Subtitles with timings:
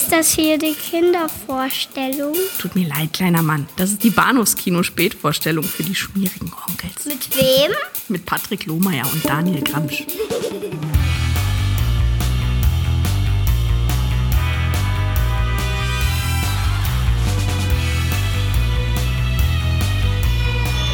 [0.00, 2.34] Ist das hier die Kindervorstellung?
[2.58, 3.68] Tut mir leid, kleiner Mann.
[3.76, 7.04] Das ist die Bahnhofskino-Spätvorstellung für die schmierigen Onkels.
[7.04, 7.70] Mit wem?
[8.08, 10.06] Mit Patrick Lohmeier und Daniel Gramsch.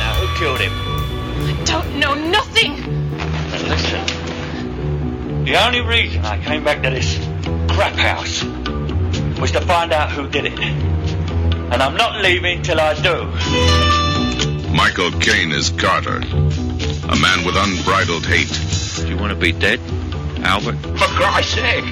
[0.00, 0.72] Now, who killed him?
[1.64, 2.72] Don't know nothing.
[3.52, 4.00] And listen,
[5.44, 7.20] the only reason I came back to this
[7.68, 8.44] crap house
[9.40, 10.58] was to find out who did it.
[10.58, 13.26] And I'm not leaving till I do.
[14.72, 18.52] Michael Caine is Carter, a man with unbridled hate.
[18.96, 19.80] Do you want to be dead,
[20.44, 20.76] Albert?
[20.76, 21.84] For Christ's sake!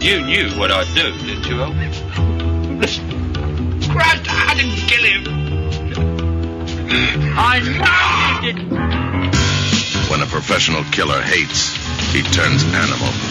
[0.00, 2.78] You knew what I'd do, didn't you, Albert?
[2.80, 3.04] Listen,
[3.90, 5.24] Christ, I didn't kill him.
[7.36, 8.70] I know you didn't.
[10.10, 11.76] When a professional killer hates,
[12.12, 13.27] he turns animal.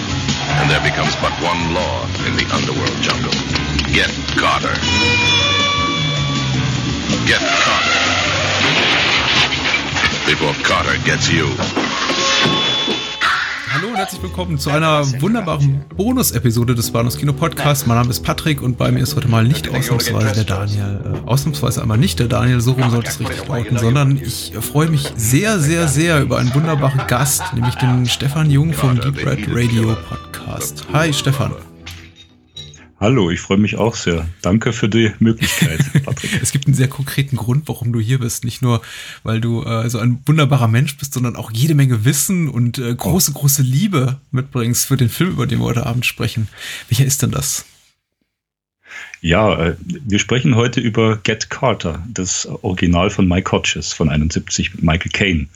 [0.60, 3.32] And there becomes but one law in the underworld jungle.
[3.94, 4.74] Get Carter.
[7.28, 8.00] Get Carter.
[10.26, 11.46] Before Carter gets you.
[13.70, 17.86] Hallo und herzlich willkommen zu einer wunderbaren Bonus-Episode des Bahnhofs Kino Podcasts.
[17.86, 21.02] Mein Name ist Patrick und bei mir ist heute mal nicht ausnahmsweise der Daniel.
[21.06, 24.90] Äh, ausnahmsweise einmal nicht der Daniel, so rum sollte es richtig lauten, sondern ich freue
[24.90, 29.48] mich sehr, sehr, sehr über einen wunderbaren Gast, nämlich den Stefan Jung vom Deep Red
[29.50, 30.27] Radio Podcast.
[30.94, 31.52] Hi Stefan.
[33.02, 34.28] Hallo, ich freue mich auch sehr.
[34.42, 36.40] Danke für die Möglichkeit, Patrick.
[36.42, 38.46] es gibt einen sehr konkreten Grund, warum du hier bist.
[38.46, 38.82] Nicht nur,
[39.24, 42.96] weil du äh, so ein wunderbarer Mensch bist, sondern auch jede Menge Wissen und äh,
[42.96, 43.40] große, oh.
[43.40, 46.48] große Liebe mitbringst für den Film, über den wir heute Abend sprechen.
[46.88, 47.66] Welcher ist denn das?
[49.20, 54.76] Ja, äh, wir sprechen heute über Get Carter, das Original von Mike Hodges von 71
[54.76, 55.48] mit Michael Caine.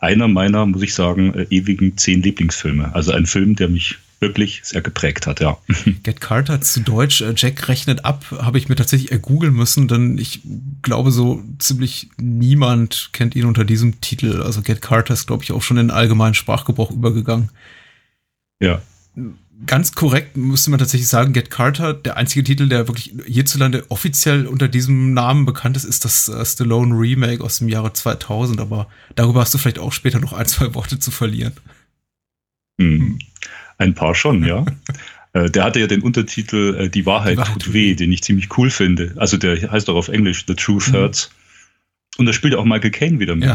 [0.00, 2.94] Einer meiner, muss ich sagen, äh, ewigen zehn Lieblingsfilme.
[2.94, 5.56] Also ein Film, der mich wirklich sehr geprägt hat, ja.
[6.02, 10.18] Get Carter zu Deutsch, äh, Jack rechnet ab, habe ich mir tatsächlich ergoogeln müssen, denn
[10.18, 10.42] ich
[10.82, 14.42] glaube, so ziemlich niemand kennt ihn unter diesem Titel.
[14.42, 17.48] Also Get Carter ist, glaube ich, auch schon in den allgemeinen Sprachgebrauch übergegangen.
[18.62, 18.82] Ja.
[19.66, 24.46] Ganz korrekt müsste man tatsächlich sagen, Get Carter, der einzige Titel, der wirklich hierzulande offiziell
[24.46, 28.88] unter diesem Namen bekannt ist, ist das uh, Stallone Remake aus dem Jahre 2000, aber
[29.16, 31.52] darüber hast du vielleicht auch später noch ein, zwei Worte zu verlieren.
[32.80, 33.18] Hm.
[33.80, 34.64] Ein paar schon, ja.
[35.32, 38.24] Äh, der hatte ja den Untertitel äh, Die Wahrheit, Die Wahrheit tut weh, den ich
[38.24, 39.14] ziemlich cool finde.
[39.14, 40.94] Also der heißt auch auf Englisch The Truth mhm.
[40.94, 41.30] Hurts.
[42.16, 43.44] Und da spielt auch Michael Caine wieder mit.
[43.44, 43.54] Ja.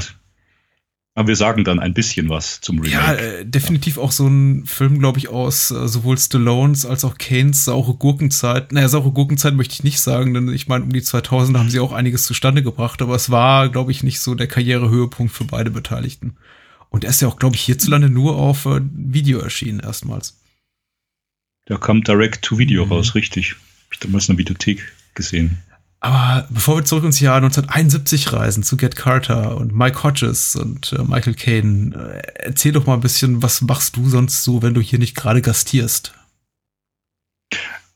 [1.15, 2.93] Aber wir sagen dann ein bisschen was zum Remake.
[2.93, 4.03] Ja, äh, definitiv ja.
[4.03, 8.71] auch so ein Film, glaube ich, aus äh, sowohl Stallones als auch Kanes saure Gurkenzeit.
[8.71, 11.81] Naja, saure Gurkenzeit möchte ich nicht sagen, denn ich meine, um die 2000 haben sie
[11.81, 15.71] auch einiges zustande gebracht, aber es war, glaube ich, nicht so der Karrierehöhepunkt für beide
[15.71, 16.37] Beteiligten.
[16.95, 20.37] Und er ist ja auch, glaube ich, hierzulande nur auf äh, Video erschienen erstmals.
[21.67, 22.93] Der kam direct to Video mhm.
[22.93, 23.51] raus, richtig.
[23.51, 25.57] Hab ich damals in der Videothek gesehen.
[25.99, 30.93] Aber bevor wir zurück ins Jahr 1971 reisen zu Get Carter und Mike Hodges und
[30.93, 34.73] äh, Michael Caine, äh, erzähl doch mal ein bisschen, was machst du sonst so, wenn
[34.73, 36.13] du hier nicht gerade gastierst?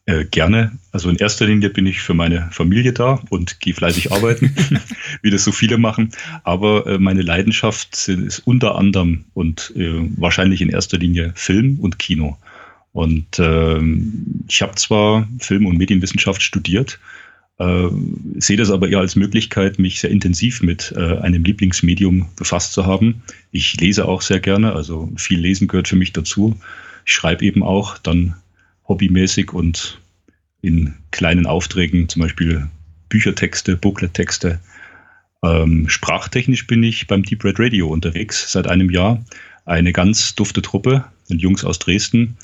[0.10, 0.72] Äh, gerne.
[0.92, 4.56] Also in erster Linie bin ich für meine Familie da und gehe fleißig arbeiten,
[5.22, 6.10] wie das so viele machen.
[6.44, 12.00] Aber äh, meine Leidenschaft ist unter anderem und äh, wahrscheinlich in erster Linie Film und
[12.00, 12.40] Kino.
[12.92, 17.00] Und ähm, ich habe zwar Film- und Medienwissenschaft studiert,
[17.60, 17.90] äh,
[18.38, 22.88] sehe das aber eher als Möglichkeit, mich sehr intensiv mit äh, einem Lieblingsmedium befasst zu
[22.88, 23.22] haben.
[23.52, 26.60] Ich lese auch sehr gerne, also viel Lesen gehört für mich dazu.
[27.06, 28.34] Ich schreibe eben auch dann
[28.90, 30.02] hobbymäßig und
[30.62, 32.68] in kleinen Aufträgen, zum Beispiel
[33.08, 34.60] Büchertexte, Booklettexte.
[35.42, 39.24] Ähm, sprachtechnisch bin ich beim Deep Red Radio unterwegs seit einem Jahr.
[39.66, 42.36] Eine ganz dufte Truppe, sind Jungs aus Dresden,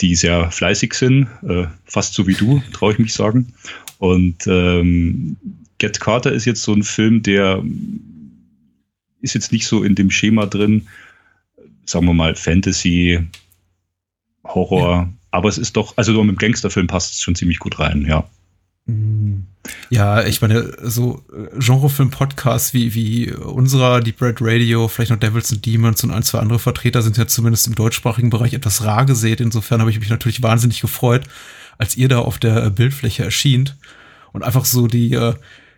[0.00, 3.54] die sehr fleißig sind, äh, fast so wie du, traue ich mich sagen.
[3.98, 5.36] Und ähm,
[5.78, 7.62] Get Carter ist jetzt so ein Film, der
[9.20, 10.88] ist jetzt nicht so in dem Schema drin,
[11.86, 13.20] sagen wir mal Fantasy,
[14.44, 15.12] Horror, ja.
[15.32, 18.06] Aber es ist doch, also so mit dem Gangsterfilm passt es schon ziemlich gut rein,
[18.06, 18.28] ja.
[18.86, 19.46] Mhm.
[19.90, 25.52] Ja, ich meine, so äh, Genrefilm-Podcasts wie, wie unserer, Deep Red Radio, vielleicht noch Devils
[25.52, 29.06] and Demons und ein, zwei andere Vertreter sind ja zumindest im deutschsprachigen Bereich etwas rar
[29.06, 29.40] gesät.
[29.40, 31.24] Insofern habe ich mich natürlich wahnsinnig gefreut,
[31.78, 33.70] als ihr da auf der äh, Bildfläche erschien
[34.32, 35.34] und einfach so die äh,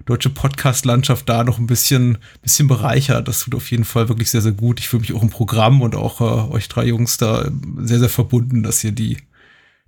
[0.06, 3.29] deutsche Podcast-Landschaft da noch ein bisschen, bisschen bereichert.
[3.29, 4.81] Das tut auf jeden Fall wirklich sehr, sehr gut.
[4.81, 8.09] Ich fühle mich auch im Programm und auch äh, euch drei Jungs da sehr, sehr
[8.09, 9.19] verbunden, dass ihr die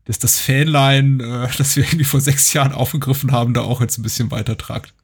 [0.07, 3.99] dass das Fanline, äh, das wir irgendwie vor sechs Jahren aufgegriffen haben, da auch jetzt
[3.99, 4.95] ein bisschen weiter tragt.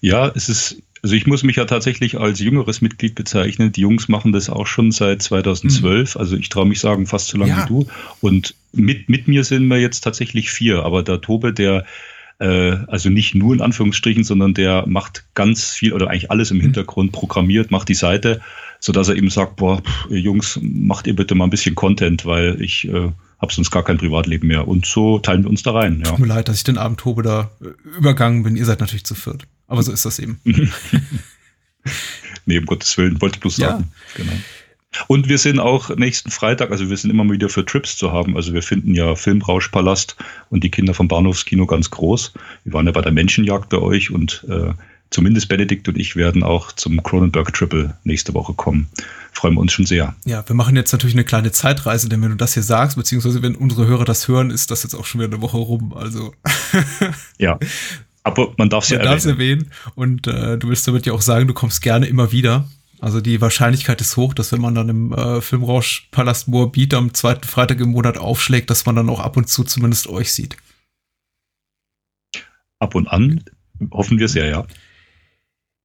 [0.00, 3.72] Ja, es ist, also ich muss mich ja tatsächlich als jüngeres Mitglied bezeichnen.
[3.72, 6.14] Die Jungs machen das auch schon seit 2012.
[6.14, 6.20] Mhm.
[6.20, 7.64] Also ich traue mich sagen, fast so lange ja.
[7.64, 7.86] wie du.
[8.20, 11.84] Und mit, mit mir sind wir jetzt tatsächlich vier, aber der Tobe, der
[12.38, 16.60] äh, also nicht nur in Anführungsstrichen, sondern der macht ganz viel oder eigentlich alles im
[16.60, 18.40] Hintergrund, programmiert, macht die Seite,
[18.80, 22.88] sodass er eben sagt, boah, Jungs, macht ihr bitte mal ein bisschen Content, weil ich
[22.88, 24.66] äh, habe sonst gar kein Privatleben mehr.
[24.66, 26.02] Und so teilen wir uns da rein.
[26.04, 26.10] Ja.
[26.10, 28.56] Tut mir leid, dass ich den Abend Tobe da äh, übergangen bin.
[28.56, 29.46] Ihr seid natürlich zu viert.
[29.66, 30.40] Aber so ist das eben.
[32.46, 33.90] nee, um Gottes Willen, wollte ich bloß sagen.
[34.16, 34.24] Ja.
[34.24, 34.32] Genau.
[35.06, 38.36] Und wir sind auch nächsten Freitag, also wir sind immer wieder für Trips zu haben.
[38.36, 40.16] Also wir finden ja Filmrauschpalast
[40.50, 42.32] und die Kinder vom Bahnhofskino ganz groß.
[42.64, 44.72] Wir waren ja bei der Menschenjagd bei euch und äh,
[45.10, 48.88] zumindest Benedikt und ich werden auch zum Cronenberg Triple nächste Woche kommen.
[49.32, 50.14] Freuen wir uns schon sehr.
[50.24, 53.42] Ja, wir machen jetzt natürlich eine kleine Zeitreise, denn wenn du das hier sagst, beziehungsweise
[53.42, 55.94] wenn unsere Hörer das hören, ist das jetzt auch schon wieder eine Woche rum.
[55.94, 56.34] Also
[57.38, 57.58] ja.
[58.24, 59.26] Aber man darf es ja erwähnen.
[59.26, 59.70] erwähnen.
[59.94, 62.68] Und äh, du willst damit ja auch sagen, du kommst gerne immer wieder.
[63.00, 67.44] Also die Wahrscheinlichkeit ist hoch, dass wenn man dann im äh, Filmrausch-Palast Moabit am zweiten
[67.44, 70.56] Freitag im Monat aufschlägt, dass man dann auch ab und zu zumindest euch sieht.
[72.80, 73.44] Ab und an
[73.92, 74.66] hoffen wir sehr, ja.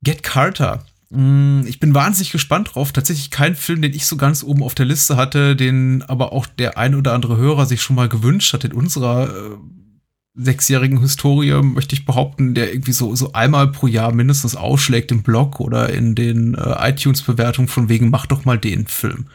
[0.04, 0.86] Get Carter.
[1.10, 2.92] Mm, ich bin wahnsinnig gespannt drauf.
[2.92, 6.46] Tatsächlich kein Film, den ich so ganz oben auf der Liste hatte, den aber auch
[6.46, 9.58] der ein oder andere Hörer sich schon mal gewünscht hat in unserer äh,
[10.36, 15.22] sechsjährigen Historie, möchte ich behaupten, der irgendwie so, so einmal pro Jahr mindestens ausschlägt im
[15.22, 19.28] Blog oder in den äh, iTunes-Bewertungen von wegen, mach doch mal den Film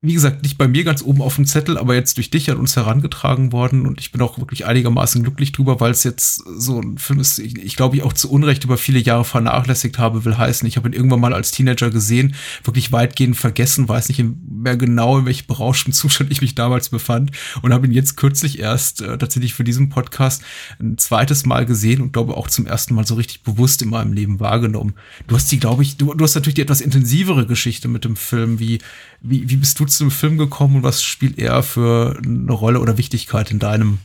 [0.00, 2.58] wie gesagt, nicht bei mir ganz oben auf dem Zettel, aber jetzt durch dich an
[2.58, 6.80] uns herangetragen worden und ich bin auch wirklich einigermaßen glücklich drüber, weil es jetzt so
[6.80, 10.24] ein Film ist, ich, ich glaube, ich auch zu Unrecht über viele Jahre vernachlässigt habe,
[10.24, 14.24] will heißen, ich habe ihn irgendwann mal als Teenager gesehen, wirklich weitgehend vergessen, weiß nicht
[14.48, 18.60] mehr genau, in welchem berauschten Zustand ich mich damals befand und habe ihn jetzt kürzlich
[18.60, 20.44] erst äh, tatsächlich für diesen Podcast
[20.78, 24.12] ein zweites Mal gesehen und glaube auch zum ersten Mal so richtig bewusst in meinem
[24.12, 24.94] Leben wahrgenommen.
[25.26, 28.14] Du hast die, glaube ich, du, du hast natürlich die etwas intensivere Geschichte mit dem
[28.14, 28.78] Film, wie,
[29.20, 32.80] wie, wie bist du zu dem Film gekommen und was spielt er für eine Rolle
[32.80, 33.98] oder Wichtigkeit in deinem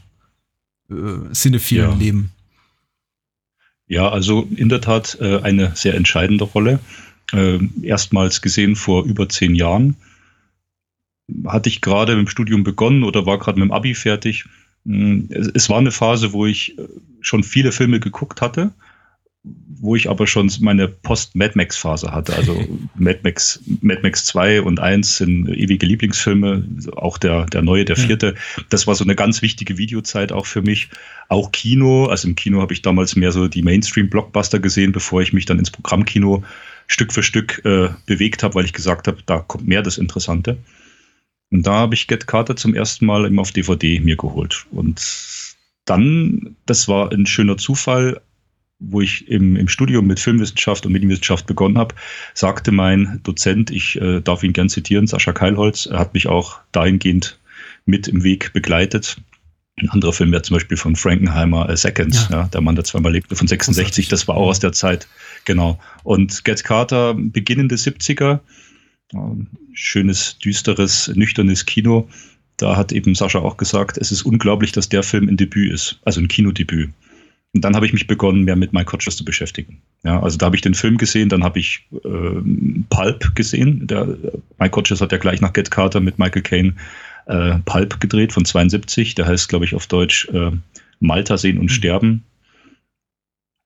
[0.89, 1.97] äh, cinephilen ja.
[1.97, 2.31] Leben?
[3.87, 6.79] Ja, also in der Tat äh, eine sehr entscheidende Rolle.
[7.31, 9.95] Äh, erstmals gesehen vor über zehn Jahren.
[11.45, 14.45] Hatte ich gerade mit dem Studium begonnen oder war gerade mit dem Abi fertig.
[14.85, 16.87] Hm, es war eine Phase, wo ich äh,
[17.21, 18.71] schon viele Filme geguckt hatte
[19.45, 22.33] wo ich aber schon meine Post-Mad Max-Phase hatte.
[22.35, 26.63] Also Mad Max, Mad Max 2 und 1 sind ewige Lieblingsfilme,
[26.95, 28.35] auch der, der neue, der vierte.
[28.69, 30.89] Das war so eine ganz wichtige Videozeit auch für mich.
[31.27, 35.33] Auch Kino, also im Kino habe ich damals mehr so die Mainstream-Blockbuster gesehen, bevor ich
[35.33, 36.43] mich dann ins Programmkino
[36.87, 40.57] Stück für Stück äh, bewegt habe, weil ich gesagt habe, da kommt mehr das Interessante.
[41.51, 44.65] Und da habe ich Get Carter zum ersten Mal eben auf DVD mir geholt.
[44.71, 45.01] Und
[45.85, 48.21] dann, das war ein schöner Zufall,
[48.89, 51.95] wo ich im, im Studium mit Filmwissenschaft und Medienwissenschaft begonnen habe,
[52.33, 56.59] sagte mein Dozent, ich äh, darf ihn gern zitieren, Sascha Keilholz, er hat mich auch
[56.71, 57.39] dahingehend
[57.85, 59.17] mit im Weg begleitet.
[59.75, 62.41] Ein anderer Film wäre zum Beispiel von Frankenheimer äh, Seconds, ja.
[62.41, 62.47] ja.
[62.47, 65.07] der Mann, der zweimal lebte, von 66, das war auch aus der Zeit,
[65.45, 65.79] genau.
[66.03, 68.39] Und Get Carter, beginnende 70er,
[69.13, 69.17] äh,
[69.73, 72.07] schönes, düsteres, nüchternes Kino.
[72.57, 75.99] Da hat eben Sascha auch gesagt, es ist unglaublich, dass der Film ein Debüt ist,
[76.03, 76.91] also ein Kinodebüt.
[77.53, 79.79] Und dann habe ich mich begonnen, mehr mit Mike Hodges zu beschäftigen.
[80.03, 82.41] Ja, also da habe ich den Film gesehen, dann habe ich äh,
[82.89, 83.85] Pulp gesehen.
[83.85, 84.17] Der,
[84.57, 86.73] Mike Hodges hat ja gleich nach Get Carter mit Michael Caine
[87.27, 89.13] äh, Pulp gedreht von 72.
[89.15, 90.51] Der heißt, glaube ich, auf Deutsch äh,
[90.99, 91.69] Malta sehen und mhm.
[91.69, 92.23] sterben.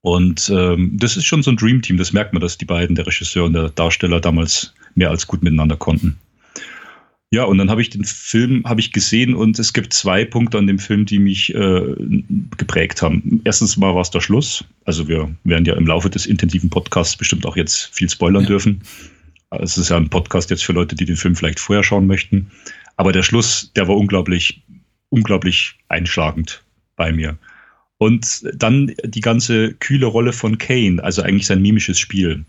[0.02, 1.96] Und ähm, das ist schon so ein Dream Team.
[1.96, 5.42] Das merkt man, dass die beiden, der Regisseur und der Darsteller, damals mehr als gut
[5.42, 6.18] miteinander konnten.
[7.30, 10.56] Ja, und dann habe ich den Film habe ich gesehen und es gibt zwei Punkte
[10.56, 11.94] an dem Film, die mich äh,
[12.56, 13.42] geprägt haben.
[13.44, 14.64] Erstens mal war es der Schluss.
[14.86, 18.48] Also wir werden ja im Laufe des intensiven Podcasts bestimmt auch jetzt viel spoilern ja.
[18.48, 18.80] dürfen.
[19.50, 22.50] Es ist ja ein Podcast jetzt für Leute, die den Film vielleicht vorher schauen möchten.
[22.96, 24.62] Aber der Schluss, der war unglaublich,
[25.10, 26.62] unglaublich einschlagend
[26.96, 27.36] bei mir.
[27.98, 32.44] Und dann die ganze kühle Rolle von Kane, also eigentlich sein mimisches Spiel.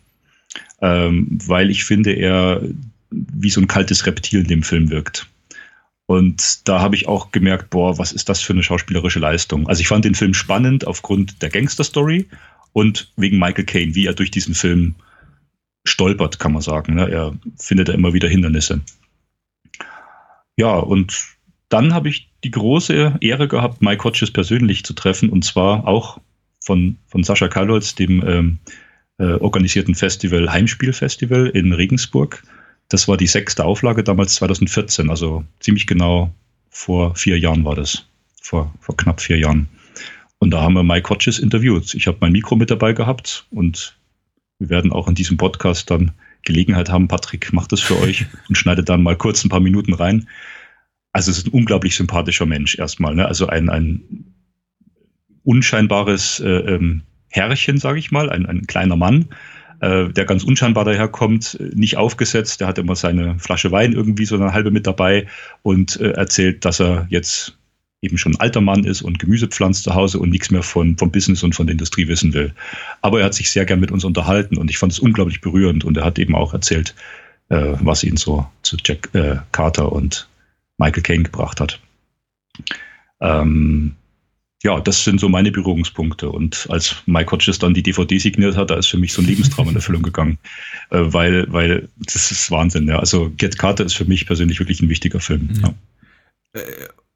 [0.81, 2.61] Ähm, weil ich finde, er
[3.11, 5.27] wie so ein kaltes Reptil in dem Film wirkt.
[6.05, 9.67] Und da habe ich auch gemerkt, boah, was ist das für eine schauspielerische Leistung?
[9.67, 12.27] Also ich fand den Film spannend aufgrund der Gangster-Story
[12.73, 14.95] und wegen Michael Caine, wie er durch diesen Film
[15.85, 16.95] stolpert, kann man sagen.
[16.95, 17.09] Ne?
[17.09, 18.81] Er findet da immer wieder Hindernisse.
[20.57, 21.37] Ja, und
[21.69, 26.19] dann habe ich die große Ehre gehabt, Mike Hodges persönlich zu treffen und zwar auch
[26.63, 28.59] von, von Sascha Karlholz, dem ähm,
[29.19, 32.43] äh, organisierten Festival Heimspielfestival in Regensburg
[32.89, 36.33] das war die sechste Auflage, damals 2014, also ziemlich genau
[36.69, 38.07] vor vier Jahren war das.
[38.41, 39.69] Vor, vor knapp vier Jahren.
[40.39, 41.93] Und da haben wir Mike Hodges interviewt.
[41.93, 43.97] Ich habe mein Mikro mit dabei gehabt und
[44.57, 47.07] wir werden auch in diesem Podcast dann Gelegenheit haben.
[47.07, 50.27] Patrick macht das für euch und schneidet dann mal kurz ein paar Minuten rein.
[51.11, 53.13] also es ist ein unglaublich sympathischer Mensch erstmal.
[53.13, 53.27] Ne?
[53.27, 54.33] Also ein, ein
[55.43, 59.27] unscheinbares äh, ähm, Herrchen, sage ich mal, ein, ein kleiner Mann,
[59.81, 62.61] äh, der ganz unscheinbar daherkommt, nicht aufgesetzt.
[62.61, 65.27] Der hat immer seine Flasche Wein irgendwie so eine halbe mit dabei
[65.61, 67.57] und äh, erzählt, dass er jetzt
[68.01, 70.97] eben schon ein alter Mann ist und Gemüse pflanzt zu Hause und nichts mehr von,
[70.97, 72.53] vom Business und von der Industrie wissen will.
[73.01, 75.83] Aber er hat sich sehr gern mit uns unterhalten und ich fand es unglaublich berührend
[75.83, 76.95] und er hat eben auch erzählt,
[77.49, 80.29] äh, was ihn so zu Jack äh, Carter und
[80.77, 81.79] Michael Caine gebracht hat.
[83.21, 83.95] Ähm,
[84.61, 86.29] ja, das sind so meine Berührungspunkte.
[86.29, 89.27] Und als Mike Hodges dann die DVD signiert hat, da ist für mich so ein
[89.27, 90.37] Lebenstraum in Erfüllung gegangen.
[90.91, 92.87] Äh, weil, weil das ist Wahnsinn.
[92.87, 92.97] Ja.
[92.97, 95.49] Also Get Carter ist für mich persönlich wirklich ein wichtiger Film.
[95.51, 95.61] Mhm.
[95.61, 95.73] Ja.
[96.53, 96.61] Äh,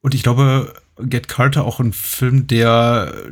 [0.02, 3.32] und ich glaube, Get Carter auch ein Film, der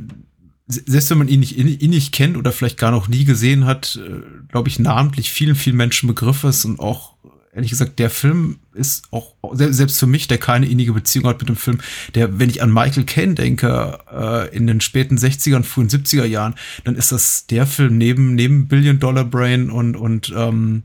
[0.65, 3.99] selbst wenn man ihn nicht, ihn nicht kennt oder vielleicht gar noch nie gesehen hat,
[4.03, 7.13] äh, glaube ich, namentlich vielen, vielen Menschen Begriff ist und auch
[7.53, 11.49] ehrlich gesagt, der Film ist auch, selbst für mich, der keine innige Beziehung hat mit
[11.49, 11.79] dem Film,
[12.15, 16.55] der, wenn ich an Michael Caine denke, äh, in den späten 60ern, frühen 70er Jahren,
[16.83, 20.83] dann ist das der Film neben, neben Billion Dollar Brain und, und ähm,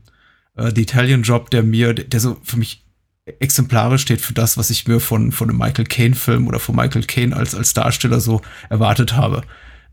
[0.55, 2.83] äh, The Italian Job, der mir, der so für mich
[3.39, 7.03] exemplarisch steht für das, was ich mir von, von einem Michael Caine-Film oder von Michael
[7.03, 9.43] Caine als, als Darsteller so erwartet habe.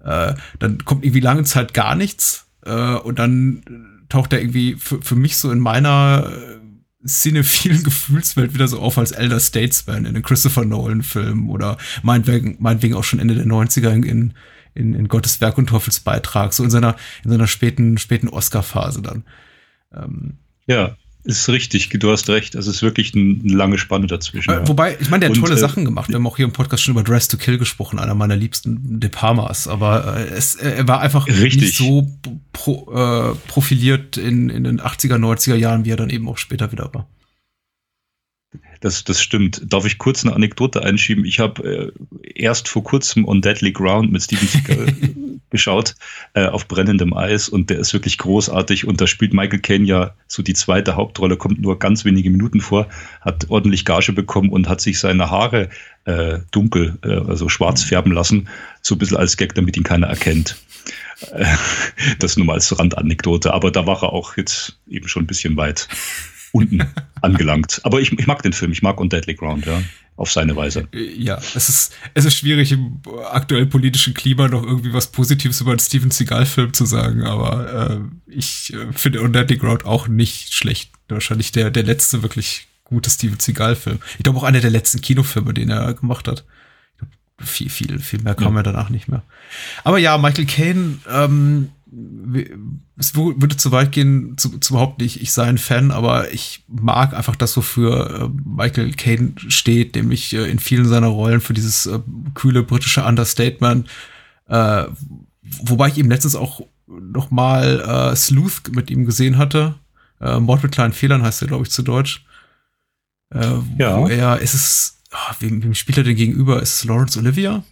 [0.05, 5.03] Äh, dann kommt irgendwie lange Zeit gar nichts äh, und dann taucht er irgendwie für,
[5.03, 6.31] für mich so in meiner
[7.07, 12.95] cinephilen Gefühlswelt wieder so auf als Elder Statesman in einem Christopher Nolan-Film oder meinetwegen, meinetwegen
[12.95, 14.35] auch schon Ende der 90er in,
[14.75, 19.03] in, in Gottes Werk und Teufels Beitrag, so in seiner, in seiner späten, späten Oscar-Phase
[19.03, 19.25] dann.
[19.93, 22.55] Ähm, ja, ist richtig, du hast recht.
[22.55, 24.51] Es ist wirklich eine lange Spanne dazwischen.
[24.51, 26.09] Äh, wobei, ich meine, der hat tolle äh, Sachen gemacht.
[26.11, 29.01] Wir haben auch hier im Podcast schon über Dress to Kill gesprochen, einer meiner liebsten
[29.01, 29.67] De Palmas.
[29.67, 31.63] Aber äh, es, äh, er war einfach richtig.
[31.63, 32.11] nicht so
[32.53, 36.71] pro, äh, profiliert in, in den 80er, 90er Jahren, wie er dann eben auch später
[36.73, 37.09] wieder war.
[38.81, 39.63] Das, das stimmt.
[39.65, 41.25] Darf ich kurz eine Anekdote einschieben?
[41.25, 44.87] Ich habe äh, erst vor kurzem On Deadly Ground mit Steven Seagal
[45.55, 45.95] geschaut,
[46.35, 50.15] äh, auf brennendem Eis und der ist wirklich großartig und da spielt Michael Caine ja
[50.27, 52.89] so die zweite Hauptrolle, kommt nur ganz wenige Minuten vor,
[53.21, 55.69] hat ordentlich Gage bekommen und hat sich seine Haare
[56.07, 58.49] äh, dunkel, äh, also schwarz färben lassen,
[58.83, 60.57] so ein bisschen als Gag, damit ihn keiner erkennt.
[61.33, 61.47] Äh,
[62.19, 65.57] das nur mal als Randanekdote, aber da war er auch jetzt eben schon ein bisschen
[65.57, 65.89] weit
[66.51, 66.83] unten
[67.23, 67.81] angelangt.
[67.85, 69.81] Aber ich, ich mag den Film, ich mag On Deadly Ground, ja.
[70.17, 70.87] Auf seine Weise.
[70.93, 73.01] Ja, es ist, es ist schwierig im
[73.33, 78.31] aktuell politischen Klima noch irgendwie was Positives über einen Steven Seagal-Film zu sagen, aber äh,
[78.31, 80.93] ich äh, finde On Deadly Ground auch nicht schlecht.
[81.09, 83.99] Wahrscheinlich der, der letzte wirklich gute Steven Seagal-Film.
[84.17, 86.45] Ich glaube auch einer der letzten Kinofilme, den er gemacht hat.
[87.41, 88.61] Viel, viel, viel mehr kam ja.
[88.61, 89.25] er danach nicht mehr.
[89.83, 91.71] Aber ja, Michael Caine, ähm,
[92.97, 96.65] es würde zu weit gehen, zu, zu überhaupt nicht, ich sei ein Fan, aber ich
[96.69, 101.55] mag einfach das, wofür äh, Michael Caine steht, nämlich äh, in vielen seiner Rollen für
[101.55, 101.99] dieses äh,
[102.35, 103.89] kühle britische Understatement.
[104.47, 104.85] Äh,
[105.43, 109.75] wobei ich eben letztens auch noch mal äh, Sleuth mit ihm gesehen hatte.
[110.21, 112.25] Äh, Mord mit kleinen Fehlern heißt er, glaube ich, zu Deutsch.
[113.31, 113.99] Äh, ja.
[113.99, 116.63] Wo er, ist es, oh, wem, wem spielt er denn gegenüber?
[116.63, 117.65] Ist es Lawrence Olivia?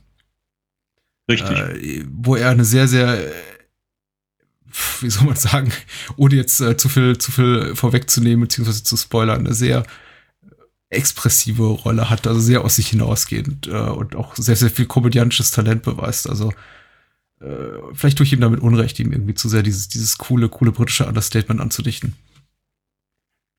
[1.30, 1.58] Richtig.
[1.58, 3.18] Äh, wo er eine sehr, sehr
[5.00, 5.72] wie soll man sagen,
[6.16, 9.84] ohne jetzt äh, zu viel, zu viel vorwegzunehmen, beziehungsweise zu spoilern, eine sehr
[10.90, 15.50] expressive Rolle hat, also sehr aus sich hinausgehend äh, und auch sehr, sehr viel komödiantisches
[15.50, 16.28] Talent beweist.
[16.28, 16.52] Also
[17.40, 20.72] äh, vielleicht tue ich ihm damit Unrecht, ihm irgendwie zu sehr dieses, dieses coole, coole
[20.72, 22.14] britische Understatement anzudichten.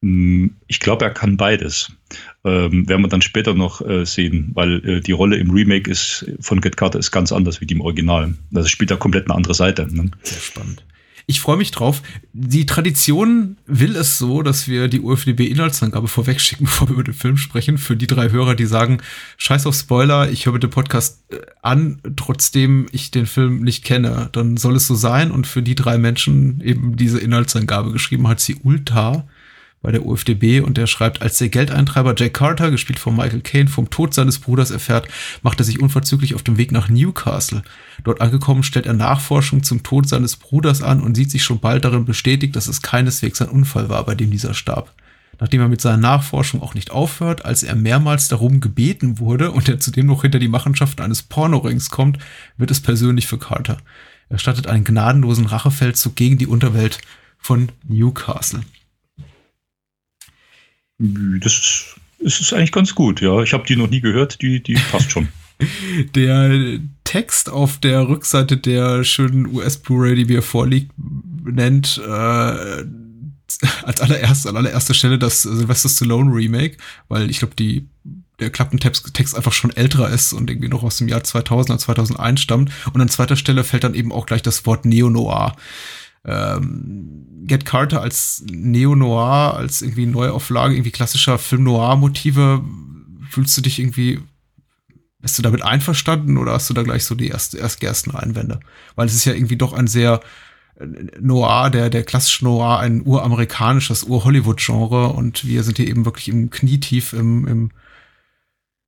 [0.01, 1.91] Mm, ich glaube, er kann beides.
[2.43, 6.25] Ähm, werden wir dann später noch äh, sehen, weil äh, die Rolle im Remake ist
[6.39, 8.36] von Get Carter ist ganz anders wie die im Original.
[8.51, 9.88] Das spielt da komplett eine andere Seite.
[9.93, 10.12] Ne?
[10.22, 10.86] Sehr spannend.
[11.25, 12.01] Ich freue mich drauf.
[12.34, 17.38] Die Tradition will es so, dass wir die UFDB-Inhaltsangabe vorwegschicken, bevor wir über den Film
[17.38, 17.77] sprechen.
[17.77, 19.00] Für die drei Hörer, die sagen,
[19.38, 24.30] scheiß auf Spoiler, ich höre den Podcast äh, an, trotzdem ich den Film nicht kenne,
[24.34, 25.32] dann soll es so sein.
[25.32, 29.25] Und für die drei Menschen eben diese Inhaltsangabe geschrieben hat sie Ulta
[29.84, 33.70] bei der UFDB und der schreibt, als der Geldeintreiber Jack Carter, gespielt von Michael Caine,
[33.70, 35.10] vom Tod seines Bruders erfährt,
[35.44, 37.63] macht er sich unverzüglich auf den Weg nach Newcastle.
[38.06, 41.84] Dort angekommen stellt er Nachforschung zum Tod seines Bruders an und sieht sich schon bald
[41.84, 44.94] darin bestätigt, dass es keineswegs ein Unfall war, bei dem dieser starb.
[45.40, 49.68] Nachdem er mit seiner Nachforschung auch nicht aufhört, als er mehrmals darum gebeten wurde und
[49.68, 52.20] er zudem noch hinter die Machenschaften eines Pornorings kommt,
[52.56, 53.78] wird es persönlich für Carter.
[54.30, 57.00] Er stattet einen gnadenlosen Rachefeldzug gegen die Unterwelt
[57.38, 58.62] von Newcastle.
[61.39, 61.53] Das
[62.19, 63.41] ist, ist eigentlich ganz gut, ja.
[63.41, 65.27] Ich habe die noch nie gehört, die, die passt schon.
[66.15, 70.91] Der Text auf der Rückseite der schönen US Blu-ray, die mir vorliegt,
[71.45, 72.10] nennt äh,
[73.83, 77.88] als allererste, an allererster Stelle das Sylvester Stallone Remake, weil ich glaube, die
[78.39, 81.79] der Klappentext Text einfach schon älterer ist und irgendwie noch aus dem Jahr 2000 oder
[81.79, 82.72] 2001 stammt.
[82.93, 85.55] Und an zweiter Stelle fällt dann eben auch gleich das Wort Neo-Noir.
[86.25, 92.63] Ähm, Get Carter als Neo-Noir, als irgendwie Neuauflage, irgendwie klassischer Film-Noir-Motive.
[93.30, 94.22] Fühlst du dich irgendwie,
[95.20, 98.60] bist du damit einverstanden oder hast du da gleich so die erste, erst ersten Einwände?
[98.96, 100.22] Weil es ist ja irgendwie doch ein sehr
[100.80, 100.86] äh,
[101.20, 106.50] Noir, der, der klassische Noir, ein uramerikanisches, ur-Hollywood-Genre und wir sind hier eben wirklich im
[106.50, 107.72] Knietief im, im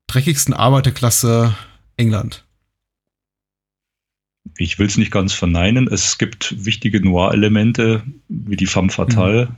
[0.08, 1.56] dreckigsten Arbeiterklasse
[1.98, 2.45] England.
[4.58, 5.88] Ich will es nicht ganz verneinen.
[5.88, 9.50] Es gibt wichtige Noir-Elemente, wie die femme fatale.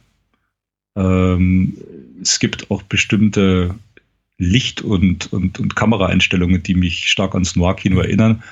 [0.95, 1.01] Mhm.
[1.01, 1.77] Ähm,
[2.21, 3.75] es gibt auch bestimmte
[4.37, 8.43] Licht- und, und, und Kameraeinstellungen, die mich stark ans Noir-Kino erinnern.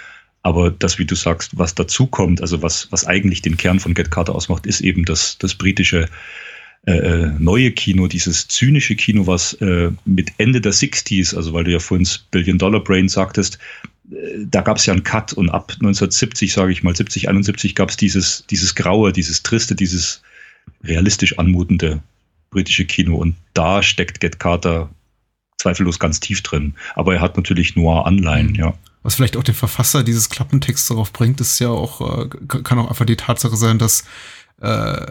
[0.41, 3.95] Aber das, wie du sagst, was dazu kommt, also was, was eigentlich den Kern von
[3.95, 6.07] Get Carter ausmacht, ist eben das, das britische
[6.85, 11.63] äh, äh, neue Kino, dieses zynische Kino, was äh, mit Ende der 60s, also weil
[11.63, 13.57] du ja vorhin Billion Dollar Brain sagtest,
[14.07, 17.89] da gab es ja einen Cut und ab 1970, sage ich mal, 70, 71 gab
[17.89, 20.21] es dieses, dieses Graue, dieses Triste, dieses
[20.83, 22.01] realistisch anmutende
[22.51, 23.15] britische Kino.
[23.15, 24.89] Und da steckt Get Carter
[25.57, 26.75] zweifellos ganz tief drin.
[26.95, 28.55] Aber er hat natürlich Noir-Anleihen, mhm.
[28.55, 28.73] ja.
[29.03, 32.89] Was vielleicht auch den Verfasser dieses Klappentexts darauf bringt, ist ja auch, äh, kann auch
[32.89, 34.03] einfach die Tatsache sein, dass
[34.61, 35.05] äh,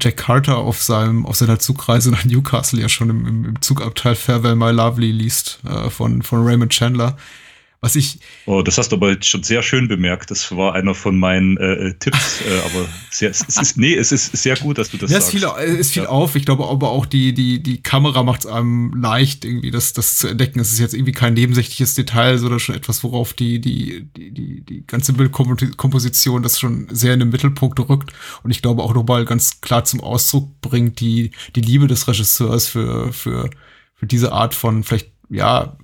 [0.00, 4.54] Jack Carter auf seinem auf seiner Zugreise nach Newcastle ja schon im, im Zugabteil Farewell
[4.54, 7.16] My Lovely liest äh, von von Raymond Chandler
[7.82, 8.20] was ich.
[8.46, 10.30] Oh, das hast du aber schon sehr schön bemerkt.
[10.30, 12.40] Das war einer von meinen äh, äh Tipps.
[12.40, 15.34] Äh, aber sehr, es ist, nee, es ist sehr gut, dass du das ja, sagst.
[15.34, 16.08] Es ist viel, ist viel ja.
[16.08, 16.36] auf.
[16.36, 20.16] Ich glaube aber auch die, die, die Kamera macht es einem leicht, irgendwie das, das
[20.18, 20.60] zu entdecken.
[20.60, 24.60] Es ist jetzt irgendwie kein nebensächliches Detail, sondern schon etwas, worauf die, die, die, die,
[24.60, 28.12] die ganze Bildkomposition das schon sehr in den Mittelpunkt rückt.
[28.44, 32.68] Und ich glaube auch nochmal ganz klar zum Ausdruck bringt, die, die Liebe des Regisseurs
[32.68, 33.50] für, für,
[33.96, 35.76] für diese Art von vielleicht, ja,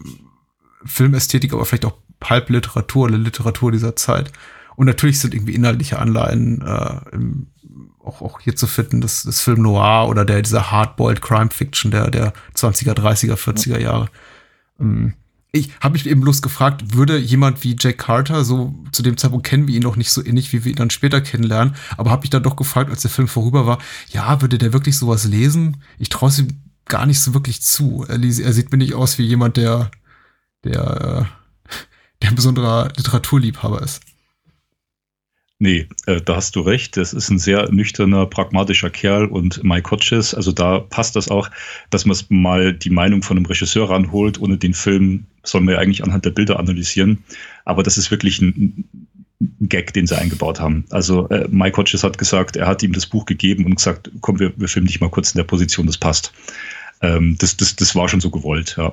[0.85, 4.32] Filmästhetik, aber vielleicht auch Pulp-Literatur oder Literatur dieser Zeit.
[4.76, 7.49] Und natürlich sind irgendwie inhaltliche Anleihen äh, im,
[8.04, 11.91] auch, auch hier zu finden, das, das Film Noir oder der, dieser Hardboiled Crime Fiction
[11.91, 14.08] der, der 20er, 30er, 40er Jahre.
[14.80, 15.14] Ähm,
[15.50, 19.47] ich habe mich eben bloß gefragt, würde jemand wie Jack Carter, so zu dem Zeitpunkt
[19.47, 22.23] kennen wir ihn noch nicht so ähnlich, wie wir ihn dann später kennenlernen, aber habe
[22.23, 23.78] mich dann doch gefragt, als der Film vorüber war,
[24.10, 25.78] ja, würde der wirklich sowas lesen?
[25.99, 28.04] Ich traue es ihm gar nicht so wirklich zu.
[28.08, 29.91] Er, er, sieht mir nicht aus wie jemand, der,
[30.64, 31.28] der,
[31.66, 31.73] äh,
[32.23, 34.02] der ein besonderer Literaturliebhaber ist.
[35.60, 36.97] Nee, äh, da hast du recht.
[36.97, 41.50] Das ist ein sehr nüchterner, pragmatischer Kerl und Mike Hodges, also da passt das auch,
[41.90, 44.40] dass man mal die Meinung von einem Regisseur ranholt.
[44.40, 47.25] Ohne den Film soll man ja eigentlich anhand der Bilder analysieren.
[47.64, 48.84] Aber das ist wirklich ein,
[49.40, 50.84] ein Gag, den sie eingebaut haben.
[50.90, 54.38] Also äh, Mike Hodges hat gesagt, er hat ihm das Buch gegeben und gesagt, komm,
[54.38, 56.32] wir, wir filmen dich mal kurz in der Position, das passt.
[57.00, 58.92] Ähm, das, das, das war schon so gewollt, ja.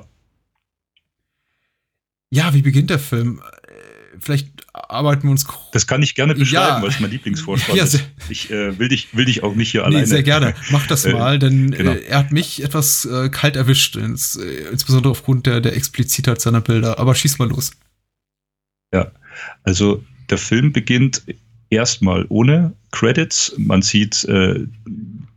[2.36, 3.40] Ja, wie beginnt der Film?
[3.40, 5.46] Äh, vielleicht arbeiten wir uns.
[5.72, 6.82] Das kann ich gerne beschreiben, ja.
[6.82, 8.04] weil es mein Lieblingsvorschlag ja, ist.
[8.28, 10.06] Ich äh, will, dich, will dich auch nicht hier nee, alleine.
[10.06, 10.54] Sehr gerne.
[10.70, 11.92] Mach das äh, mal, denn genau.
[11.92, 16.60] äh, er hat mich etwas äh, kalt erwischt, ins, insbesondere aufgrund der, der Explizitheit seiner
[16.60, 16.98] Bilder.
[16.98, 17.70] Aber schieß mal los.
[18.92, 19.10] Ja,
[19.64, 21.22] also der Film beginnt
[21.70, 23.54] erstmal ohne Credits.
[23.56, 24.26] Man sieht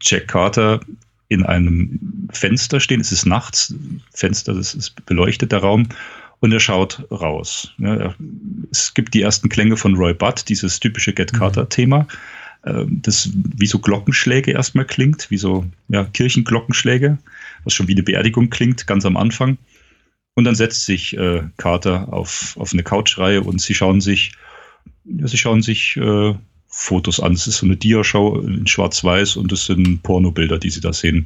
[0.02, 0.82] Jack Carter
[1.30, 3.00] in einem Fenster stehen.
[3.00, 3.74] Es ist nachts,
[4.14, 5.88] Fenster, das ist beleuchtet der Raum
[6.40, 7.74] und er schaut raus.
[8.72, 12.08] es gibt die ersten Klänge von Roy Budd, dieses typische Get Carter-Thema,
[12.66, 17.18] ähm, das wie so Glockenschläge erstmal klingt, wie so ja, Kirchenglockenschläge,
[17.64, 19.58] was schon wie eine Beerdigung klingt, ganz am Anfang.
[20.36, 24.32] Und dann setzt sich äh, Carter auf, auf eine Couchreihe und sie schauen sich,
[25.04, 26.34] ja, sie schauen sich äh,
[26.68, 27.34] Fotos an.
[27.34, 31.26] Es ist so eine Diashow in Schwarz-Weiß und es sind Pornobilder, die sie da sehen.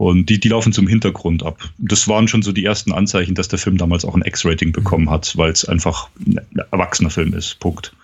[0.00, 1.58] Und die, die laufen zum Hintergrund ab.
[1.76, 5.10] Das waren schon so die ersten Anzeichen, dass der Film damals auch ein X-Rating bekommen
[5.10, 7.60] hat, weil es einfach ein erwachsener Film ist.
[7.60, 7.94] Punkt.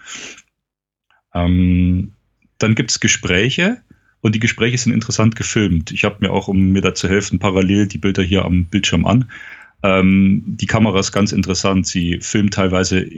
[1.32, 2.12] Ähm,
[2.58, 3.78] dann gibt es Gespräche
[4.20, 5.90] und die Gespräche sind interessant gefilmt.
[5.90, 9.06] Ich habe mir auch, um mir da zu helfen, parallel die Bilder hier am Bildschirm
[9.06, 9.30] an.
[9.82, 11.86] Ähm, die Kamera ist ganz interessant.
[11.86, 13.08] Sie filmt teilweise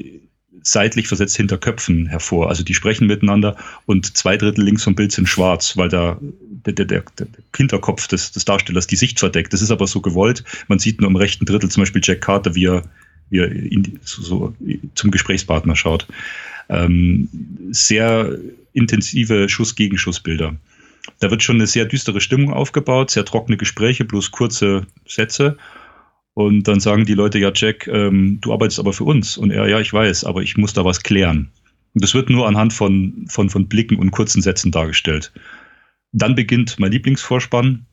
[0.63, 2.49] seitlich versetzt hinter Köpfen hervor.
[2.49, 6.21] Also die sprechen miteinander und zwei Drittel links vom Bild sind schwarz, weil da
[6.73, 7.27] der, der, der
[7.57, 9.53] Hinterkopf des, des Darstellers die Sicht verdeckt.
[9.53, 10.45] Das ist aber so gewollt.
[10.69, 12.83] Man sieht nur im rechten Drittel zum Beispiel Jack Carter, wie er,
[13.31, 14.55] wie er in, so, so
[14.95, 16.07] zum Gesprächspartner schaut.
[16.69, 17.29] Ähm,
[17.71, 18.39] sehr
[18.73, 20.57] intensive Schuss-Gegenschuss-Bilder.
[21.21, 25.57] Da wird schon eine sehr düstere Stimmung aufgebaut, sehr trockene Gespräche, bloß kurze Sätze.
[26.35, 29.37] Und dann sagen die Leute, ja, Jack, ähm, du arbeitest aber für uns.
[29.37, 31.51] Und er, ja, ich weiß, aber ich muss da was klären.
[31.95, 35.33] Und das wird nur anhand von, von, von Blicken und kurzen Sätzen dargestellt.
[36.13, 37.87] Dann beginnt mein Lieblingsvorspann,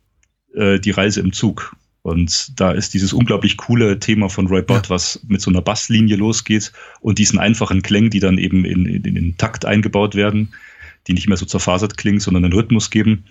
[0.55, 1.75] äh, die Reise im Zug.
[2.01, 4.89] Und da ist dieses unglaublich coole Thema von Roy Bott, ja.
[4.91, 9.03] was mit so einer Basslinie losgeht und diesen einfachen Klängen, die dann eben in, in,
[9.03, 10.53] in den Takt eingebaut werden,
[11.07, 13.25] die nicht mehr so zerfasert klingen, sondern einen Rhythmus geben.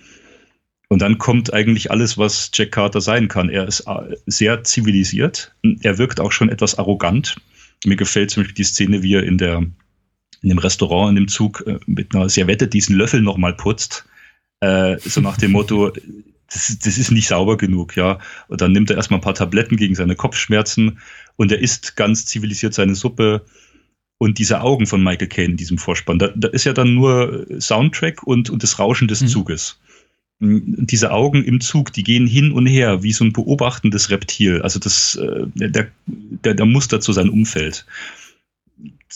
[0.89, 3.49] Und dann kommt eigentlich alles, was Jack Carter sein kann.
[3.49, 5.55] Er ist äh, sehr zivilisiert.
[5.81, 7.37] Er wirkt auch schon etwas arrogant.
[7.85, 9.63] Mir gefällt zum Beispiel die Szene, wie er in der
[10.41, 14.05] in dem Restaurant, in dem Zug äh, mit einer Servette diesen Löffel nochmal putzt.
[14.61, 15.91] Äh, so nach dem Motto,
[16.51, 18.19] das, das ist nicht sauber genug, ja.
[18.47, 20.99] Und dann nimmt er erstmal ein paar Tabletten gegen seine Kopfschmerzen
[21.35, 23.45] und er isst ganz zivilisiert seine Suppe.
[24.17, 27.45] Und diese Augen von Michael Caine in diesem Vorspann, da, da ist ja dann nur
[27.59, 29.27] Soundtrack und, und das Rauschen des mhm.
[29.27, 29.77] Zuges
[30.39, 34.61] diese Augen im Zug, die gehen hin und her wie so ein beobachtendes Reptil.
[34.61, 37.85] Also das, äh, der, der, der Muster zu seinem Umfeld.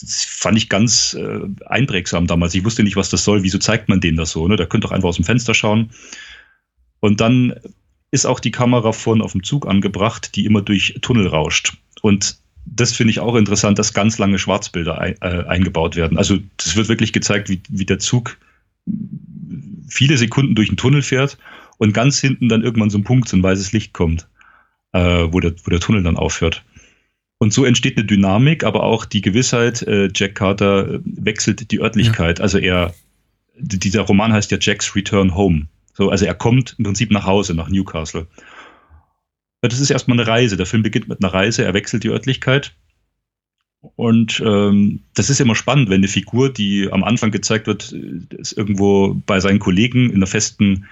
[0.00, 2.54] Das fand ich ganz äh, einprägsam damals.
[2.54, 3.42] Ich wusste nicht, was das soll.
[3.42, 4.46] Wieso zeigt man denen das so?
[4.48, 4.56] Ne?
[4.56, 5.90] Der könnte doch einfach aus dem Fenster schauen.
[7.00, 7.54] Und dann
[8.10, 11.76] ist auch die Kamera vorne auf dem Zug angebracht, die immer durch Tunnel rauscht.
[12.02, 16.18] Und das finde ich auch interessant, dass ganz lange Schwarzbilder ein, äh, eingebaut werden.
[16.18, 18.38] Also das wird wirklich gezeigt, wie, wie der Zug
[19.88, 21.38] viele Sekunden durch den Tunnel fährt
[21.78, 24.28] und ganz hinten dann irgendwann so ein Punkt, so ein weißes Licht kommt,
[24.92, 26.64] äh, wo, der, wo der Tunnel dann aufhört.
[27.42, 31.80] Und so entsteht eine Dynamik, aber auch die Gewissheit, äh, Jack Carter äh, wechselt die
[31.80, 32.38] Örtlichkeit.
[32.38, 32.42] Ja.
[32.42, 32.94] Also er,
[33.56, 35.66] dieser Roman heißt ja Jack's Return Home.
[35.94, 38.28] So, also er kommt im Prinzip nach Hause, nach Newcastle.
[39.62, 40.56] Das ist erstmal eine Reise.
[40.56, 42.74] Der Film beginnt mit einer Reise, er wechselt die Örtlichkeit
[43.80, 48.52] und ähm, das ist immer spannend, wenn eine Figur, die am Anfang gezeigt wird, ist
[48.52, 50.86] irgendwo bei seinen Kollegen in einer festen,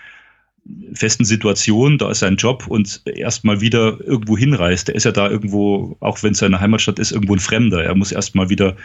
[0.92, 4.88] festen Situation, da ist sein Job und erstmal wieder irgendwo hinreist.
[4.88, 7.84] Der ist ja da irgendwo, auch wenn es seine Heimatstadt ist, irgendwo ein Fremder.
[7.84, 8.76] Er muss erstmal wieder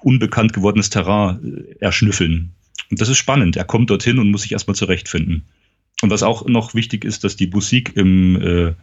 [0.00, 2.52] unbekannt gewordenes Terrain äh, erschnüffeln.
[2.90, 3.56] Und das ist spannend.
[3.56, 5.44] Er kommt dorthin und muss sich erstmal zurechtfinden.
[6.02, 8.74] Und was auch noch wichtig ist, dass die Musik im äh,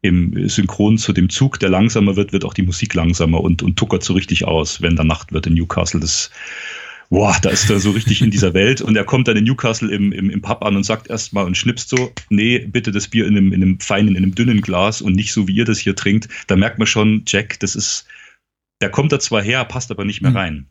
[0.00, 3.76] im Synchron zu dem Zug, der langsamer wird, wird auch die Musik langsamer und, und
[3.76, 6.00] tuckert so richtig aus, wenn da Nacht wird in Newcastle.
[6.00, 6.30] Das,
[7.10, 9.90] boah, da ist er so richtig in dieser Welt und er kommt dann in Newcastle
[9.90, 13.26] im, im, im Pub an und sagt erstmal und schnipst so, nee, bitte das Bier
[13.26, 15.78] in einem, in einem feinen, in einem dünnen Glas und nicht so, wie ihr das
[15.78, 16.28] hier trinkt.
[16.46, 18.06] Da merkt man schon, Jack, das ist,
[18.80, 20.36] der kommt da zwar her, passt aber nicht mehr hm.
[20.36, 20.66] rein.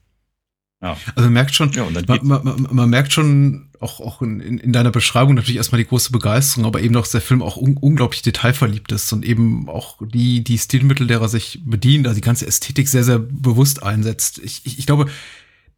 [0.79, 0.95] Ja.
[1.15, 4.71] Also man merkt schon, ja, man, man, man, man, merkt schon auch, auch in, in
[4.73, 7.77] deiner Beschreibung natürlich erstmal die große Begeisterung, aber eben auch, dass der Film auch un
[7.77, 12.45] unglaublich detailverliebt ist und eben auch die, die Stilmittel, derer sich bedient, also die ganze
[12.45, 14.37] Ästhetik sehr, sehr bewusst einsetzt.
[14.43, 15.07] Ich, ich, ich glaube,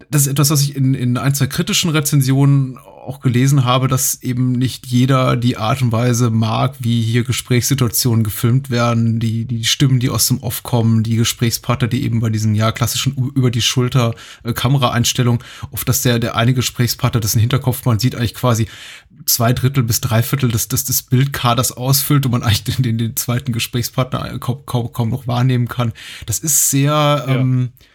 [0.09, 4.21] das ist etwas, was ich in, in ein, zwei kritischen Rezensionen auch gelesen habe, dass
[4.21, 9.65] eben nicht jeder die Art und Weise mag, wie hier Gesprächssituationen gefilmt werden, die, die
[9.65, 13.51] Stimmen, die aus dem Off kommen, die Gesprächspartner, die eben bei diesen ja klassischen über
[13.51, 18.15] die Schulter äh, Kameraeinstellungen, oft dass der, der eine Gesprächspartner das in Hinterkopf, man sieht
[18.15, 18.67] eigentlich quasi
[19.25, 22.97] zwei Drittel bis drei Viertel des, des, des Bildkaders ausfüllt und man eigentlich den, den,
[22.97, 25.91] den zweiten Gesprächspartner kaum, kaum, kaum noch wahrnehmen kann.
[26.25, 27.27] Das ist sehr, ja.
[27.27, 27.88] ähm, äh,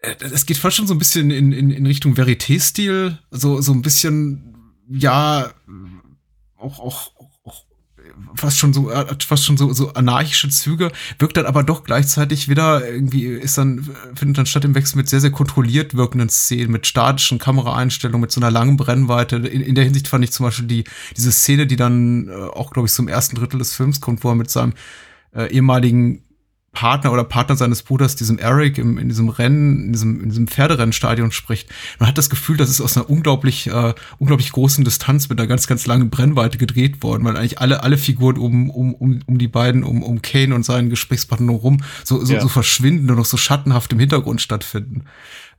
[0.00, 3.82] es geht fast schon so ein bisschen in, in, in Richtung Varieté-Stil, so, so ein
[3.82, 4.54] bisschen,
[4.88, 5.50] ja,
[6.56, 7.30] auch, auch, auch
[8.34, 12.48] fast schon so, äh, fast schon so, so anarchische Züge, wirkt dann aber doch gleichzeitig
[12.48, 16.72] wieder irgendwie, ist dann, findet dann statt im Wechsel mit sehr, sehr kontrolliert wirkenden Szenen,
[16.72, 19.36] mit statischen Kameraeinstellungen, mit so einer langen Brennweite.
[19.36, 20.84] In, in der Hinsicht fand ich zum Beispiel die,
[21.16, 24.30] diese Szene, die dann äh, auch, glaube ich, zum ersten Drittel des Films kommt, wo
[24.30, 24.72] er mit seinem
[25.34, 26.24] äh, ehemaligen
[26.72, 30.46] Partner oder Partner seines Bruders, diesem Eric, im, in diesem Rennen, in diesem, in diesem
[30.46, 31.68] Pferderennstadion spricht.
[31.98, 35.48] Man hat das Gefühl, das ist aus einer unglaublich, äh, unglaublich großen Distanz mit einer
[35.48, 39.38] ganz, ganz langen Brennweite gedreht worden, weil eigentlich alle, alle Figuren um, um, um, um
[39.38, 42.40] die beiden, um, um Kane und seinen Gesprächspartner rum so, so, ja.
[42.40, 45.04] so verschwinden und noch so schattenhaft im Hintergrund stattfinden.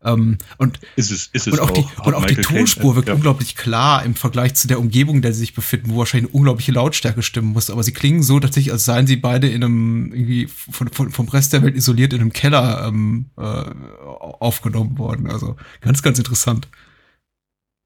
[0.03, 3.09] Ähm, und, ist es, ist es und auch, auch die, und auch die Tonspur wirkt
[3.09, 3.13] ja.
[3.13, 6.37] unglaublich klar im Vergleich zu der Umgebung, in der sie sich befinden, wo wahrscheinlich eine
[6.37, 7.69] unglaubliche Lautstärke stimmen muss.
[7.69, 11.27] Aber sie klingen so tatsächlich, als seien sie beide in einem, irgendwie von, von, vom
[11.29, 15.29] Rest der Welt isoliert in einem Keller ähm, äh, aufgenommen worden.
[15.29, 16.67] Also ganz, ganz interessant.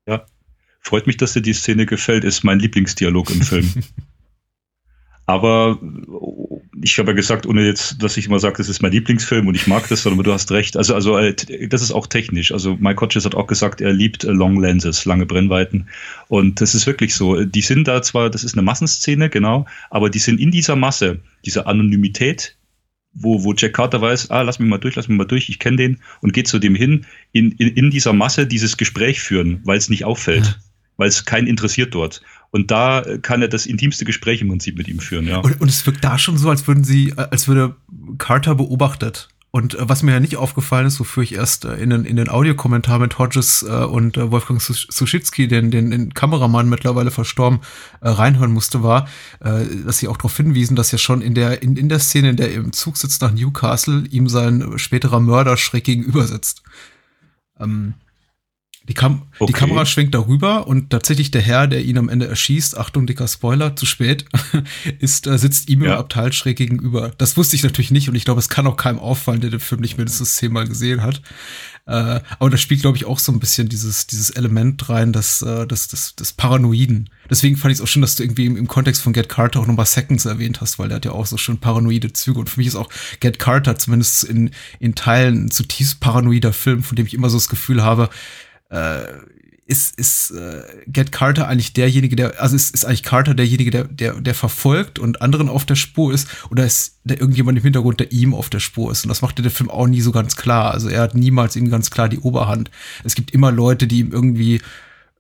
[0.08, 0.26] Ja.
[0.80, 3.74] Freut mich, dass dir die Szene gefällt, ist mein Lieblingsdialog im Film.
[5.26, 5.80] Aber
[6.82, 9.56] ich habe ja gesagt, ohne jetzt, dass ich immer sage, das ist mein Lieblingsfilm und
[9.56, 10.76] ich mag das, sondern du hast recht.
[10.78, 11.34] Also, also äh,
[11.68, 12.52] das ist auch technisch.
[12.52, 15.88] Also Mike Hodges hat auch gesagt, er liebt äh, Long Lenses, lange Brennweiten.
[16.28, 17.44] Und das ist wirklich so.
[17.44, 21.20] Die sind da zwar, das ist eine Massenszene, genau, aber die sind in dieser Masse,
[21.46, 22.58] dieser Anonymität,
[23.14, 25.60] wo, wo Jack Carter weiß, ah, lass mich mal durch, lass mich mal durch, ich
[25.60, 29.62] kenne den und geht zu dem hin, in, in, in dieser Masse dieses Gespräch führen,
[29.64, 30.46] weil es nicht auffällt.
[30.46, 30.56] Ja
[30.98, 32.22] weil es keinen interessiert dort.
[32.52, 35.40] Und da kann er das intimste Gespräch im Prinzip mit ihm führen, ja.
[35.40, 37.76] Und, und es wirkt da schon so, als würden sie, als würde
[38.18, 41.90] Carter beobachtet Und äh, was mir ja nicht aufgefallen ist, wofür ich erst äh, in
[41.90, 46.68] den, in den Audiokommentar mit Hodges äh, und äh, Wolfgang Suschitzky, den, den, den Kameramann
[46.68, 47.62] mittlerweile verstorben,
[48.02, 49.08] äh, reinhören musste, war,
[49.40, 52.32] äh, dass sie auch darauf hinwiesen, dass ja schon in der, in, in der Szene,
[52.32, 56.62] in der er im Zug sitzt nach Newcastle, ihm sein späterer Mörder schräg gegenüber sitzt.
[57.58, 57.94] Ähm,
[58.88, 59.48] die, Kam okay.
[59.48, 63.28] die Kamera schwenkt darüber und tatsächlich der Herr, der ihn am Ende erschießt, Achtung, dicker
[63.28, 64.26] Spoiler, zu spät,
[65.00, 65.94] ist, äh, sitzt ihm ja.
[65.94, 67.12] im Abteil schräg gegenüber.
[67.18, 69.60] Das wusste ich natürlich nicht und ich glaube, es kann auch keinem auffallen, der den
[69.60, 71.22] Film nicht mindestens zehnmal gesehen hat.
[71.88, 75.42] Äh, aber da spielt, glaube ich, auch so ein bisschen dieses, dieses Element rein, das,
[75.44, 77.10] äh, das, das, das Paranoiden.
[77.30, 79.60] Deswegen fand ich es auch schön, dass du irgendwie im, im Kontext von Get Carter
[79.60, 82.40] auch nochmal Seconds erwähnt hast, weil der hat ja auch so schön paranoide Züge.
[82.40, 86.82] Und für mich ist auch Get Carter zumindest in, in Teilen ein zutiefst paranoider Film,
[86.82, 88.10] von dem ich immer so das Gefühl habe,
[88.76, 89.06] äh,
[89.68, 93.86] ist, ist äh, Get Carter eigentlich derjenige, der, also ist, ist eigentlich Carter derjenige, der,
[93.86, 98.00] der, der verfolgt und anderen auf der Spur ist, oder ist da irgendjemand im Hintergrund,
[98.00, 99.06] der ihm auf der Spur ist?
[99.06, 100.72] Und das macht der Film auch nie so ganz klar.
[100.72, 102.70] Also er hat niemals ihm ganz klar die Oberhand.
[103.04, 104.62] Es gibt immer Leute, die ihm irgendwie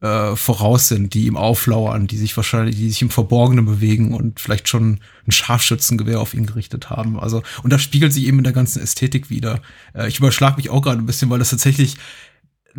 [0.02, 4.40] äh, voraus sind, die ihm auflauern, die sich wahrscheinlich, die sich im Verborgenen bewegen und
[4.40, 7.20] vielleicht schon ein Scharfschützengewehr auf ihn gerichtet haben.
[7.20, 9.60] Also, und das spiegelt sich eben in der ganzen Ästhetik wieder.
[9.96, 11.98] Äh, ich überschlag mich auch gerade ein bisschen, weil das tatsächlich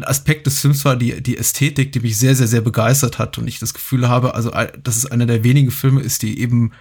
[0.04, 3.48] Aspekt des Films war die, die Ästhetik, die mich sehr, sehr, sehr begeistert hat und
[3.48, 6.72] ich das Gefühl habe, also, dass es einer der wenigen Filme ist, die eben,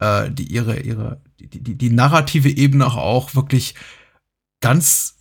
[0.00, 3.74] äh, die ihre, ihre, die, die, die narrative Ebene auch wirklich
[4.60, 5.14] ganz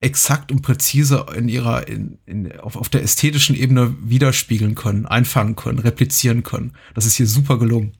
[0.00, 5.56] exakt und präzise in ihrer, in, in, auf, auf der ästhetischen Ebene widerspiegeln können, einfangen
[5.56, 6.74] können, replizieren können.
[6.94, 7.96] Das ist hier super gelungen.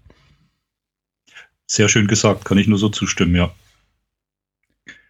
[1.66, 3.52] Sehr schön gesagt, kann ich nur so zustimmen, ja.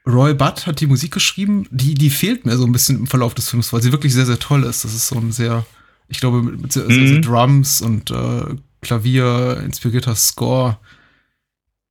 [0.08, 3.34] Roy Budd hat die Musik geschrieben, die, die fehlt mir so ein bisschen im Verlauf
[3.34, 4.84] des Films, weil sie wirklich sehr, sehr toll ist.
[4.84, 5.66] Das ist so ein sehr,
[6.08, 6.92] ich glaube, mit, mit sehr, mhm.
[6.92, 10.78] sehr, sehr, Drums und äh, Klavier inspirierter Score.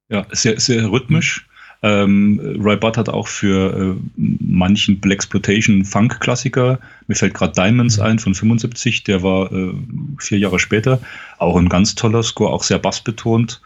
[0.09, 1.47] Ja, sehr, sehr rhythmisch.
[1.83, 7.97] Ähm, Roy Budd hat auch für äh, manchen Black Exploitation Funk-Klassiker, mir fällt gerade Diamonds
[7.97, 8.03] mhm.
[8.03, 9.73] ein von 75, der war äh,
[10.17, 10.99] vier Jahre später,
[11.37, 13.61] auch ein ganz toller Score, auch sehr bassbetont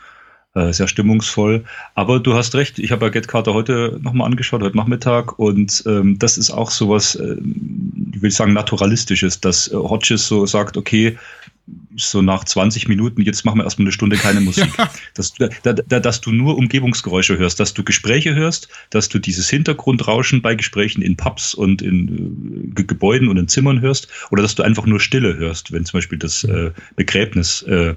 [0.53, 1.63] äh, sehr stimmungsvoll.
[1.95, 5.83] Aber du hast recht, ich habe ja Get Carter heute nochmal angeschaut, heute Nachmittag, und
[5.85, 7.37] ähm, das ist auch sowas, äh,
[8.13, 11.17] ich will sagen, naturalistisches, dass äh, Hodges so sagt, okay,
[11.95, 14.69] so nach 20 Minuten, jetzt machen wir erstmal eine Stunde keine Musik.
[14.77, 14.91] Ja.
[15.13, 19.49] Dass, da, da, dass du nur Umgebungsgeräusche hörst, dass du Gespräche hörst, dass du dieses
[19.49, 24.55] Hintergrundrauschen bei Gesprächen in Pubs und in äh, Gebäuden und in Zimmern hörst, oder dass
[24.55, 27.95] du einfach nur Stille hörst, wenn zum Beispiel das äh, Begräbnis, äh,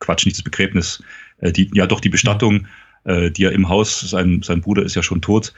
[0.00, 1.02] Quatsch, nicht das Begräbnis,
[1.40, 2.66] äh, die, ja doch die Bestattung,
[3.04, 5.52] äh, die ja im Haus, sein, sein Bruder ist ja schon tot,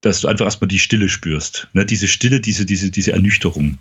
[0.00, 1.68] dass du einfach erstmal die Stille spürst.
[1.72, 1.84] Ne?
[1.84, 3.78] Diese Stille, diese, diese, diese Ernüchterung.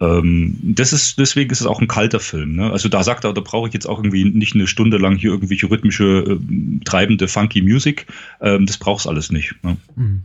[0.00, 2.54] Ähm, das ist, deswegen ist es auch ein kalter Film.
[2.54, 2.70] Ne?
[2.70, 5.30] Also da sagt er, da brauche ich jetzt auch irgendwie nicht eine Stunde lang hier
[5.30, 8.06] irgendwelche rhythmische, äh, treibende, funky Musik.
[8.40, 9.54] Ähm, das brauchst alles nicht.
[9.64, 9.76] Ne?
[9.96, 10.22] Mhm.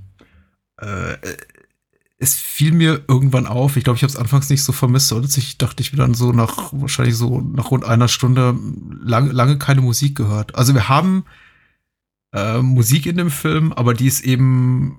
[0.80, 1.14] Äh,
[2.18, 5.38] es fiel mir irgendwann auf, ich glaube, ich habe es anfangs nicht so vermisst, und
[5.38, 8.58] ich dachte ich mir dann so nach wahrscheinlich so nach rund einer Stunde
[9.02, 10.56] lang, lange keine Musik gehört.
[10.56, 11.26] Also wir haben
[12.34, 14.98] äh, Musik in dem Film, aber die ist eben,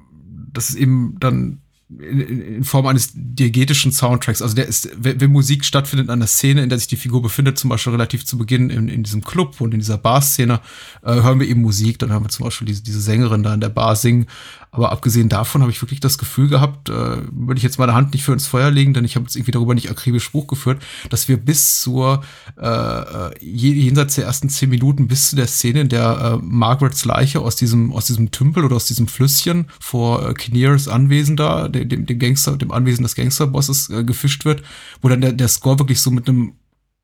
[0.53, 4.43] das ist eben dann in, Form eines diegetischen Soundtracks.
[4.43, 7.59] Also der ist, wenn, Musik stattfindet in einer Szene, in der sich die Figur befindet,
[7.59, 10.61] zum Beispiel relativ zu Beginn in, in diesem Club und in dieser Bar-Szene,
[11.03, 11.99] äh, hören wir eben Musik.
[11.99, 14.27] Dann hören wir zum Beispiel diese, diese Sängerin da in der Bar singen.
[14.75, 18.13] Aber abgesehen davon habe ich wirklich das Gefühl gehabt, äh, würde ich jetzt meine Hand
[18.13, 20.83] nicht für ins Feuer legen, denn ich habe jetzt irgendwie darüber nicht akribisch Spruch geführt,
[21.11, 22.25] dass wir bis zur
[22.61, 27.05] äh, äh jenseits der ersten zehn Minuten bis zu der Szene, in der äh, Margarets
[27.05, 31.69] Leiche aus diesem aus diesem Tümpel oder aus diesem Flüsschen vor äh, Kinnears Anwesen da,
[31.75, 34.63] dem, dem Gangster, dem Anwesen des Gangsterbosses äh, gefischt wird,
[35.03, 36.55] wo dann der, der Score wirklich so mit einem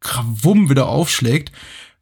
[0.01, 1.53] Krawum wieder aufschlägt,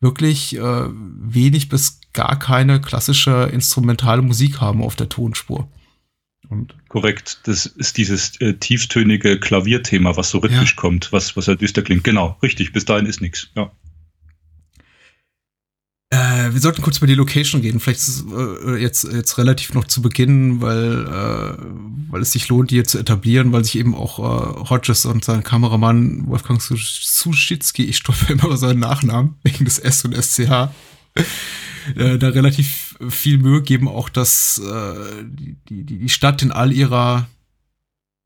[0.01, 5.69] wirklich äh, wenig bis gar keine klassische instrumentale Musik haben auf der Tonspur.
[6.49, 10.81] Und Korrekt, das ist dieses äh, tieftönige Klavierthema, was so rhythmisch ja.
[10.81, 12.05] kommt, was, was ja düster klingt.
[12.05, 13.51] Genau, richtig, bis dahin ist nichts.
[13.55, 13.71] Ja.
[16.11, 17.81] Äh, wir sollten kurz über die Location gehen.
[17.81, 21.63] Vielleicht ist es äh, jetzt, jetzt relativ noch zu Beginn, weil, äh,
[22.11, 25.25] weil es sich lohnt, die hier zu etablieren, weil sich eben auch äh, Hodges und
[25.25, 30.71] sein Kameramann Wolfgang Suschitzky, ich stolper immer über seinen Nachnamen, wegen des S und SCH,
[31.95, 36.73] äh, da relativ viel Mühe geben, auch dass äh, die, die, die Stadt in all
[36.73, 37.29] ihrer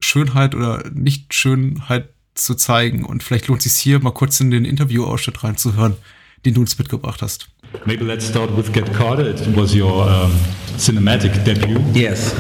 [0.01, 3.05] Schönheit oder Nicht-Schönheit zu zeigen.
[3.05, 5.97] Und vielleicht lohnt es sich hier mal kurz in den Interview-Ausschnitt reinzuhören,
[6.45, 7.49] den du uns mitgebracht hast.
[7.87, 9.25] Maybe let's start with Get Carter.
[9.29, 10.31] It was your um,
[10.79, 11.79] cinematic debut.
[11.93, 12.33] Yes.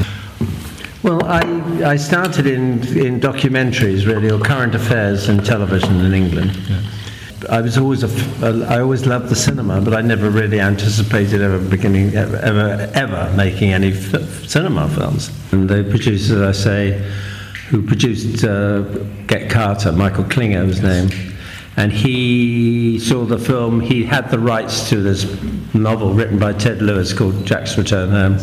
[1.02, 1.40] Well, I,
[1.84, 6.54] I started in, in documentaries, really, or current affairs and television in England.
[6.68, 6.80] Yeah.
[7.50, 11.58] I was always a, I always loved the cinema, but I never really anticipated ever
[11.58, 15.30] beginning, ever, ever, ever making any f- cinema films.
[15.50, 17.02] And the producer, I say,
[17.68, 18.82] who produced uh,
[19.26, 21.32] Get Carter, Michael Klinger, was his name,
[21.76, 23.80] and he saw the film.
[23.80, 25.24] He had the rights to this
[25.74, 28.38] novel written by Ted Lewis called Jack's Return Home.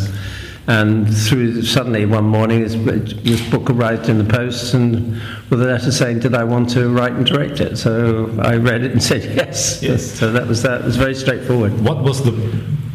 [0.68, 2.76] And through suddenly one morning, this,
[3.24, 6.90] this book arrived in the post, and with a letter saying, "Did I want to
[6.90, 9.82] write and direct it?" So I read it and said yes.
[9.82, 10.06] Yes.
[10.06, 10.82] So that was that.
[10.82, 11.82] It was very straightforward.
[11.82, 12.32] What was the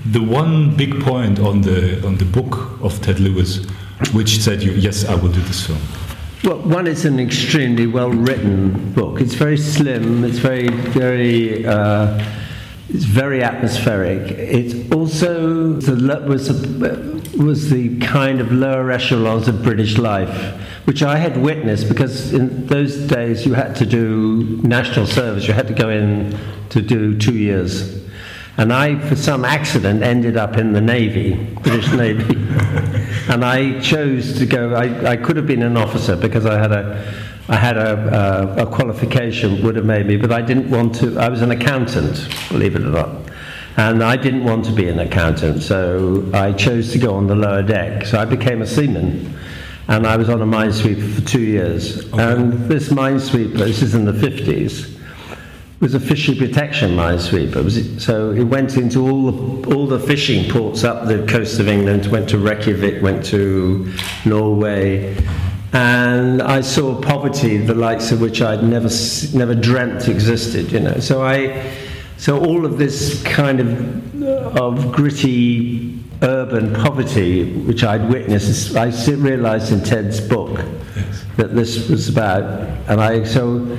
[0.06, 3.64] the one big point on the on the book of Ted Lewis,
[4.12, 5.80] which said you, yes, I will do this film?
[6.44, 9.22] Well, one is an extremely well written book.
[9.22, 10.24] It's very slim.
[10.24, 11.64] It's very, very.
[11.64, 12.22] Uh,
[12.90, 14.30] it's very atmospheric.
[14.32, 16.50] It also was
[17.34, 22.66] was the kind of lower echelons of British life, which I had witnessed because in
[22.66, 25.48] those days you had to do national service.
[25.48, 28.04] You had to go in to do two years.
[28.58, 32.36] And I, for some accident, ended up in the Navy, British Navy.
[33.28, 36.72] And I chose to go, I, I could have been an officer because I had
[36.72, 37.14] a,
[37.48, 41.18] I had a, a, a qualification would have made me, but I didn't want to,
[41.18, 43.32] I was an accountant, believe it or not.
[43.76, 47.34] And I didn't want to be an accountant, so I chose to go on the
[47.34, 48.06] lower deck.
[48.06, 49.36] So I became a seaman.
[49.88, 52.10] And I was on a minesweeper for two years.
[52.12, 54.98] And this minesweeper, this is in the 50s,
[55.84, 57.56] was a fishery protection minesweeper.
[57.66, 61.68] It so it went into all the, all the fishing ports up the coast of
[61.68, 63.92] England, went to Reykjavik, went to
[64.24, 65.14] Norway,
[65.74, 68.88] and I saw poverty, the likes of which I'd never
[69.34, 70.72] never dreamt existed.
[70.72, 71.76] You know, so I,
[72.16, 79.70] so all of this kind of of gritty urban poverty, which I'd witnessed, I realised
[79.70, 80.64] in Ted's book
[81.36, 82.42] that this was about,
[82.88, 83.76] and I so.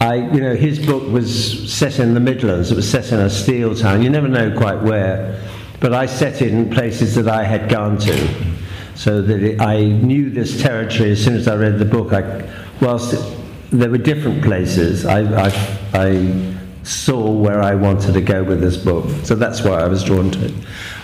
[0.00, 2.72] I, you know, his book was set in the Midlands.
[2.72, 4.02] It was set in a steel town.
[4.02, 5.38] You never know quite where,
[5.78, 8.54] but I set it in places that I had gone to,
[8.94, 12.14] so that it, I knew this territory as soon as I read the book.
[12.14, 13.38] I, whilst it,
[13.70, 18.78] there were different places, I, I, I saw where I wanted to go with this
[18.78, 19.04] book.
[19.24, 20.54] So that's why I was drawn to it.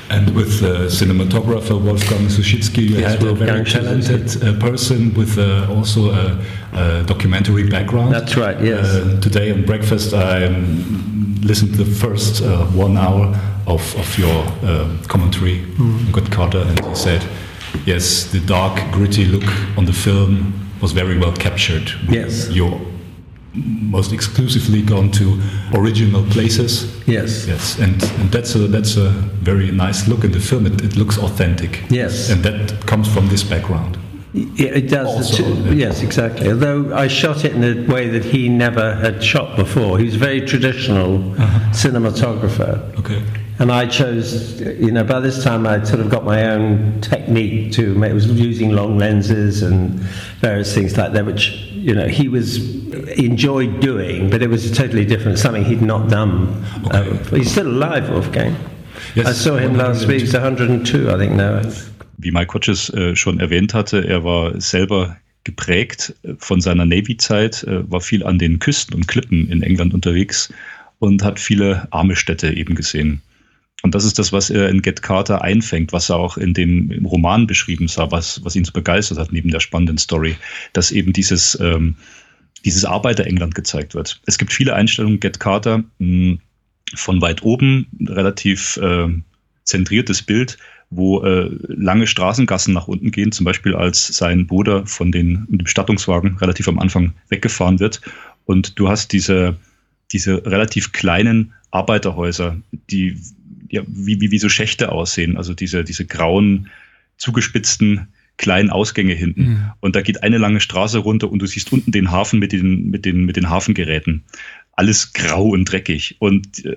[0.09, 5.37] And with uh, cinematographer Wolfgang Suschitsky, you Yes, had a very talented uh, person with
[5.39, 8.13] uh, also a, a documentary background.
[8.13, 8.85] That's right, yes.
[8.87, 13.35] Uh, today on breakfast, I um, listened to the first uh, one hour
[13.67, 16.13] of, of your uh, commentary, Mm.
[16.13, 17.23] Good Carter, and he said,
[17.85, 19.45] yes, the dark, gritty look
[19.77, 21.91] on the film was very well captured.
[22.09, 22.49] Yes.
[22.51, 22.81] You're
[23.57, 25.41] most exclusively gone to
[25.75, 26.93] original places.
[27.07, 27.47] Yes.
[27.47, 29.11] Yes, and, and that's a that's a
[29.43, 30.67] very nice look in the film.
[30.67, 31.83] It, it looks authentic.
[31.91, 32.31] Yes.
[32.31, 33.99] and that comes from this background.
[34.33, 35.09] Yeah, it does.
[35.09, 36.51] Also, T- yes, exactly.
[36.51, 39.99] Although I shot it in a way that he never had shot before.
[39.99, 41.71] He was a very traditional uh-huh.
[41.71, 42.99] cinematographer.
[42.99, 43.23] Okay.
[43.59, 47.73] And I chose, you know, by this time I'd sort of got my own technique
[47.73, 49.99] to make, was using long lenses and
[50.41, 52.59] various things like that, which, you know, he was,
[53.19, 56.65] enjoyed doing, but it was totally different, something he'd not done.
[56.87, 56.99] Okay.
[56.99, 58.55] Uh, he's still alive, Wolfgang.
[59.15, 61.63] Yes, I saw him last week, he's 102, I think now.
[62.19, 67.65] Wie Mike Hodges äh, schon erwähnt hatte, er war selber geprägt äh, von seiner Navy-Zeit,
[67.65, 70.53] äh, war viel an den Küsten und Klippen in England unterwegs
[70.99, 73.23] und hat viele arme Städte eben gesehen.
[73.83, 77.05] Und das ist das, was er in Get Carter einfängt, was er auch in dem
[77.05, 80.37] Roman beschrieben sah, was, was ihn so begeistert hat, neben der spannenden Story,
[80.73, 81.97] dass eben dieses, ähm,
[82.65, 84.21] dieses Arbeiter-England gezeigt wird.
[84.27, 86.39] Es gibt viele Einstellungen Get Carter mh,
[86.95, 89.09] von weit oben, relativ äh,
[89.65, 90.57] zentriertes Bild,
[90.91, 95.65] wo äh, lange Straßengassen nach unten gehen, zum Beispiel als sein Bruder von den, dem
[95.65, 98.01] Bestattungswagen relativ am Anfang weggefahren wird.
[98.45, 99.57] Und du hast diese,
[100.13, 102.57] diese relativ kleinen Arbeiterhäuser,
[102.91, 103.21] die
[103.71, 106.69] ja, wie, wie, wie so Schächte aussehen, also diese, diese grauen,
[107.17, 109.43] zugespitzten kleinen Ausgänge hinten.
[109.43, 109.71] Mhm.
[109.81, 112.91] Und da geht eine lange Straße runter und du siehst unten den Hafen mit den,
[112.91, 114.25] mit den, mit den Hafengeräten.
[114.73, 116.17] Alles grau und dreckig.
[116.19, 116.77] Und äh,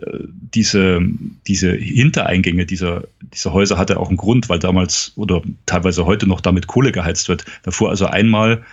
[0.53, 1.01] diese,
[1.47, 6.39] diese Hintereingänge dieser, dieser Häuser hatte auch einen Grund, weil damals oder teilweise heute noch
[6.39, 7.43] damit Kohle geheizt wird.
[7.63, 8.63] Da fuhr also einmal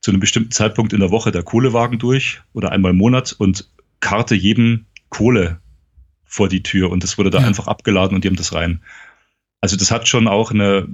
[0.00, 3.68] zu einem bestimmten Zeitpunkt in der Woche der Kohlewagen durch oder einmal im Monat und
[4.00, 5.60] karte jedem Kohle
[6.34, 7.46] vor die Tür und das wurde da Ja.
[7.46, 8.80] einfach abgeladen und die haben das rein.
[9.60, 10.88] Also das hat schon auch eine,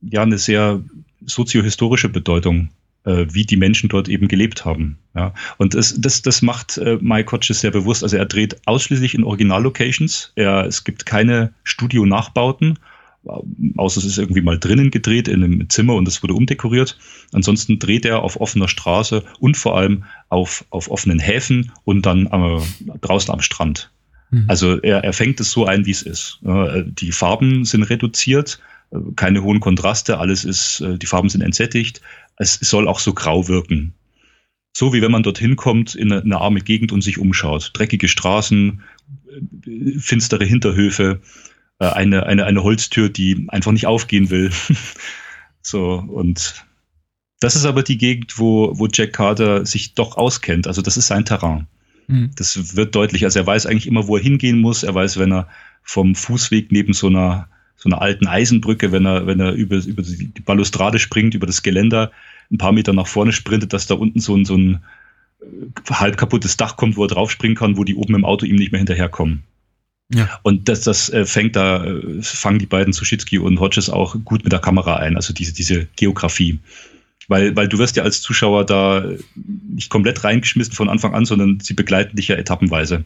[0.00, 0.82] ja, eine sehr
[1.24, 2.70] soziohistorische Bedeutung,
[3.04, 4.98] äh, wie die Menschen dort eben gelebt haben.
[5.14, 5.32] Ja.
[5.58, 8.02] Und das, das, das macht äh, Mike Hodges sehr bewusst.
[8.02, 10.32] Also er dreht ausschließlich in Originallocations.
[10.34, 12.80] Es gibt keine Studio-Nachbauten
[13.76, 16.98] außer es ist irgendwie mal drinnen gedreht in einem Zimmer und es wurde umdekoriert.
[17.32, 22.26] Ansonsten dreht er auf offener Straße und vor allem auf, auf offenen Häfen und dann
[22.26, 23.90] äh, draußen am Strand.
[24.30, 24.44] Mhm.
[24.48, 26.40] Also er, er fängt es so ein, wie es ist.
[26.44, 28.60] Äh, die Farben sind reduziert,
[28.90, 32.00] äh, keine hohen Kontraste, alles ist, äh, die Farben sind entsättigt.
[32.36, 33.94] Es soll auch so grau wirken.
[34.72, 37.72] So wie wenn man dorthin kommt in eine, eine arme Gegend und sich umschaut.
[37.74, 38.82] Dreckige Straßen,
[39.98, 41.20] finstere Hinterhöfe,
[41.78, 44.50] äh, eine, eine, eine Holztür, die einfach nicht aufgehen will.
[45.62, 46.64] so, und
[47.40, 50.66] das ist aber die Gegend, wo, wo Jack Carter sich doch auskennt.
[50.66, 51.66] Also das ist sein Terrain.
[52.08, 52.30] Mhm.
[52.36, 53.24] Das wird deutlich.
[53.24, 54.82] Also er weiß eigentlich immer, wo er hingehen muss.
[54.82, 55.48] Er weiß, wenn er
[55.82, 60.02] vom Fußweg neben so einer, so einer alten Eisenbrücke, wenn er, wenn er über, über
[60.02, 62.10] die Balustrade springt, über das Geländer,
[62.50, 64.82] ein paar Meter nach vorne sprintet, dass da unten so ein, so ein
[65.40, 68.56] äh, halb kaputtes Dach kommt, wo er draufspringen kann, wo die oben im Auto ihm
[68.56, 69.44] nicht mehr hinterherkommen.
[70.12, 70.40] Ja.
[70.42, 74.42] Und das, das äh, fängt da, äh, fangen die beiden Suschitzky und Hodges auch gut
[74.42, 76.60] mit der Kamera ein, also diese, diese Geografie.
[77.28, 79.04] Weil, weil du wirst ja als Zuschauer da
[79.34, 83.04] nicht komplett reingeschmissen von Anfang an, sondern sie begleiten dich ja etappenweise.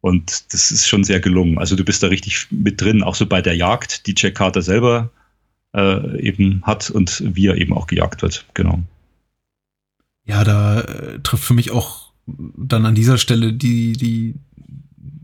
[0.00, 1.58] Und das ist schon sehr gelungen.
[1.58, 4.60] Also du bist da richtig mit drin, auch so bei der Jagd, die Jack Carter
[4.60, 5.10] selber
[5.72, 8.44] äh, eben hat und wie er eben auch gejagt wird.
[8.54, 8.82] Genau.
[10.24, 14.34] Ja, da äh, trifft für mich auch dann an dieser Stelle die, die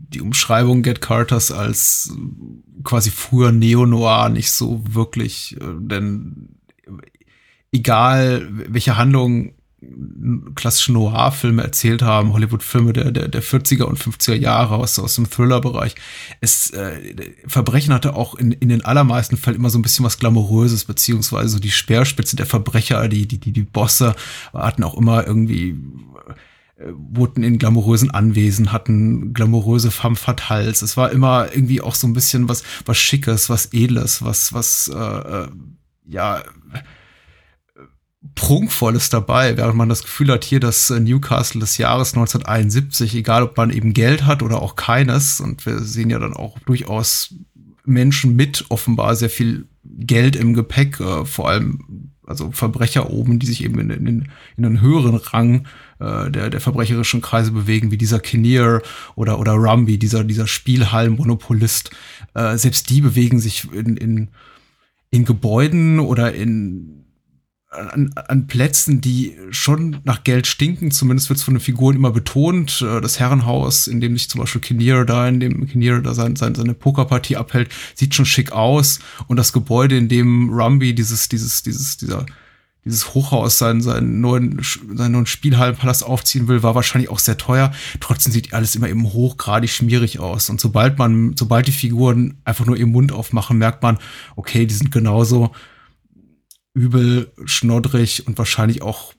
[0.09, 2.13] die Umschreibung Get Carters als
[2.83, 6.55] quasi früher Neo-Noir nicht so wirklich, äh, denn
[7.71, 9.53] egal welche Handlung
[10.55, 15.29] klassische Noir-Filme erzählt haben, Hollywood-Filme der, der, der 40er und 50er Jahre aus, aus dem
[15.29, 15.95] Thriller-Bereich.
[16.41, 17.15] Es, äh,
[17.47, 21.49] Verbrechen hatte auch in, in den allermeisten Fällen immer so ein bisschen was Glamouröses, beziehungsweise
[21.49, 24.15] so die Speerspitze der Verbrecher, die, die, die, die Bosse
[24.53, 25.77] hatten auch immer irgendwie
[26.87, 30.81] wurden in glamourösen Anwesen, hatten glamouröse femme fatales.
[30.81, 34.89] Es war immer irgendwie auch so ein bisschen was, was Schickes, was Edles, was, was,
[34.93, 35.47] äh, äh
[36.05, 36.41] ja,
[38.35, 43.43] Prunkvolles dabei, während man das Gefühl hat, hier das äh, Newcastle des Jahres 1971, egal
[43.43, 47.33] ob man eben Geld hat oder auch keines, und wir sehen ja dann auch durchaus
[47.85, 53.47] Menschen mit offenbar sehr viel Geld im Gepäck, äh, vor allem also Verbrecher oben, die
[53.47, 55.65] sich eben in, in, in einen höheren Rang
[55.99, 58.81] äh, der, der verbrecherischen Kreise bewegen, wie dieser Kinnear
[59.15, 61.89] oder, oder Rumby, dieser, dieser Spielhallenmonopolist.
[62.35, 64.27] Äh, selbst die bewegen sich in, in,
[65.09, 67.03] in Gebäuden oder in
[67.69, 70.91] an, an Plätzen, die schon nach Geld stinken.
[70.91, 72.81] Zumindest wird es von den Figuren immer betont.
[72.81, 76.35] Äh, das Herrenhaus, in dem sich zum Beispiel Kinnear da, in dem Kinnear da sein,
[76.35, 78.99] sein, seine Pokerpartie abhält, sieht schon schick aus.
[79.27, 82.25] Und das Gebäude, in dem Rumby dieses, dieses, dieses, dieser
[82.85, 84.61] dieses Hochhaus seinen, seinen neuen,
[84.95, 87.71] seinen neuen Spielhallenpalast aufziehen will, war wahrscheinlich auch sehr teuer.
[87.99, 90.49] Trotzdem sieht alles immer eben hochgradig schmierig aus.
[90.49, 93.97] Und sobald man, sobald die Figuren einfach nur ihren Mund aufmachen, merkt man,
[94.35, 95.51] okay, die sind genauso
[96.73, 99.13] übel, schnoddrig und wahrscheinlich auch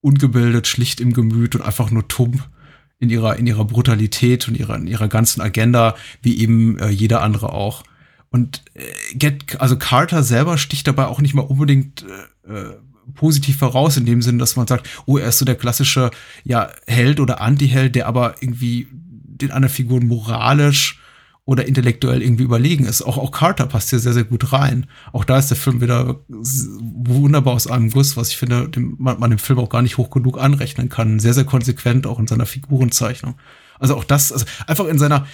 [0.00, 2.42] ungebildet, schlicht im Gemüt und einfach nur tumm
[2.98, 7.22] in ihrer, in ihrer Brutalität und ihrer, in ihrer ganzen Agenda, wie eben äh, jeder
[7.22, 7.82] andere auch.
[8.30, 8.82] Und äh,
[9.14, 12.04] Get, also Carter selber sticht dabei auch nicht mal unbedingt
[12.46, 12.76] äh, äh,
[13.14, 16.10] positiv voraus, in dem Sinne, dass man sagt, oh, er ist so der klassische
[16.44, 21.00] ja, Held oder Anti-Held, der aber irgendwie den anderen Figuren moralisch
[21.46, 23.02] oder intellektuell irgendwie überlegen ist.
[23.02, 24.86] Auch, auch Carter passt hier sehr, sehr gut rein.
[25.12, 29.20] Auch da ist der Film wieder wunderbar aus einem Guss, was ich finde, dem, man,
[29.20, 31.20] man dem Film auch gar nicht hoch genug anrechnen kann.
[31.20, 33.36] Sehr, sehr konsequent auch in seiner Figurenzeichnung.
[33.78, 35.26] Also auch das, also einfach in seiner,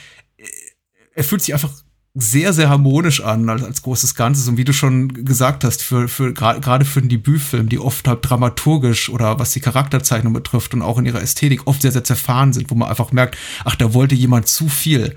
[1.14, 1.72] er fühlt sich einfach
[2.14, 4.46] sehr, sehr harmonisch an als, als großes Ganzes.
[4.48, 8.18] Und wie du schon gesagt hast, für, für gerade für den Debütfilm, die oft halt
[8.20, 12.52] dramaturgisch oder was die Charakterzeichnung betrifft und auch in ihrer Ästhetik oft sehr, sehr zerfahren
[12.52, 15.16] sind, wo man einfach merkt, ach, da wollte jemand zu viel.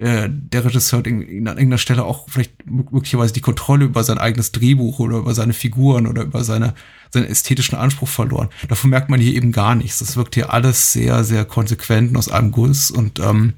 [0.00, 4.50] Äh, der Regisseur hat an irgendeiner Stelle auch vielleicht möglicherweise die Kontrolle über sein eigenes
[4.50, 6.74] Drehbuch oder über seine Figuren oder über seine,
[7.10, 8.48] seinen ästhetischen Anspruch verloren.
[8.66, 9.98] Davon merkt man hier eben gar nichts.
[9.98, 13.52] Das wirkt hier alles sehr, sehr konsequent und aus einem Guss und ähm,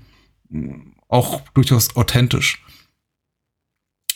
[1.06, 2.60] auch durchaus authentisch,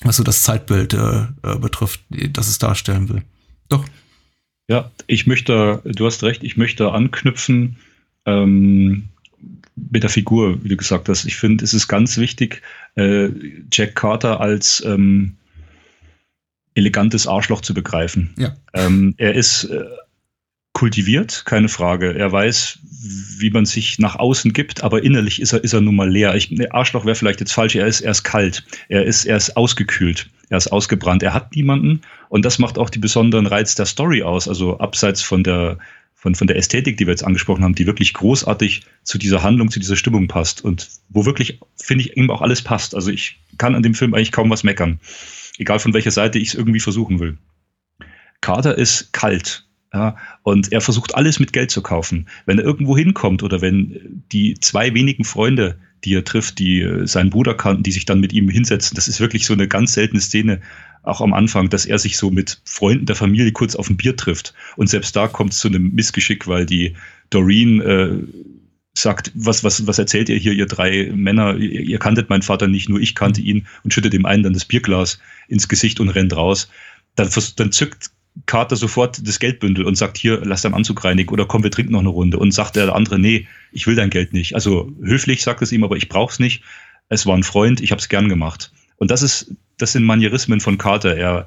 [0.01, 3.23] was so das Zeitbild äh, äh betrifft, das es darstellen will.
[3.69, 3.85] Doch.
[4.67, 7.77] Ja, ich möchte, du hast recht, ich möchte anknüpfen.
[8.25, 9.11] Ähm
[9.77, 11.25] mit der Figur, wie du gesagt hast.
[11.27, 12.63] Ich finde, es ist ganz wichtig,
[12.97, 13.29] äh,
[13.71, 15.37] Jack Carter als ähm,
[16.75, 18.35] elegantes Arschloch zu begreifen.
[18.39, 18.57] Ja.
[18.75, 19.85] Ähm, er ist äh,
[20.73, 22.15] kultiviert, keine Frage.
[22.15, 22.79] Er weiß,
[23.39, 26.35] wie man sich nach außen gibt, aber innerlich ist er, ist er nun mal leer.
[26.35, 27.77] Ich, Arschloch wäre vielleicht jetzt falsch.
[27.77, 28.63] Er ist, er ist kalt.
[28.89, 30.29] Er ist, er ist ausgekühlt.
[30.51, 31.23] Er ist ausgebrannt.
[31.23, 32.03] Er hat niemanden.
[32.29, 34.49] Und das macht auch die besonderen Reiz der Story aus.
[34.49, 35.79] Also abseits von der,
[36.27, 39.71] von, von der Ästhetik, die wir jetzt angesprochen haben, die wirklich großartig zu dieser Handlung,
[39.71, 42.97] zu dieser Stimmung passt und wo wirklich, finde ich, eben auch alles passt.
[42.97, 44.99] Also ich kann an dem Film eigentlich kaum was meckern.
[45.57, 47.39] Egal von welcher Seite ich es irgendwie versuchen will.
[48.41, 49.69] Carter ist kalt.
[49.95, 52.29] Ja, und er versucht alles mit Geld zu kaufen.
[52.45, 57.07] Wenn er irgendwo hinkommt oder wenn die zwei wenigen Freunde, die er trifft, die äh,
[57.07, 59.93] seinen Bruder kannten, die sich dann mit ihm hinsetzen, das ist wirklich so eine ganz
[59.93, 60.61] seltene Szene,
[61.07, 64.17] auch am Anfang, dass er sich so mit Freunden der Familie kurz auf ein Bier
[64.17, 64.55] trifft.
[64.77, 66.95] Und selbst da kommt es zu einem Missgeschick, weil die
[67.31, 68.19] Doreen äh,
[68.95, 72.67] sagt, was, was, was erzählt ihr hier, ihr drei Männer, ihr, ihr kanntet meinen Vater
[72.67, 76.09] nicht, nur ich kannte ihn und schüttet dem einen dann das Bierglas ins Gesicht und
[76.09, 76.69] rennt raus.
[77.15, 78.11] Dann, dann zückt
[78.45, 81.93] Carter sofort das Geldbündel und sagt, hier, lass deinen Anzug reinigen oder komm, wir trinken
[81.93, 82.39] noch eine Runde.
[82.39, 84.55] Und sagt der andere, nee, ich will dein Geld nicht.
[84.55, 86.63] Also höflich sagt es ihm, aber ich brauch's nicht.
[87.09, 88.73] Es war ein Freund, ich habe es gern gemacht.
[88.99, 91.17] Und das ist, das sind Manierismen von Carter.
[91.17, 91.47] Er,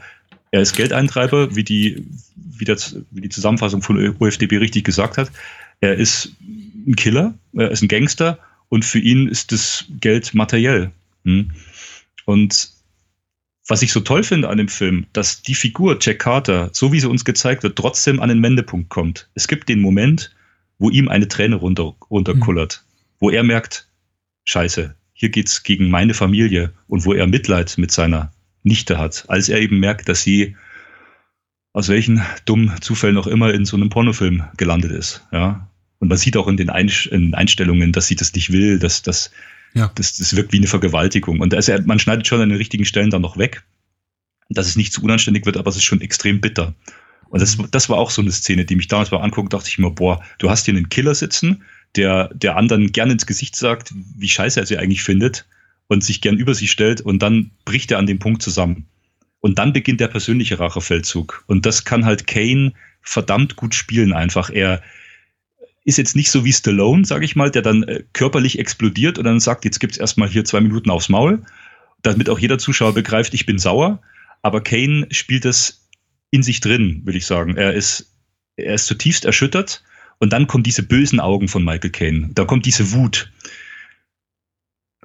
[0.52, 2.06] er ist Geldeintreiber, wie die,
[2.36, 5.32] wie, das, wie die Zusammenfassung von UFDB richtig gesagt hat.
[5.82, 6.36] Er ist
[6.88, 10.92] ein Killer, er ist ein Gangster und für ihn ist das Geld materiell.
[11.26, 11.52] Hm?
[12.26, 12.72] Und
[13.68, 17.00] was ich so toll finde an dem Film, dass die Figur Jack Carter, so wie
[17.00, 19.30] sie uns gezeigt wird, trotzdem an den Wendepunkt kommt.
[19.36, 20.36] Es gibt den Moment,
[20.80, 23.16] wo ihm eine Träne runter, runterkullert, mhm.
[23.20, 23.88] wo er merkt,
[24.46, 28.32] scheiße, hier geht's gegen meine Familie und wo er Mitleid mit seiner
[28.64, 30.56] Nichte hat, als er eben merkt, dass sie
[31.74, 35.28] aus welchen dummen Zufällen auch immer in so einem Pornofilm gelandet ist.
[35.34, 35.70] Ja.
[36.00, 39.32] Und man sieht auch in den Einstellungen, dass sie das nicht will, dass, dass
[39.74, 39.92] ja.
[39.94, 41.42] Das, das wirkt wie eine Vergewaltigung.
[41.42, 43.64] Und also man schneidet schon an den richtigen Stellen dann noch weg,
[44.50, 46.74] dass es nicht zu unanständig wird, aber es ist schon extrem bitter.
[47.30, 49.78] Und das, das war auch so eine Szene, die mich damals mal angucken, dachte ich
[49.78, 51.64] mir, boah, du hast hier einen Killer sitzen,
[51.96, 55.46] der, der anderen gerne ins Gesicht sagt, wie scheiße er sie eigentlich findet
[55.88, 58.88] und sich gern über sie stellt und dann bricht er an dem Punkt zusammen.
[59.42, 61.46] Und dann beginnt der persönliche Rachefeldzug.
[61.48, 64.50] Und das kann halt Kane verdammt gut spielen einfach.
[64.50, 64.82] Er,
[65.90, 69.24] ist jetzt nicht so wie Stallone, sage ich mal, der dann äh, körperlich explodiert und
[69.24, 71.42] dann sagt, jetzt gibt's erstmal hier zwei Minuten aufs Maul,
[72.02, 74.02] damit auch jeder Zuschauer begreift, ich bin sauer.
[74.42, 75.88] Aber Kane spielt das
[76.32, 77.58] in sich drin, will ich sagen.
[77.58, 78.14] Er ist,
[78.56, 79.84] er ist zutiefst erschüttert
[80.20, 82.30] und dann kommen diese bösen Augen von Michael Caine.
[82.34, 83.32] Da kommt diese Wut.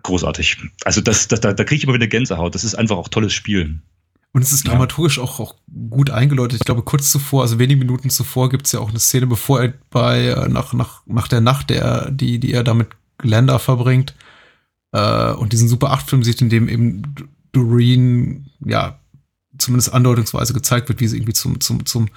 [0.02, 0.58] Großartig.
[0.84, 2.54] Also das, das, da, da kriege ich immer wieder Gänsehaut.
[2.54, 3.80] Das ist einfach auch tolles Spiel.
[4.32, 5.54] Und es ist dramaturgisch auch, auch
[5.90, 6.58] gut eingeläutet.
[6.60, 9.74] Ich glaube, kurz zuvor, also wenige Minuten zuvor, gibt's ja auch eine Szene, bevor er
[9.90, 12.88] bei, äh, nach, nach, nach der Nacht, der, die, die er da mit
[13.18, 14.14] Glenda verbringt,
[14.94, 17.14] äh, und diesen Super 8-Film sieht, in dem eben
[17.52, 18.98] Doreen, ja,
[19.58, 22.08] zumindest andeutungsweise gezeigt wird, wie sie irgendwie zum, zum, zum,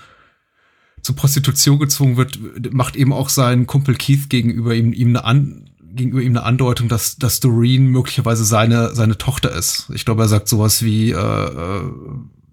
[1.07, 2.37] zur Prostitution gezwungen wird,
[2.73, 6.89] macht eben auch sein Kumpel Keith gegenüber ihm, ihm eine An gegenüber ihm eine Andeutung,
[6.89, 9.89] dass, dass Doreen möglicherweise seine, seine Tochter ist.
[9.95, 11.81] Ich glaube, er sagt sowas wie, äh, äh,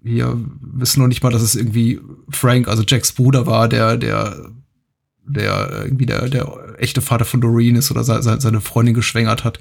[0.01, 1.99] wir wissen noch nicht mal, dass es irgendwie
[2.29, 4.51] Frank, also Jacks Bruder war, der, der,
[5.27, 9.59] der irgendwie der, der echte Vater von Doreen ist oder seine Freundin geschwängert hat.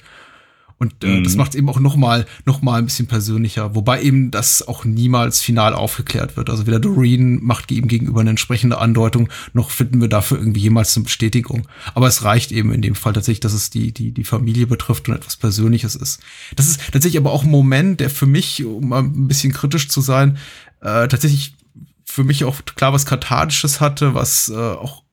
[0.79, 1.25] Und äh, mhm.
[1.25, 3.75] das macht es eben auch noch mal, noch mal ein bisschen persönlicher.
[3.75, 6.51] Wobei eben das auch niemals final aufgeklärt wird.
[6.51, 10.97] Also weder Doreen macht ihm gegenüber eine entsprechende Andeutung, noch finden wir dafür irgendwie jemals
[10.97, 11.69] eine Bestätigung.
[11.95, 15.09] Aber es reicht eben in dem Fall tatsächlich, dass es die, die, die Familie betrifft
[15.09, 16.21] und etwas Persönliches ist.
[16.57, 20.01] Das ist tatsächlich aber auch ein Moment, der für mich, um ein bisschen kritisch zu
[20.01, 20.39] sein,
[20.81, 21.55] äh, tatsächlich
[22.05, 25.05] für mich auch klar was Kathartisches hatte, was äh, auch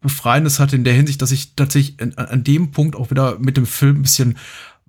[0.00, 3.56] Befreiendes hatte in der Hinsicht, dass ich tatsächlich an, an dem Punkt auch wieder mit
[3.56, 4.38] dem Film ein bisschen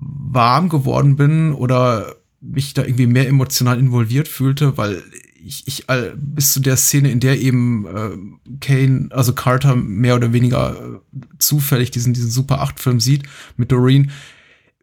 [0.01, 5.03] warm geworden bin oder mich da irgendwie mehr emotional involviert fühlte, weil
[5.43, 5.85] ich, ich
[6.15, 11.19] bis zu der Szene, in der eben äh, Kane, also Carter mehr oder weniger äh,
[11.39, 13.23] zufällig diesen, diesen Super 8-Film sieht
[13.57, 14.11] mit Doreen,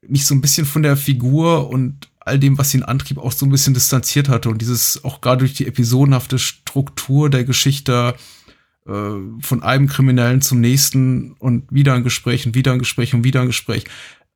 [0.06, 3.46] mich so ein bisschen von der Figur und all dem, was ihn antrieb, auch so
[3.46, 4.48] ein bisschen distanziert hatte.
[4.48, 8.14] Und dieses auch gerade durch die episodenhafte Struktur der Geschichte
[8.86, 8.90] äh,
[9.40, 13.40] von einem Kriminellen zum nächsten und wieder ein Gespräch und wieder ein Gespräch und wieder
[13.40, 13.84] ein Gespräch.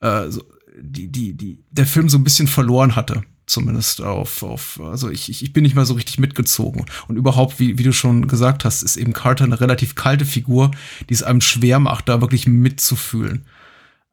[0.01, 0.43] Äh, so,
[0.81, 3.23] die, die, die, der Film so ein bisschen verloren hatte.
[3.47, 6.87] Zumindest auf, auf, also ich, ich bin nicht mehr so richtig mitgezogen.
[7.09, 10.71] Und überhaupt, wie, wie du schon gesagt hast, ist eben Carter eine relativ kalte Figur,
[11.09, 13.45] die es einem schwer macht, da wirklich mitzufühlen.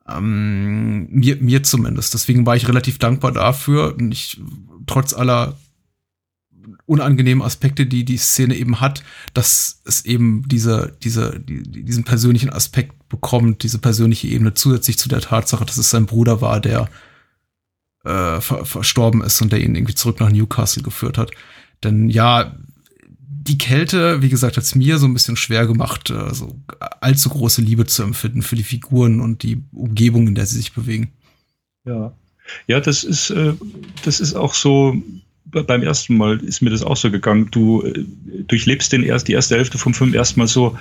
[0.08, 2.14] Ähm, mir, mir zumindest.
[2.14, 3.96] Deswegen war ich relativ dankbar dafür.
[3.96, 4.42] Und ich,
[4.88, 5.56] trotz aller
[6.86, 9.04] unangenehmen Aspekte, die die Szene eben hat,
[9.34, 15.10] dass es eben diese, diese, die, diesen persönlichen Aspekt bekommt, diese persönliche Ebene zusätzlich zu
[15.10, 16.90] der Tatsache, dass es sein Bruder war, der
[18.06, 21.32] äh, ver verstorben ist und der ihn irgendwie zurück nach Newcastle geführt hat.
[21.84, 22.56] Denn ja,
[23.18, 26.56] die Kälte, wie gesagt, hat es mir so ein bisschen schwer gemacht, äh, so
[27.02, 30.74] allzu große Liebe zu empfinden für die Figuren und die Umgebung, in der sie sich
[30.74, 31.12] bewegen.
[31.86, 32.14] Ja.
[32.68, 33.54] Ja, das ist, äh,
[34.04, 34.96] das ist auch so
[35.52, 37.50] beim ersten Mal ist mir das auch so gegangen.
[37.52, 38.06] Du äh,
[38.48, 40.78] durchlebst den erst, die erste Hälfte vom Film erstmal so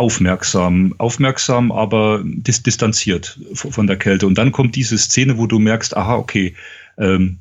[0.00, 4.26] aufmerksam, aufmerksam, aber dis distanziert von der Kälte.
[4.26, 6.54] Und dann kommt diese Szene, wo du merkst, aha, okay,
[6.96, 7.38] ähm,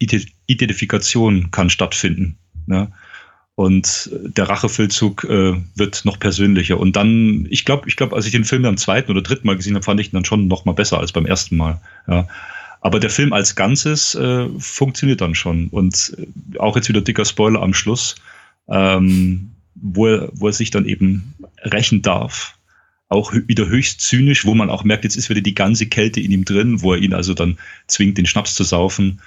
[0.00, 2.38] Identifikation kann stattfinden.
[2.66, 2.90] Ne?
[3.54, 6.80] Und der Rachefeldzug äh, wird noch persönlicher.
[6.80, 9.56] Und dann, ich glaube, ich glaube, als ich den Film am zweiten oder dritten Mal
[9.56, 11.80] gesehen habe, fand ich ihn dann schon noch mal besser als beim ersten Mal.
[12.08, 12.26] Ja.
[12.80, 15.68] Aber der Film als Ganzes äh, funktioniert dann schon.
[15.68, 18.16] Und äh, auch jetzt wieder dicker Spoiler am Schluss,
[18.68, 22.56] ähm, wo, er, wo er sich dann eben rächen darf.
[23.08, 26.32] Auch wieder höchst zynisch, wo man auch merkt, jetzt ist wieder die ganze Kälte in
[26.32, 29.20] ihm drin, wo er ihn also dann zwingt, den Schnaps zu saufen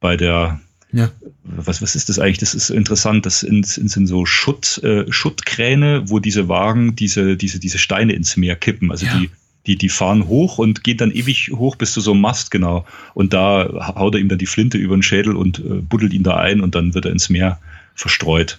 [0.00, 0.60] bei der
[0.92, 1.10] ja.
[1.42, 2.38] Was, was ist das eigentlich?
[2.38, 3.24] Das ist interessant.
[3.24, 8.36] Das sind, sind so Schutt, äh, Schuttkräne, wo diese Wagen diese, diese, diese Steine ins
[8.36, 8.90] Meer kippen.
[8.90, 9.18] Also ja.
[9.18, 9.30] die,
[9.66, 12.84] die, die fahren hoch und gehen dann ewig hoch bis zu so einem Mast, genau.
[13.14, 16.24] Und da haut er ihm dann die Flinte über den Schädel und äh, buddelt ihn
[16.24, 17.58] da ein und dann wird er ins Meer
[17.94, 18.58] verstreut.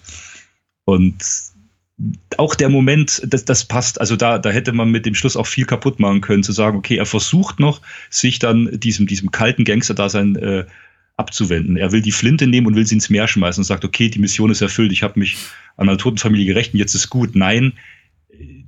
[0.85, 1.23] Und
[2.37, 5.47] auch der Moment, das, das passt, also da, da hätte man mit dem Schluss auch
[5.47, 9.63] viel kaputt machen können, zu sagen, okay, er versucht noch, sich dann diesem, diesem kalten
[9.63, 10.65] Gangster-Dasein äh,
[11.17, 11.77] abzuwenden.
[11.77, 14.19] Er will die Flinte nehmen und will sie ins Meer schmeißen und sagt, okay, die
[14.19, 15.37] Mission ist erfüllt, ich habe mich
[15.77, 17.35] an meiner toten Familie gerecht und jetzt ist gut.
[17.35, 17.73] Nein,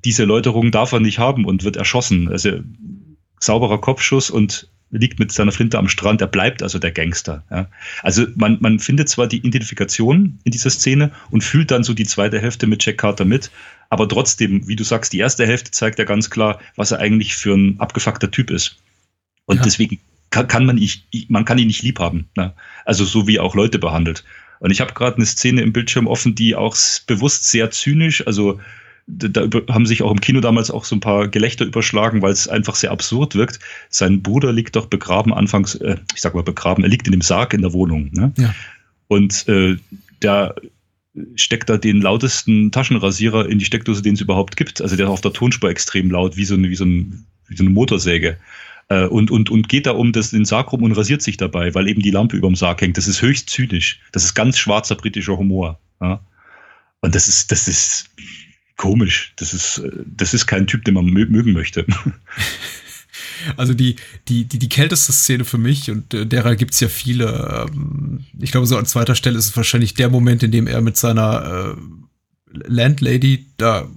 [0.04, 2.30] diese Erläuterung darf er nicht haben und wird erschossen.
[2.30, 2.60] Also
[3.40, 6.22] sauberer Kopfschuss und liegt mit seiner Flinte am Strand.
[6.22, 7.44] Er bleibt also der Gangster.
[7.52, 7.68] Ja.
[8.02, 12.06] Also man, man findet zwar die Identifikation in dieser Szene und fühlt dann so die
[12.06, 13.52] zweite Hälfte mit Jack Carter mit,
[13.90, 17.36] aber trotzdem, wie du sagst, die erste Hälfte zeigt ja ganz klar, was er eigentlich
[17.36, 18.78] für ein abgefuckter Typ ist.
[19.46, 19.64] Und ja.
[19.64, 20.00] deswegen
[20.32, 22.28] kann, kann man, ich, man kann ihn nicht lieb haben.
[22.36, 22.54] Ne?
[22.84, 24.24] Also so wie auch Leute behandelt.
[24.60, 26.76] Und ich habe gerade eine Szene im Bildschirm offen, die auch
[27.08, 28.60] bewusst sehr zynisch, also
[29.08, 32.48] da haben sich auch im Kino damals auch so ein paar Gelächter überschlagen, weil es
[32.48, 33.60] einfach sehr absurd wirkt.
[33.90, 37.22] Sein Bruder liegt doch begraben anfangs, äh, ich sag mal begraben, er liegt in dem
[37.22, 38.10] Sarg in der Wohnung.
[38.14, 38.34] Ne?
[38.38, 38.56] Ja.
[39.08, 39.78] Und äh,
[40.24, 40.56] der
[41.36, 44.82] steckt da den lautesten Taschenrasierer in die Steckdose, den es überhaupt gibt.
[44.82, 47.56] Also der ist auf der Tonspur extrem laut, wie so eine, wie so, ein, wie
[47.56, 48.38] so eine Motorsäge.
[48.90, 51.74] Äh, und, und, und geht da um das, den Sarg rum und rasiert sich dabei,
[51.76, 52.98] weil eben die Lampe über dem Sarg hängt.
[52.98, 54.00] Das ist höchst zynisch.
[54.12, 55.80] Das ist ganz schwarzer britischer Humor.
[56.02, 56.20] Ja?
[57.02, 58.10] Und das ist, das ist
[58.78, 59.34] komisch.
[59.38, 61.86] Das ist, das ist kein Typ, den man mögen möchte.
[63.58, 63.96] Also die,
[64.28, 68.52] die, die, die kälteste Szene für mich, und äh, derer gibt's ja viele, ähm, ich
[68.52, 71.76] glaube, so an zweiter Stelle ist es wahrscheinlich der Moment, in dem er mit seiner
[71.76, 73.88] äh, Landlady da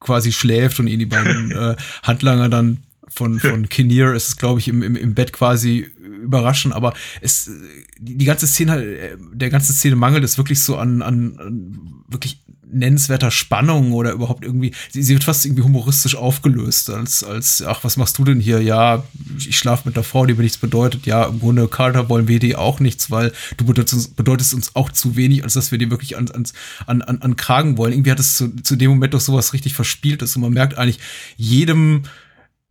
[0.00, 4.60] quasi schläft und ihn die beiden äh, Handlanger dann von, von Kinnear ist es, glaube
[4.60, 5.90] ich, im, im, im Bett quasi
[6.22, 7.50] überraschen, aber es,
[7.98, 12.43] die ganze Szene, der ganze Szene mangelt es wirklich so an, an, an wirklich
[12.74, 17.84] nennenswerter Spannung oder überhaupt irgendwie, sie, sie, wird fast irgendwie humoristisch aufgelöst, als, als, ach,
[17.84, 18.60] was machst du denn hier?
[18.60, 19.04] Ja,
[19.38, 21.06] ich schlafe mit der Frau, die mir nichts bedeutet.
[21.06, 24.90] Ja, im Grunde, Carter, wollen wir dir auch nichts, weil du bedeutest, bedeutest uns auch
[24.90, 26.28] zu wenig, als dass wir dir wirklich an,
[26.86, 27.92] an, an, an Kragen wollen.
[27.92, 30.76] Irgendwie hat es zu, zu dem Moment doch sowas richtig verspielt ist und man merkt
[30.76, 31.00] eigentlich
[31.36, 32.02] jedem,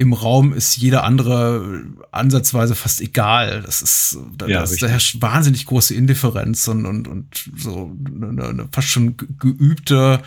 [0.04, 3.64] im Raum ist jeder andere ansatzweise fast egal.
[3.66, 8.44] Das ist, da, ja, das, da herrscht wahnsinnig große Indifferenz und, und, und so eine,
[8.44, 10.22] eine fast schon geübte,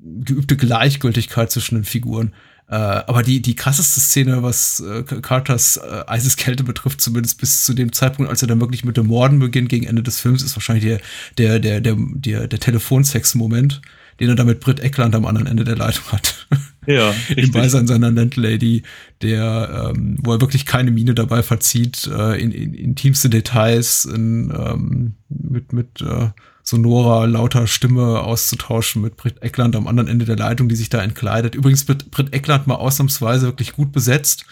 [0.00, 2.32] geübte Gleichgültigkeit zwischen den Figuren.
[2.68, 7.74] Äh, aber die, die krasseste Szene, was äh, Carters äh, Eiseskälte betrifft, zumindest bis zu
[7.74, 10.56] dem Zeitpunkt, als er dann wirklich mit dem Morden beginnt gegen Ende des Films, ist
[10.56, 11.00] wahrscheinlich der,
[11.36, 13.82] der, der, der, der, der Telefonsex-Moment
[14.20, 16.46] den er damit Britt Eckland am anderen Ende der Leitung hat.
[16.86, 17.10] Ja.
[17.10, 17.38] Richtig.
[17.38, 18.82] Im Beisein seiner Landlady,
[19.22, 24.52] der, ähm, wo er wirklich keine Miene dabei verzieht, äh, in, in intimste Details in,
[24.56, 26.30] ähm, mit, mit äh,
[26.64, 31.02] sonorer, lauter Stimme auszutauschen mit Britt Eckland am anderen Ende der Leitung, die sich da
[31.02, 31.54] entkleidet.
[31.54, 34.44] Übrigens Britt, Britt Eckland mal ausnahmsweise wirklich gut besetzt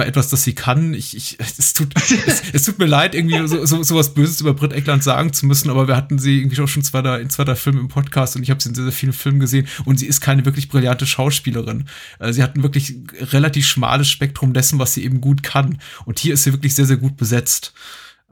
[0.00, 0.94] bei etwas, das sie kann.
[0.94, 1.94] Ich, ich, es, tut,
[2.26, 5.34] es, es tut mir leid, irgendwie so, so, so was Böses über Britt Eckland sagen
[5.34, 7.88] zu müssen, aber wir hatten sie irgendwie auch schon zwei, in zwei, drei Filmen im
[7.88, 10.46] Podcast und ich habe sie in sehr, sehr vielen Filmen gesehen und sie ist keine
[10.46, 11.84] wirklich brillante Schauspielerin.
[12.18, 12.96] Äh, sie hat ein wirklich
[13.30, 15.78] relativ schmales Spektrum dessen, was sie eben gut kann.
[16.06, 17.74] Und hier ist sie wirklich sehr, sehr gut besetzt.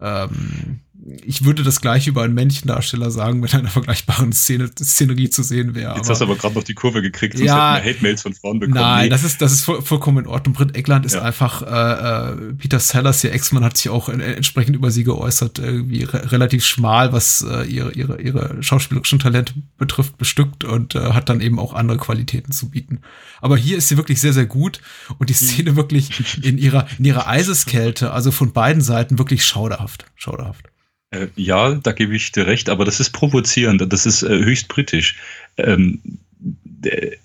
[0.00, 0.80] Ähm,
[1.24, 5.74] ich würde das gleiche über einen Männchendarsteller sagen, wenn einer vergleichbaren Szene, Szenerie zu sehen
[5.74, 5.96] wäre.
[5.96, 8.34] Jetzt hast du aber gerade noch die Kurve gekriegt, sonst ja, hätten wir Hate-Mails von
[8.34, 8.80] Frauen bekommen.
[8.80, 9.08] Nein, nee.
[9.08, 10.54] das ist, das ist voll, vollkommen in Ordnung.
[10.54, 11.22] Britt Eckland ist ja.
[11.22, 16.04] einfach, äh, äh, Peter Sellers, ihr Ex-Mann, hat sich auch entsprechend über sie geäußert, irgendwie
[16.04, 21.28] re relativ schmal, was äh, ihre, ihre, ihre schauspielerischen Talente betrifft, bestückt und äh, hat
[21.28, 23.00] dann eben auch andere Qualitäten zu bieten.
[23.40, 24.80] Aber hier ist sie wirklich sehr, sehr gut
[25.18, 25.46] und die hm.
[25.46, 30.68] Szene wirklich in ihrer, in ihrer Eiseskälte, also von beiden Seiten wirklich schauderhaft, schauderhaft.
[31.10, 34.68] Äh, ja, da gebe ich dir recht, aber das ist provozierend, das ist äh, höchst
[34.68, 35.16] britisch.
[35.56, 36.00] Ähm,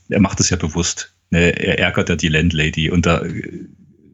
[0.09, 1.13] er macht es ja bewusst.
[1.29, 1.51] Ne?
[1.59, 3.67] Er ärgert ja die Landlady und da äh,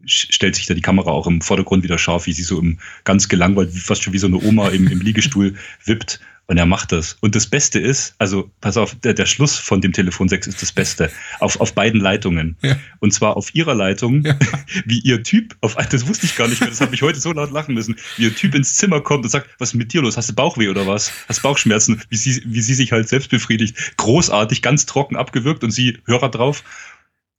[0.06, 3.30] stellt sich da die Kamera auch im Vordergrund wieder scharf, wie sie so im ganz
[3.30, 5.56] gelangweilt, fast schon wie so eine Oma im, im Liegestuhl
[5.86, 7.16] wippt Und er macht das.
[7.22, 10.72] Und das Beste ist, also pass auf, der, der Schluss von dem Telefonsex ist das
[10.72, 11.12] Beste.
[11.40, 12.58] Auf, auf beiden Leitungen.
[12.64, 12.76] Ja.
[12.98, 14.36] Und zwar auf ihrer Leitung, Ja.
[14.86, 17.32] wie ihr Typ, auf, das wusste ich gar nicht mehr, das habe ich heute so
[17.34, 20.02] laut lachen müssen, wie ihr Typ ins Zimmer kommt und sagt, was ist mit dir
[20.02, 20.18] los?
[20.18, 21.12] Hast du Bauchweh oder was?
[21.28, 22.02] Hast Bauchschmerzen?
[22.10, 23.96] Wie sie, wie sie sich halt selbst befriedigt.
[23.98, 26.64] Großartig, ganz trocken abgewürgt und sie Hörer drauf.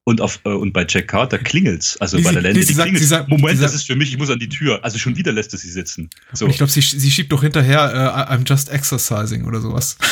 [0.04, 1.96] Und, auf, äh, und bei Jack Carter klingelt's.
[1.98, 3.02] Also Wie bei sie- der sie die sagt- klingelt's.
[3.02, 4.82] sie sagt- Moment, sie das sagt- ist für mich, ich muss an die Tür.
[4.82, 6.08] Also schon wieder lässt er sie sitzen.
[6.32, 6.46] So.
[6.46, 9.96] Und ich glaube, sie, sie schiebt doch hinterher, äh, I'm just exercising oder sowas.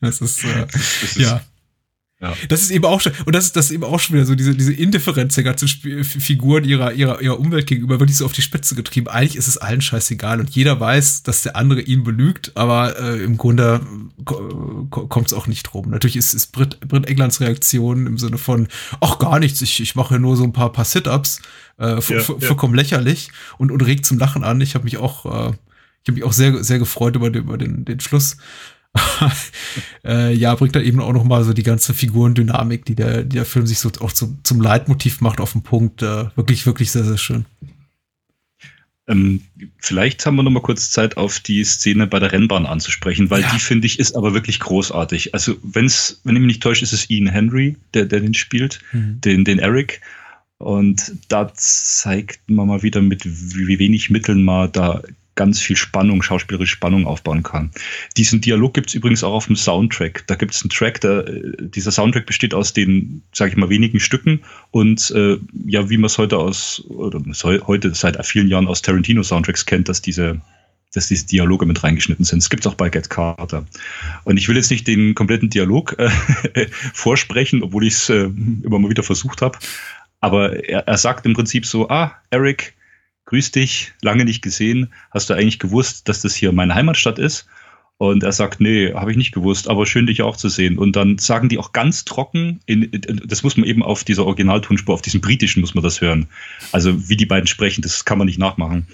[0.00, 1.40] Das ist, äh, Das ist- ja.
[2.22, 2.34] Ja.
[2.48, 4.34] Das ist eben auch schon, und das ist, das ist eben auch schon wieder so,
[4.36, 8.32] diese, diese Indifferenz der ganzen Sp Figuren ihrer, ihrer, ihrer Umwelt gegenüber, wirklich so auf
[8.32, 9.08] die Spitze getrieben.
[9.08, 13.22] Eigentlich ist es allen scheißegal und jeder weiß, dass der andere ihn belügt, aber äh,
[13.24, 13.80] im Grunde
[14.24, 15.90] kommt es auch nicht drum.
[15.90, 18.68] Natürlich ist, ist Brit, Brit Englands Reaktion im Sinne von,
[19.00, 21.40] ach gar nichts, ich, ich mache nur so ein paar, paar Sit-Ups,
[21.78, 24.60] äh, vo- Ja, vollkommen lächerlich und, und regt zum Lachen an.
[24.60, 25.52] Ich habe mich auch, äh,
[26.02, 28.36] ich habe mich auch sehr, sehr gefreut über den, über den, den Schluss.
[30.04, 33.36] äh, ja, bringt dann eben auch noch mal so die ganze Figurendynamik, die der, die
[33.36, 36.02] der Film sich so auch zum, zum Leitmotiv macht, auf den Punkt.
[36.02, 37.46] Äh, wirklich, wirklich sehr, sehr schön.
[39.08, 39.42] Ähm,
[39.78, 43.40] vielleicht haben wir noch mal kurz Zeit, auf die Szene bei der Rennbahn anzusprechen, weil
[43.42, 43.50] Ja.
[43.52, 45.34] die finde ich ist aber wirklich großartig.
[45.34, 48.80] Also wenn's, wenn ich mich nicht täusche, ist es Ian Henry, der, der den spielt,
[48.92, 50.00] den, den Eric.
[50.58, 55.02] Und da zeigt man mal wieder, mit wie, wie wenig Mitteln man da
[55.34, 57.70] ganz viel Spannung, schauspielerische Spannung aufbauen kann.
[58.16, 60.24] Diesen Dialog gibt's übrigens auch auf dem Soundtrack.
[60.26, 64.00] Da gibt's einen Track, der, äh, dieser Soundtrack besteht aus den, sage ich mal, wenigen
[64.00, 67.20] Stücken und äh, ja, wie man es heute aus, oder
[67.66, 70.40] heute seit vielen Jahren aus Tarantino-Soundtracks kennt, dass diese
[70.94, 72.40] dass diese Dialoge mit reingeschnitten sind.
[72.40, 73.64] Es gibt's auch bei Get Carter.
[74.24, 76.10] Und ich will jetzt nicht den kompletten Dialog äh,
[76.92, 78.24] vorsprechen, obwohl ich es äh,
[78.62, 79.58] immer mal wieder versucht habe.
[80.20, 82.74] Aber er, er sagt im Prinzip so, ah, Eric,
[83.32, 84.92] grüß dich, lange nicht gesehen.
[85.10, 87.46] Hast du eigentlich gewusst, dass das hier meine Heimatstadt ist?
[87.96, 90.76] Und er sagt, nee, habe ich nicht gewusst, aber schön, dich auch zu sehen.
[90.76, 94.26] Und dann sagen die auch ganz trocken, in, in, das muss man eben auf dieser
[94.26, 96.26] Originaltonspur, auf diesem britischen muss man das hören.
[96.72, 98.86] Also wie die beiden sprechen, das kann man nicht nachmachen.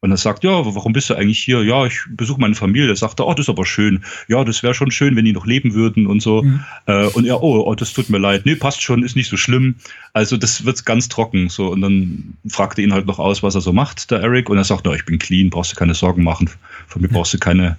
[0.00, 1.64] Und er sagt, ja, warum bist du eigentlich hier?
[1.64, 2.88] Ja, ich besuche meine Familie.
[2.88, 4.04] Er sagte, oh, das ist aber schön.
[4.28, 6.44] Ja, das wäre schon schön, wenn die noch leben würden und so.
[6.86, 8.46] Äh, und er, oh, oh, das tut mir leid.
[8.46, 9.74] Nee, passt schon, ist nicht so schlimm.
[10.12, 11.48] Also das wird ganz trocken.
[11.48, 14.48] So, und dann fragte ihn halt noch aus, was er so macht, der Eric.
[14.50, 16.48] Und er sagt, na, ich bin clean, brauchst du keine Sorgen machen.
[16.86, 17.76] Von mir brauchst du keine.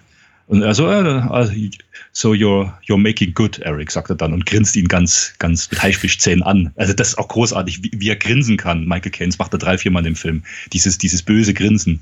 [0.49, 1.69] Und er so, äh,
[2.11, 5.83] so you're, you're making good, Eric, sagt er dann und grinst ihn ganz, ganz mit
[5.83, 6.73] Haifischzähnen an.
[6.75, 8.85] Also das ist auch großartig, wie, wie er grinsen kann.
[8.87, 10.43] Michael Caine, das macht er drei, viermal im Film.
[10.73, 12.01] Dieses, dieses böse Grinsen.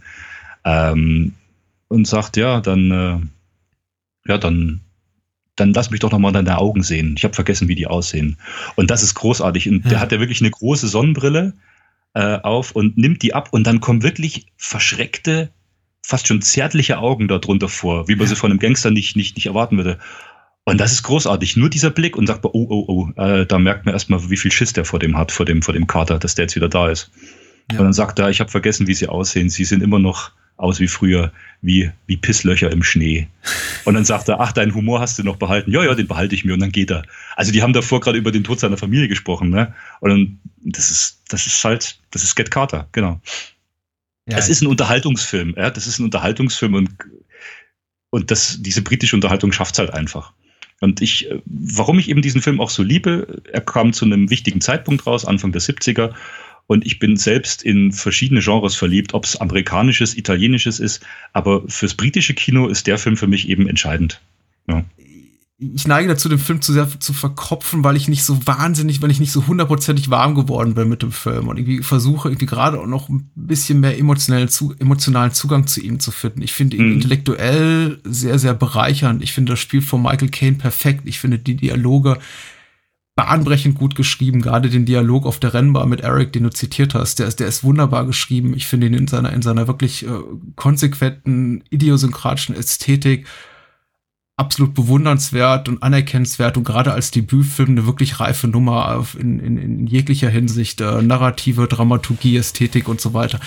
[0.63, 1.33] Ähm,
[1.89, 4.79] und sagt, ja, dann, äh, ja, dann,
[5.57, 7.15] dann lass mich doch noch mal deine Augen sehen.
[7.17, 8.37] Ich habe vergessen, wie die aussehen.
[8.75, 9.67] Und das ist großartig.
[9.69, 9.99] Und der Ja.
[9.99, 11.51] hat ja wirklich eine große Sonnenbrille
[12.13, 15.49] äh, auf und nimmt die ab und dann kommen wirklich verschreckte,
[16.07, 19.47] fast schon zärtliche Augen darunter vor, wie man sie von einem Gangster nicht, nicht, nicht
[19.47, 19.99] erwarten würde.
[20.63, 21.57] Und das ist großartig.
[21.57, 24.37] Nur dieser Blick und sagt man, oh, oh, oh, äh, da merkt man erstmal, wie
[24.37, 26.69] viel Schiss der vor dem hat, vor dem, vor dem Kater, dass der jetzt wieder
[26.69, 27.11] da ist.
[27.69, 27.79] Ja.
[27.79, 29.49] Und dann sagt er, ich habe vergessen, wie sie aussehen.
[29.49, 33.27] Sie sehen immer noch aus wie früher, wie, wie Pisslöcher im Schnee.
[33.83, 35.71] Und dann sagt er, ach, deinen Humor hast du noch behalten.
[35.71, 36.53] Ja, ja, den behalte ich mir.
[36.53, 37.03] Und dann geht er.
[37.35, 39.73] Also die haben davor gerade über den Tod seiner Familie gesprochen, ne?
[39.99, 43.19] Und dann, das ist, das ist halt, das ist Get Carter, genau.
[44.29, 46.89] Ja, Es ist ein Unterhaltungsfilm, ja, das ist ein Unterhaltungsfilm und,
[48.09, 50.33] und das, diese britische Unterhaltung schafft's halt einfach.
[50.79, 54.29] Und ich, äh, warum ich eben diesen Film auch so liebe, er kam zu einem
[54.29, 56.13] wichtigen Zeitpunkt raus, Anfang der 70er.
[56.67, 61.05] Und ich bin selbst in verschiedene Genres verliebt, ob es amerikanisches, italienisches ist.
[61.31, 64.21] Aber fürs britische Kino ist der Film für mich eben entscheidend.
[64.67, 64.83] Ja.
[65.59, 69.09] Ich neige dazu, den Film zu sehr zu verkopfen, weil ich nicht so wahnsinnig, weil
[69.09, 72.79] ich nicht so hundertprozentig warm geworden bin mit dem Film und irgendwie versuche, irgendwie gerade
[72.79, 76.43] auch noch ein bisschen mehr emotionellen, zu, emotionalen Zugang zu ihm zu finden.
[76.43, 76.93] Ich finde ihn Mhm.
[76.93, 79.23] intellektuell sehr, sehr bereichernd.
[79.23, 81.01] Ich finde das Spiel von Michael Caine perfekt.
[81.05, 82.19] Ich finde die Dialoge
[83.15, 84.43] bahnbrechend gut geschrieben.
[84.43, 87.47] Gerade den Dialog auf der Rennbahn mit Eric, den du zitiert hast, der ist, der
[87.47, 88.53] ist wunderbar geschrieben.
[88.55, 90.09] Ich finde ihn in seiner, in seiner wirklich äh,
[90.55, 93.25] konsequenten, idiosynkratischen Ästhetik
[94.37, 99.87] absolut bewundernswert und anerkennenswert und gerade als Debütfilm eine wirklich reife Nummer in, in, in
[99.87, 103.39] jeglicher Hinsicht, äh, Narrative, Dramaturgie, Ästhetik und so weiter.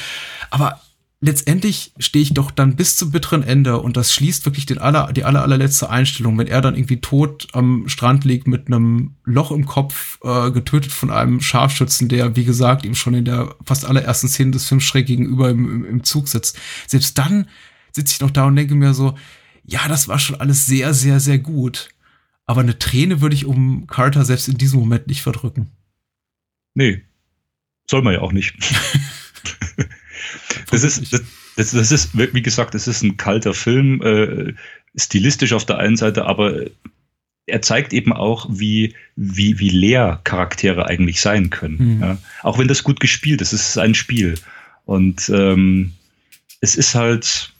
[0.50, 0.80] Aber
[1.20, 5.12] letztendlich stehe ich doch dann bis zum bitteren Ende und das schließt wirklich den aller,
[5.12, 9.52] die aller, allerletzte Einstellung, wenn er dann irgendwie tot am Strand liegt mit einem Loch
[9.52, 13.84] im Kopf, äh, getötet von einem Scharfschützen, der, wie gesagt, ihm schon in der fast
[13.84, 16.58] allerersten Szene des Films schräg gegenüber im, im, im Zug sitzt.
[16.88, 17.46] Selbst dann
[17.92, 19.14] sitze ich noch da und denke mir so,
[19.70, 21.90] ja, das war schon alles sehr, sehr, sehr gut.
[22.44, 25.70] Aber eine Träne würde ich um Carter selbst in diesem Moment nicht verdrücken.
[26.74, 27.02] Nee,
[27.88, 28.56] soll man ja auch nicht.
[30.70, 31.22] das, ist, das,
[31.56, 34.54] Das, ist, wie gesagt, es ist ein kalter Film, äh,
[34.96, 36.64] stilistisch auf der einen Seite, aber
[37.46, 41.96] er zeigt eben auch, wie, wie, wie leer Charaktere eigentlich sein können.
[41.96, 42.00] Mhm.
[42.00, 42.18] Ja?
[42.42, 44.36] Auch wenn das gut gespielt ist, es ist ein Spiel.
[44.84, 45.92] Und ähm,
[46.60, 47.52] es ist halt,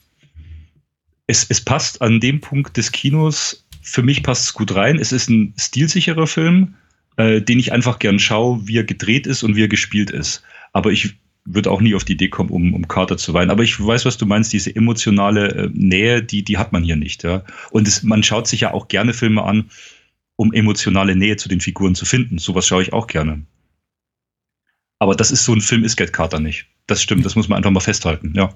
[1.31, 4.99] es, es passt an dem Punkt des Kinos, für mich passt es gut rein.
[4.99, 6.75] Es ist ein stilsicherer Film,
[7.17, 10.43] äh, den ich einfach gern schaue, wie er gedreht ist und wie er gespielt ist.
[10.73, 11.15] Aber ich
[11.45, 13.51] würde auch nie auf die Idee kommen, um, um Carter zu weinen.
[13.51, 16.97] Aber ich weiß, was du meinst, diese emotionale äh, Nähe, die, die hat man hier
[16.97, 17.23] nicht.
[17.23, 17.45] Ja?
[17.71, 19.71] Und es, man schaut sich ja auch gerne Filme an,
[20.37, 22.39] um emotionale Nähe zu den Figuren zu finden.
[22.39, 23.47] Sowas schaue ich auch gerne.
[24.99, 26.67] Aber das ist so ein Film, ist Get Carter nicht.
[26.87, 28.53] Das stimmt, das muss man einfach mal festhalten, ja.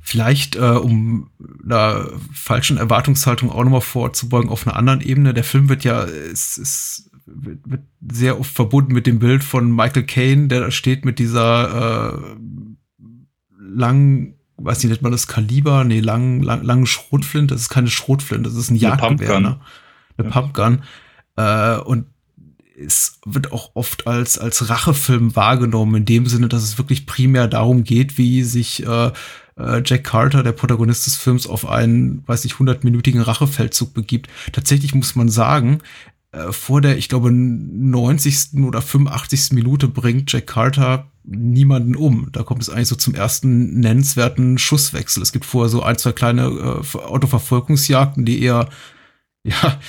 [0.00, 1.30] Vielleicht, äh, um
[1.64, 5.34] einer falschen Erwartungshaltung auch nochmal vorzubeugen, auf einer anderen Ebene.
[5.34, 10.04] Der Film wird ja, es, es wird sehr oft verbunden mit dem Bild von Michael
[10.04, 12.36] Caine, der da steht mit dieser äh,
[13.58, 15.84] langen, weiß nicht, nennt man das Kaliber?
[15.84, 17.50] Nee, langen, lang, langen Schrotflint.
[17.50, 19.60] Das ist keine Schrotflint, das ist ein Jagdgewehr, ne?
[20.16, 20.32] Eine ja.
[20.32, 20.82] Pumpgun.
[21.36, 22.06] Äh, und
[22.78, 27.48] es wird auch oft als, als Rachefilm wahrgenommen, in dem Sinne, dass es wirklich primär
[27.48, 29.12] darum geht, wie sich äh,
[29.58, 34.28] äh Jack Carter, der Protagonist des Films, auf einen, weiß ich, hundertminütigen Rachefeldzug begibt.
[34.52, 35.80] Tatsächlich muss man sagen,
[36.32, 38.62] äh, vor der, ich glaube, 90.
[38.64, 39.52] oder 85.
[39.52, 42.28] Minute bringt Jack Carter niemanden um.
[42.32, 45.22] Da kommt es eigentlich so zum ersten nennenswerten Schusswechsel.
[45.22, 48.68] Es gibt vorher so ein, zwei kleine äh, Autoverfolgungsjagden, die eher,
[49.44, 49.80] ja,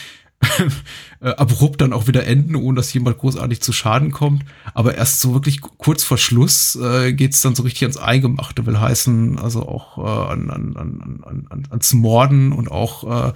[1.21, 4.43] äh, abrupt dann auch wieder enden, ohne dass jemand großartig zu Schaden kommt.
[4.73, 8.65] Aber erst so wirklich kurz vor Schluss äh, geht es dann so richtig ans Eingemachte,
[8.65, 13.33] will heißen, also auch äh, an, an, an, an, ans Morden und auch äh,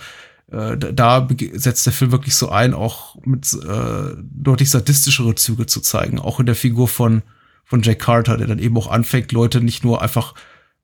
[0.52, 5.80] äh, da setzt der Film wirklich so ein, auch mit äh, deutlich sadistischere Züge zu
[5.82, 7.24] zeigen, auch in der Figur von,
[7.64, 10.36] von Jack Carter, der dann eben auch anfängt, Leute nicht nur einfach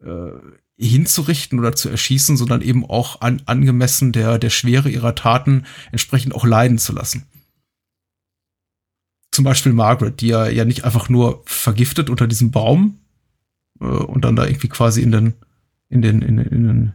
[0.02, 0.32] äh,
[0.78, 6.36] hinzurichten oder zu erschießen, sondern eben auch an, angemessen der, der Schwere ihrer Taten entsprechend
[6.36, 7.26] auch leiden zu lassen.
[9.32, 13.00] Zum Beispiel Margaret, die ja, ja nicht einfach nur vergiftet unter diesem Baum
[13.80, 15.34] äh, und dann da irgendwie quasi in den,
[15.90, 16.94] in den, in, in den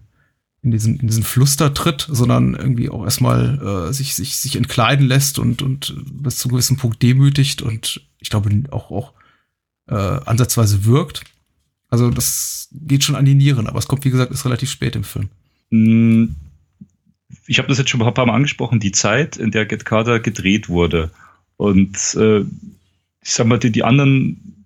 [0.63, 4.55] in diesen, in diesen Fluss da tritt, sondern irgendwie auch erstmal äh, sich, sich, sich
[4.57, 9.13] entkleiden lässt und, und bis zu einem gewissen Punkt demütigt und ich glaube auch, auch
[9.89, 11.25] äh, ansatzweise wirkt.
[11.93, 14.97] Also das geht schon an die Nieren, aber es kommt, wie gesagt, ist relativ spät
[14.97, 15.29] im Film.
[15.69, 16.35] Mm,
[17.47, 20.19] ich habe das jetzt schon ein paar Mal angesprochen, die Zeit, in der Get Carter
[20.19, 21.11] gedreht wurde.
[21.59, 24.65] Und äh, ich sag mal, die, die anderen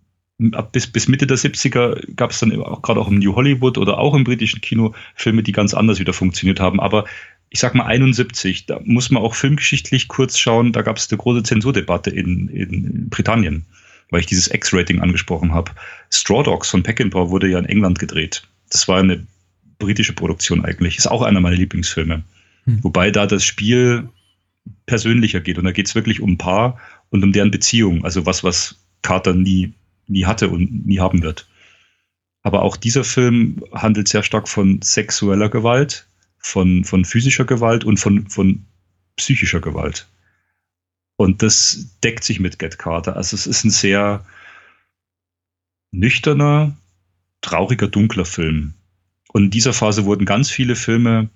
[0.71, 3.99] bis, bis Mitte der 70er gab es dann auch gerade auch im New Hollywood oder
[3.99, 6.79] auch im britischen Kino Filme, die ganz anders wieder funktioniert haben.
[6.79, 7.07] Aber
[7.51, 11.19] ich sag mal 71, da muss man auch filmgeschichtlich kurz schauen, da gab es eine
[11.19, 13.65] große Zensurdebatte in, in Britannien,
[14.11, 15.73] weil ich dieses X-Rating angesprochen habe.
[16.11, 18.43] Straw Dogs von Peckinpah wurde ja in England gedreht.
[18.71, 19.27] Das war eine
[19.79, 20.97] britische Produktion eigentlich.
[20.97, 22.23] Ist auch einer meiner Lieblingsfilme.
[22.65, 22.85] Hm.
[22.85, 24.09] Wobei da das Spiel
[24.87, 26.79] persönlicher geht und da geht es wirklich um ein Paar
[27.11, 28.05] und um deren Beziehung.
[28.05, 29.73] Also was, was Carter nie
[30.09, 31.49] nie hatte und nie haben wird.
[32.43, 36.07] Aber auch dieser Film handelt sehr stark von sexueller Gewalt,
[36.39, 38.65] von, von physischer Gewalt und von, von
[39.17, 40.07] psychischer Gewalt.
[41.17, 43.17] Und das deckt sich mit Get Carter.
[43.17, 44.25] Also es ist ein sehr
[45.93, 46.77] nüchterner,
[47.41, 48.75] trauriger, dunkler Film.
[49.33, 51.31] Und in dieser Phase wurden ganz viele Filme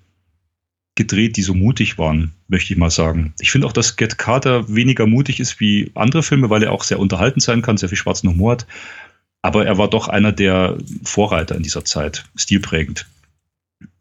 [0.97, 3.33] gedreht, die so mutig waren, möchte ich mal sagen.
[3.41, 6.85] Ich finde auch, dass Get Carter weniger mutig ist wie andere Filme, weil er auch
[6.85, 8.67] sehr unterhaltend sein kann, sehr viel schwarzen Humor hat.
[9.43, 13.07] Aber er war doch einer der Vorreiter in dieser Zeit, stilprägend.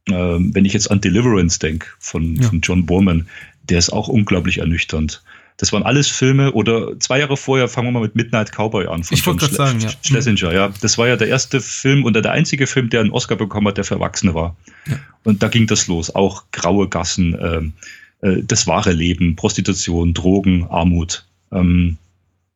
[0.07, 2.49] Ähm, wenn ich jetzt an Deliverance denke von, ja.
[2.49, 3.29] von John Borman,
[3.63, 5.21] der ist auch unglaublich ernüchternd.
[5.59, 9.03] Das waren alles Filme oder zwei Jahre vorher fangen wir mal mit Midnight Cowboy an
[9.03, 9.89] von ich John Schle sagen, ja.
[10.01, 10.53] Schlesinger.
[10.53, 13.67] Ja, das war ja der erste Film und der einzige Film, der einen Oscar bekommen
[13.67, 14.55] hat, der für Erwachsene war.
[14.87, 14.97] Ja.
[15.25, 16.15] Und da ging das los.
[16.15, 17.73] Auch graue Gassen, ähm,
[18.21, 21.25] äh, das wahre Leben, Prostitution, Drogen, Armut.
[21.51, 21.97] Ähm,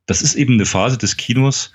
[0.05, 1.73] das ist eben eine Phase des Kinos.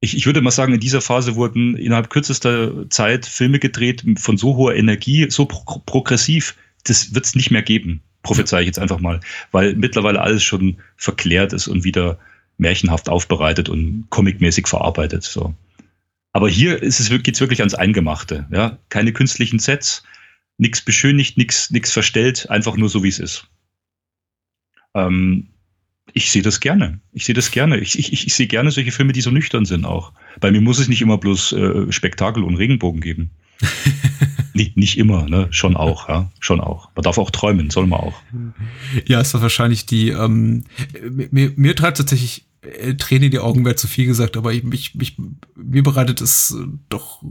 [0.00, 4.38] Ich, ich würde mal sagen, in dieser Phase wurden innerhalb kürzester Zeit Filme gedreht von
[4.38, 6.56] so hoher Energie, so pro progressiv.
[6.84, 9.20] Das wird es nicht mehr geben prophezei ich jetzt einfach mal,
[9.52, 12.18] weil mittlerweile alles schon verklärt ist und wieder
[12.58, 15.22] märchenhaft aufbereitet und comicmäßig verarbeitet.
[15.22, 15.54] So.
[16.32, 18.46] Aber hier geht es wirklich ans Eingemachte.
[18.50, 18.78] Ja?
[18.88, 20.02] Keine künstlichen Sets,
[20.56, 23.46] nichts beschönigt, nichts verstellt, einfach nur so, wie es ist.
[24.94, 25.48] Ähm,
[26.12, 27.00] ich sehe das gerne.
[27.12, 27.78] Ich sehe das gerne.
[27.78, 30.12] Ich, ich, ich sehe gerne solche Filme, die so nüchtern sind auch.
[30.40, 33.30] Bei mir muss es nicht immer bloß äh, Spektakel und Regenbogen geben.
[34.58, 35.46] nicht, nicht immer, ne?
[35.50, 36.30] Schon auch, ja.
[36.40, 36.90] Schon auch.
[36.94, 38.14] Man darf auch träumen, soll man auch.
[39.06, 40.64] Ja, ist das wahrscheinlich die, ähm,
[41.30, 44.94] mir, mir treibt tatsächlich äh, Tränen die Augen wäre zu viel gesagt, aber ich, mich,
[44.96, 45.16] mich
[45.54, 46.56] mir bereitet es
[46.88, 47.22] doch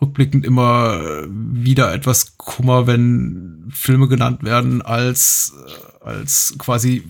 [0.00, 5.54] rückblickend immer wieder etwas Kummer, wenn Filme genannt werden als,
[6.00, 7.04] als quasi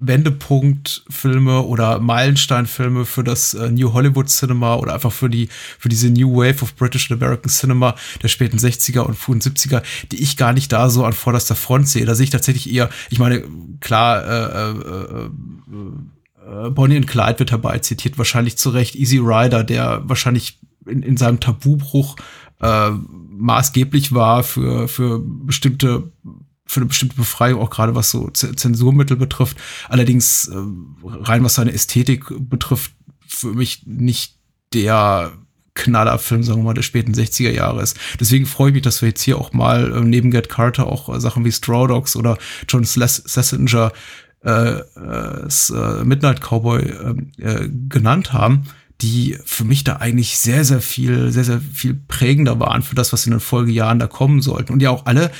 [0.00, 6.10] Wendepunktfilme oder Meilensteinfilme für das äh, New Hollywood Cinema oder einfach für die für diese
[6.10, 9.82] New Wave of British and American Cinema der späten 60er und frühen 70er,
[10.12, 12.06] die ich gar nicht da so an vorderster Front sehe.
[12.06, 13.42] Da sehe ich tatsächlich eher, ich meine,
[13.80, 15.24] klar, äh, äh,
[16.66, 21.02] äh, Bonnie und Clyde wird dabei zitiert, wahrscheinlich zu Recht Easy Rider, der wahrscheinlich in,
[21.02, 22.16] in seinem Tabubruch
[22.60, 26.10] äh, maßgeblich war für, für bestimmte
[26.68, 29.56] für eine bestimmte Befreiung, auch gerade was so Zensurmittel betrifft.
[29.88, 30.56] Allerdings äh,
[31.02, 32.92] rein was seine Ästhetik betrifft,
[33.26, 34.36] für mich nicht
[34.72, 35.32] der
[35.74, 37.96] Knallerfilm, sagen wir mal, der späten 60er Jahre ist.
[38.20, 41.14] Deswegen freue ich mich, dass wir jetzt hier auch mal äh, neben Get Carter auch
[41.14, 42.36] äh, Sachen wie Straw Dogs oder
[42.68, 43.92] John Schlesinger
[44.44, 48.64] äh, äh, Midnight Cowboy ähm, äh, genannt haben,
[49.00, 53.12] die für mich da eigentlich sehr, sehr viel, sehr, sehr viel prägender waren für das,
[53.12, 54.72] was in den Folgejahren da kommen sollten.
[54.72, 55.30] Und ja auch alle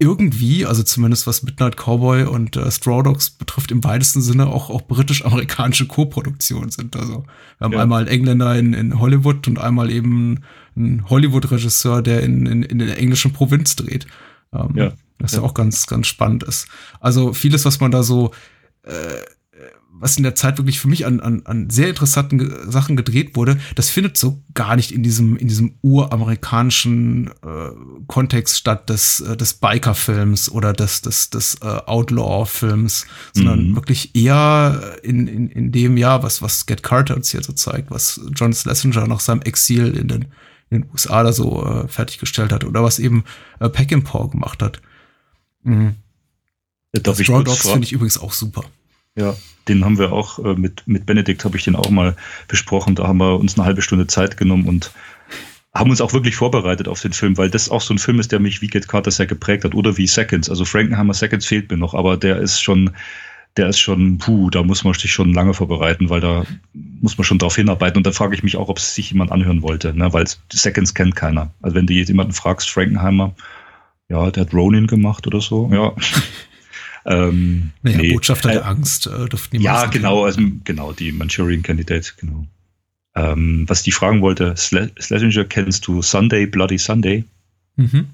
[0.00, 4.70] irgendwie, also zumindest was Midnight Cowboy und äh, Straw Dogs betrifft, im weitesten Sinne auch,
[4.70, 6.94] auch britisch-amerikanische Co-Produktionen sind.
[6.94, 7.24] Also
[7.58, 7.82] wir haben ja.
[7.82, 10.44] einmal einen Engländer in, in Hollywood und einmal eben
[10.76, 14.06] einen Hollywood-Regisseur, der in, in, in der englischen Provinz dreht.
[14.52, 14.92] Ähm, ja.
[15.18, 15.38] Was ja.
[15.38, 16.68] ja auch ganz, ganz spannend ist.
[17.00, 18.30] Also vieles, was man da so
[18.84, 18.92] äh,
[20.00, 23.58] was in der Zeit wirklich für mich an, an, an sehr interessanten Sachen gedreht wurde,
[23.74, 27.70] das findet so gar nicht in diesem, in diesem uramerikanischen äh,
[28.06, 33.74] Kontext statt des, äh, des Biker-Films oder des, des, des äh, Outlaw-Films, sondern mhm.
[33.76, 37.90] wirklich eher in, in, in dem Jahr, was, was Get Carter uns hier so zeigt,
[37.90, 40.26] was John Schlesinger nach seinem Exil in den,
[40.70, 43.24] in den USA da so äh, fertiggestellt hat oder was eben
[43.60, 44.80] äh, Peckinpah gemacht hat.
[45.62, 45.96] Mhm.
[46.92, 48.64] Darf Straw Dogs finde ich übrigens auch super.
[49.18, 49.34] Ja,
[49.66, 52.16] den haben wir auch äh, mit, mit Benedikt habe ich den auch mal
[52.46, 52.94] besprochen.
[52.94, 54.92] Da haben wir uns eine halbe Stunde Zeit genommen und
[55.74, 58.32] haben uns auch wirklich vorbereitet auf den Film, weil das auch so ein Film ist,
[58.32, 60.48] der mich wie Get Carter sehr geprägt hat oder wie Seconds.
[60.48, 62.90] Also Frankenheimer Seconds fehlt mir noch, aber der ist schon,
[63.56, 67.24] der ist schon, puh, da muss man sich schon lange vorbereiten, weil da muss man
[67.24, 67.98] schon drauf hinarbeiten.
[67.98, 70.12] Und da frage ich mich auch, ob es sich jemand anhören wollte, ne?
[70.12, 71.52] weil Seconds kennt keiner.
[71.60, 73.34] Also wenn du jemanden fragst, Frankenheimer,
[74.08, 75.92] ja, der hat Ronin gemacht oder so, ja.
[77.08, 78.12] Ähm, naja, nee.
[78.12, 82.46] Botschafter äh, der Angst äh, dürften die Ja, genau, also, genau, die Manchurian Candidate, genau.
[83.14, 87.24] Ähm, was die fragen wollte, Schlesinger, kennst du Sunday, Bloody Sunday?
[87.76, 88.08] Mhm.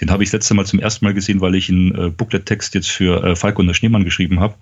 [0.00, 2.74] Den habe ich das letzte Mal zum ersten Mal gesehen, weil ich einen äh, Booklet-Text
[2.74, 4.54] jetzt für äh, Falco und der Schneemann geschrieben habe.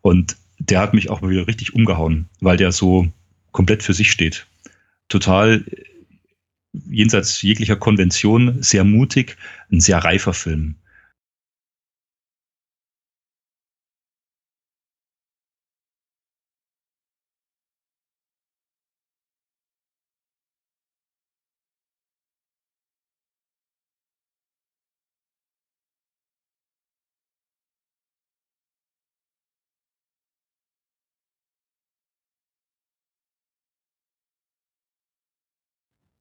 [0.00, 3.06] Und der hat mich auch mal wieder richtig umgehauen, weil der so
[3.52, 4.46] komplett für sich steht.
[5.08, 5.84] Total äh,
[6.88, 9.36] jenseits jeglicher Konvention, sehr mutig,
[9.70, 10.76] ein sehr reifer Film.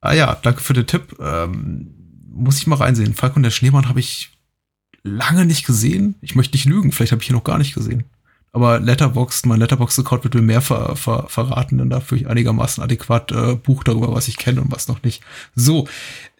[0.01, 1.17] Ah ja, danke für den Tipp.
[1.19, 1.95] Ähm,
[2.27, 3.13] muss ich mal reinsehen.
[3.13, 4.31] Falcon der Schneemann habe ich
[5.03, 6.15] lange nicht gesehen.
[6.21, 8.05] Ich möchte nicht lügen, vielleicht habe ich ihn noch gar nicht gesehen.
[8.51, 13.31] Aber Letterboxd, mein Letterboxd-Account wird mir mehr ver, ver, verraten, denn dafür ich einigermaßen adäquat
[13.31, 15.21] äh, Buch darüber, was ich kenne und was noch nicht.
[15.55, 15.87] So,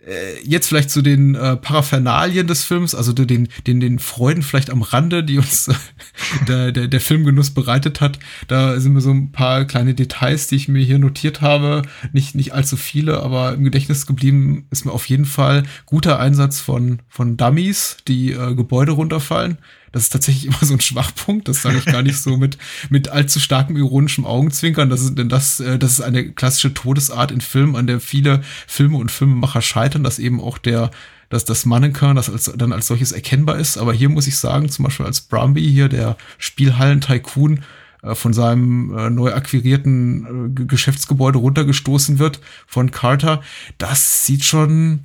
[0.06, 4.70] äh, jetzt vielleicht zu den äh, Paraphernalien des Films, also den, den, den Freuden vielleicht
[4.70, 5.74] am Rande, die uns äh,
[6.48, 8.18] der, der, der Filmgenuss bereitet hat.
[8.48, 11.84] Da sind mir so ein paar kleine Details, die ich mir hier notiert habe.
[12.12, 16.60] Nicht, nicht allzu viele, aber im Gedächtnis geblieben ist mir auf jeden Fall guter Einsatz
[16.60, 19.58] von, von Dummies, die äh, Gebäude runterfallen.
[19.92, 21.48] Das ist tatsächlich immer so ein Schwachpunkt.
[21.48, 22.58] Das sage ich gar nicht so mit,
[22.90, 24.90] mit allzu starkem ironischem Augenzwinkern.
[24.90, 28.42] Das ist, denn das, äh, das ist eine klassische Todesart in Filmen, an der viele
[28.68, 30.92] Filme und Filmemacher scheitern, dass eben auch der,
[31.30, 33.78] dass das Mannequin, das als, dann als solches erkennbar ist.
[33.78, 37.62] Aber hier muss ich sagen, zum Beispiel als Brumby hier, der Spielhallen-Tycoon,
[38.02, 43.42] äh, von seinem äh, neu akquirierten äh, Geschäftsgebäude runtergestoßen wird von Carter,
[43.78, 45.02] das sieht schon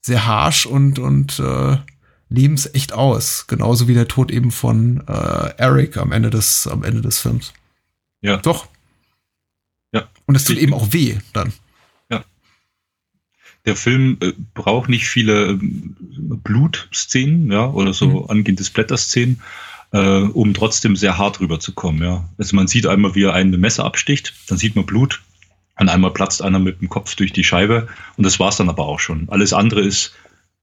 [0.00, 1.76] sehr harsh und, und äh,
[2.30, 3.46] lebensecht aus.
[3.46, 7.52] Genauso wie der Tod eben von äh, Eric am Ende des, am Ende des Films.
[8.22, 8.38] Ja.
[8.38, 8.68] Doch.
[9.92, 10.08] Ja.
[10.26, 11.52] Und es tut eben auch weh dann.
[12.10, 12.24] Ja.
[13.66, 18.30] Der Film äh, braucht nicht viele äh, Blutszenen, ja, oder so mhm.
[18.30, 19.42] angehende Splatter-Szenen,
[19.92, 22.28] äh, um trotzdem sehr hart rüberzukommen, ja.
[22.38, 25.20] Also man sieht einmal, wie er ein Messer absticht, dann sieht man Blut,
[25.80, 28.84] und einmal platzt einer mit dem Kopf durch die Scheibe und das war's dann aber
[28.84, 29.28] auch schon.
[29.30, 30.14] Alles andere ist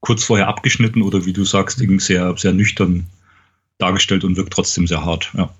[0.07, 3.07] kurz vorher abgeschnitten oder wie du sagst, eben sehr, sehr nüchtern
[3.77, 5.31] dargestellt und wirkt trotzdem sehr hart.
[5.33, 5.53] Ja.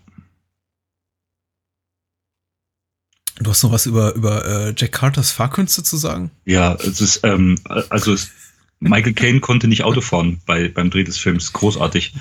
[3.39, 6.31] Du hast noch was über, über äh, Jack Carters Fahrkünste zu sagen?
[6.45, 8.31] Ja, es ist, ähm, also es,
[8.79, 11.51] Michael Caine konnte nicht Auto fahren bei, beim Dreh des Films.
[11.51, 12.13] Großartig.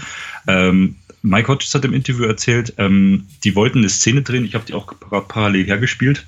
[0.49, 4.65] Ähm, Mike Hodges hat im Interview erzählt, ähm, die wollten eine Szene drehen, ich habe
[4.65, 4.93] die auch
[5.29, 6.27] parallel hergespielt.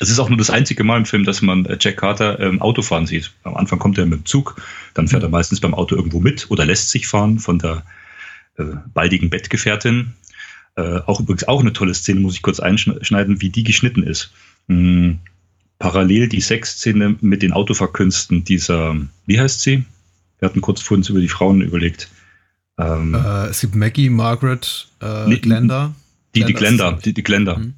[0.00, 2.60] Es ist auch nur das einzige Mal im Film, dass man äh, Jack Carter ähm,
[2.60, 3.32] Auto fahren sieht.
[3.42, 4.60] Am Anfang kommt er mit dem Zug,
[4.94, 7.84] dann fährt er meistens beim Auto irgendwo mit oder lässt sich fahren von der
[8.56, 10.14] äh, baldigen Bettgefährtin.
[10.76, 14.32] Äh, auch übrigens auch eine tolle Szene, muss ich kurz einschneiden, wie die geschnitten ist.
[14.68, 15.18] Mhm.
[15.78, 18.96] Parallel die Sexszene mit den Autoverkünsten dieser,
[19.26, 19.84] wie heißt sie?
[20.38, 22.08] Wir hatten kurz vor uns über die Frauen überlegt.
[22.78, 25.94] Ähm, äh, es gibt Maggie, Margaret, äh, nee, Glenda.
[26.34, 27.58] Die, die Glenda, die, die Glenda.
[27.58, 27.74] Mhm.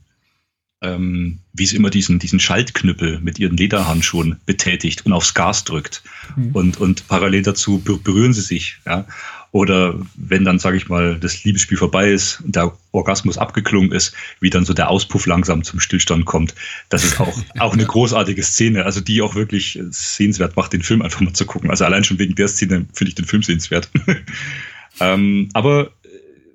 [0.82, 6.02] Ähm, wie sie immer diesen, diesen Schaltknüppel mit ihren Lederhandschuhen betätigt und aufs Gas drückt.
[6.36, 6.50] Mhm.
[6.52, 8.78] Und, und parallel dazu berühren sie sich.
[8.86, 9.06] Ja?
[9.52, 14.14] Oder wenn dann, sage ich mal, das Liebesspiel vorbei ist und der Orgasmus abgeklungen ist,
[14.38, 16.54] wie dann so der Auspuff langsam zum Stillstand kommt.
[16.88, 21.02] Das ist auch, auch eine großartige Szene, also die auch wirklich sehenswert macht, den Film
[21.02, 21.68] einfach mal zu gucken.
[21.68, 23.90] Also allein schon wegen der Szene finde ich den Film sehenswert.
[25.00, 25.90] ähm, aber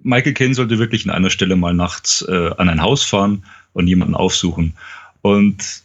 [0.02, 3.44] Michael Caine sollte wirklich an einer Stelle mal nachts äh, an ein Haus fahren
[3.76, 4.74] und jemanden aufsuchen.
[5.22, 5.84] Und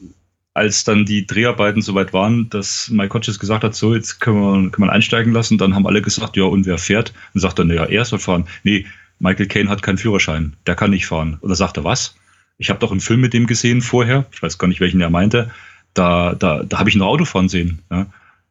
[0.55, 4.70] als dann die Dreharbeiten soweit waren, dass Mike Hodges gesagt hat, so, jetzt können wir,
[4.70, 7.12] können wir einsteigen lassen, dann haben alle gesagt, ja, und wer fährt?
[7.34, 8.47] Und sagt dann, ja, er soll fahren.
[8.62, 8.86] Nee,
[9.18, 11.38] Michael Caine hat keinen Führerschein, der kann nicht fahren.
[11.41, 12.14] Und er, was?
[12.59, 15.11] Ich habe doch einen Film mit dem gesehen vorher, ich weiß gar nicht, welchen er
[15.11, 15.51] meinte,
[15.95, 17.80] da, da, da habe ich noch Auto fahren sehen.
[17.91, 18.07] Ja.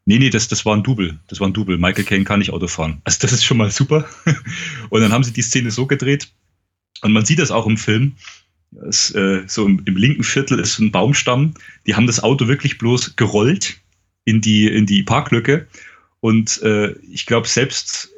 [0.06, 1.20] Nee, nee, das, das war ein Double.
[1.28, 1.78] Das war ein Double.
[1.78, 3.02] Michael Caine kann nicht Auto fahren.
[3.04, 4.06] Also das ist schon mal super.
[4.90, 6.30] Und dann haben sie die Szene so gedreht,
[7.02, 8.14] und man sieht das auch im Film,
[8.72, 11.53] das, äh, so im, im, linken Viertel ist ein Baumstamm.
[11.88, 13.80] Die haben das Auto wirklich bloß gerollt
[14.26, 15.67] in die, in die Parklücke.
[16.20, 18.09] Und äh, ich glaube, selbst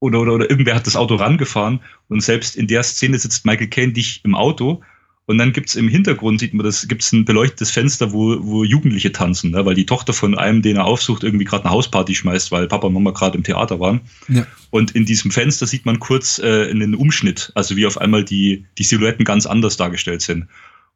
[0.00, 3.68] oder, oder, oder irgendwer hat das Auto rangefahren und selbst in der Szene sitzt Michael
[3.68, 4.82] Caine dich im Auto
[5.28, 9.12] und dann gibt's im Hintergrund, sieht man das, gibt's ein beleuchtetes Fenster, wo, wo Jugendliche
[9.12, 9.66] tanzen, ne?
[9.66, 12.86] weil die Tochter von einem, den er aufsucht, irgendwie gerade eine Hausparty schmeißt, weil Papa
[12.86, 14.00] und Mama gerade im Theater waren.
[14.28, 14.46] Ja.
[14.70, 18.64] Und in diesem Fenster sieht man kurz äh, einen Umschnitt, also wie auf einmal die,
[18.78, 20.46] die Silhouetten ganz anders dargestellt sind.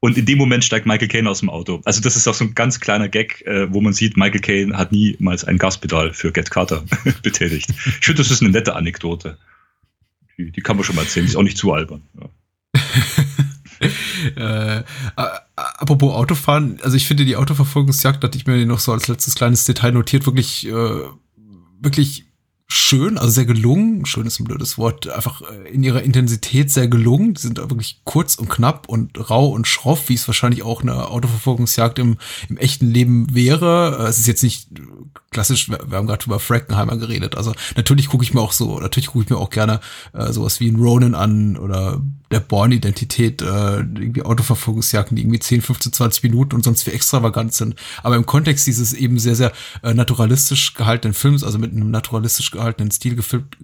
[0.00, 1.82] Und in dem Moment steigt Michael Caine aus dem Auto.
[1.84, 4.78] Also das ist auch so ein ganz kleiner Gag, äh, wo man sieht, Michael Caine
[4.78, 6.84] hat niemals ein Gaspedal für Get Carter
[7.22, 7.68] betätigt.
[7.68, 9.36] Ich finde, das ist eine nette Anekdote.
[10.38, 12.00] Die, die kann man schon mal erzählen, die ist auch nicht zu albern.
[12.18, 12.30] Ja.
[14.36, 14.82] äh,
[15.54, 19.64] apropos Autofahren, also ich finde die Autoverfolgungsjagd, hatte ich mir noch so als letztes kleines
[19.64, 21.00] Detail notiert, wirklich, äh,
[21.80, 22.26] wirklich
[22.72, 24.06] schön, also sehr gelungen.
[24.06, 27.34] Schön ist ein blödes Wort, einfach äh, in ihrer Intensität sehr gelungen.
[27.34, 31.08] Die sind wirklich kurz und knapp und rau und schroff, wie es wahrscheinlich auch eine
[31.08, 32.16] Autoverfolgungsjagd im,
[32.48, 33.98] im echten Leben wäre.
[34.00, 34.68] Äh, es ist jetzt nicht
[35.32, 37.36] klassisch, wir haben gerade über Frankenheimer geredet.
[37.36, 39.80] Also natürlich gucke ich mir auch so, natürlich gucke ich mir auch gerne
[40.12, 42.00] äh, sowas wie ein Ronin an oder
[42.32, 47.52] der Born-Identität, äh, irgendwie Autoverfolgungsjagden, die irgendwie 10, 15, 20 Minuten und sonst wie extravagant
[47.52, 47.76] sind.
[48.02, 49.52] Aber im Kontext dieses eben sehr, sehr
[49.82, 53.56] äh, naturalistisch gehaltenen Films, also mit einem naturalistisch gehaltenen Stil gefilmt,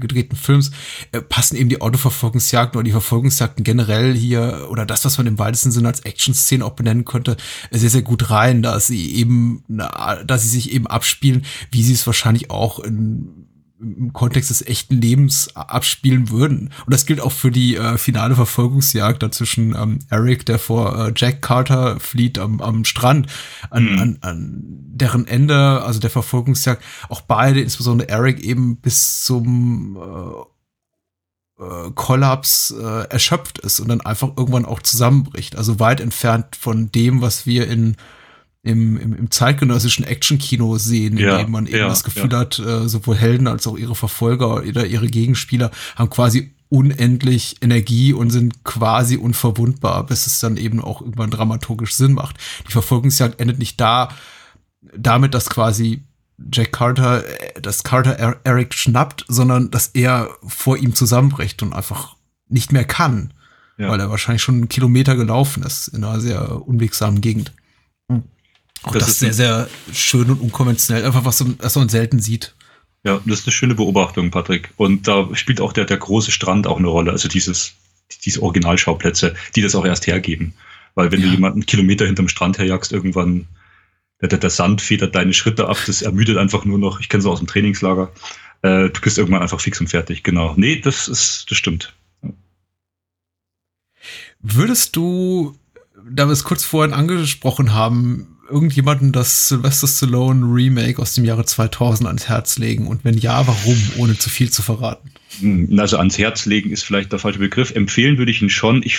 [0.00, 0.70] gedrehten Films,
[1.12, 5.38] äh, passen eben die Autoverfolgungsjagden oder die Verfolgungsjagden generell hier oder das, was man im
[5.38, 7.36] weitesten Sinne als Action-Szene auch benennen könnte,
[7.70, 11.92] sehr, sehr gut rein, da sie eben, na, da sie sich eben abspielen, wie sie
[11.92, 13.46] es wahrscheinlich auch in
[13.78, 16.70] im Kontext des echten Lebens abspielen würden.
[16.86, 21.12] Und das gilt auch für die äh, finale Verfolgungsjagd dazwischen ähm, Eric, der vor äh,
[21.14, 23.26] Jack Carter flieht am, am Strand,
[23.68, 23.98] an, mhm.
[23.98, 29.98] an, an deren Ende, also der Verfolgungsjagd, auch beide, insbesondere Eric, eben bis zum
[31.60, 35.56] äh, äh, Kollaps äh, erschöpft ist und dann einfach irgendwann auch zusammenbricht.
[35.56, 37.96] Also weit entfernt von dem, was wir in
[38.66, 42.40] im, im, im zeitgenössischen Actionkino sehen, in dem man eben ja, das Gefühl ja.
[42.40, 48.12] hat, äh, sowohl Helden als auch ihre Verfolger oder ihre Gegenspieler haben quasi unendlich Energie
[48.12, 52.38] und sind quasi unverwundbar, bis es dann eben auch irgendwann dramaturgisch Sinn macht.
[52.66, 54.08] Die Verfolgungsjagd endet nicht da,
[54.96, 56.02] damit, dass quasi
[56.52, 62.16] Jack Carter, äh, dass Carter Eric schnappt, sondern dass er vor ihm zusammenbricht und einfach
[62.48, 63.32] nicht mehr kann,
[63.78, 63.88] ja.
[63.88, 67.52] weil er wahrscheinlich schon einen Kilometer gelaufen ist in einer sehr unwegsamen Gegend.
[68.86, 71.04] Auch das, das ist sehr, sehr schön und unkonventionell.
[71.04, 72.54] Einfach was, was man selten sieht.
[73.02, 74.70] Ja, das ist eine schöne Beobachtung, Patrick.
[74.76, 77.10] Und da spielt auch der, der große Strand auch eine Rolle.
[77.10, 77.74] Also dieses,
[78.24, 80.54] diese Originalschauplätze, die das auch erst hergeben.
[80.94, 81.26] Weil wenn ja.
[81.26, 83.48] du jemanden Kilometer hinterm Strand herjagst, irgendwann,
[84.20, 87.00] der, der, Sand federt deine Schritte ab, das ermüdet einfach nur noch.
[87.00, 88.12] Ich kenne es aus dem Trainingslager.
[88.62, 90.54] Äh, du bist irgendwann einfach fix und fertig, genau.
[90.56, 91.92] Nee, das ist, das stimmt.
[94.40, 95.58] Würdest du,
[96.08, 101.44] da wir es kurz vorhin angesprochen haben, irgendjemanden das Sylvester Stallone Remake aus dem Jahre
[101.44, 102.86] 2000 ans Herz legen?
[102.86, 105.10] Und wenn ja, warum, ohne zu viel zu verraten?
[105.40, 107.70] Hm, also ans Herz legen ist vielleicht der falsche Begriff.
[107.72, 108.82] Empfehlen würde ich ihn schon.
[108.82, 108.98] Ich,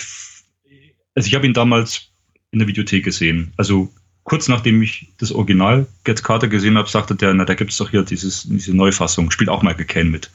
[1.16, 2.10] also ich habe ihn damals
[2.52, 3.54] in der Videothek gesehen.
[3.58, 3.92] Also
[4.24, 7.78] kurz nachdem ich das Original Get Carter gesehen habe, sagte der, na, da gibt es
[7.78, 10.30] doch hier dieses, diese Neufassung, spielt auch Michael Caine mit.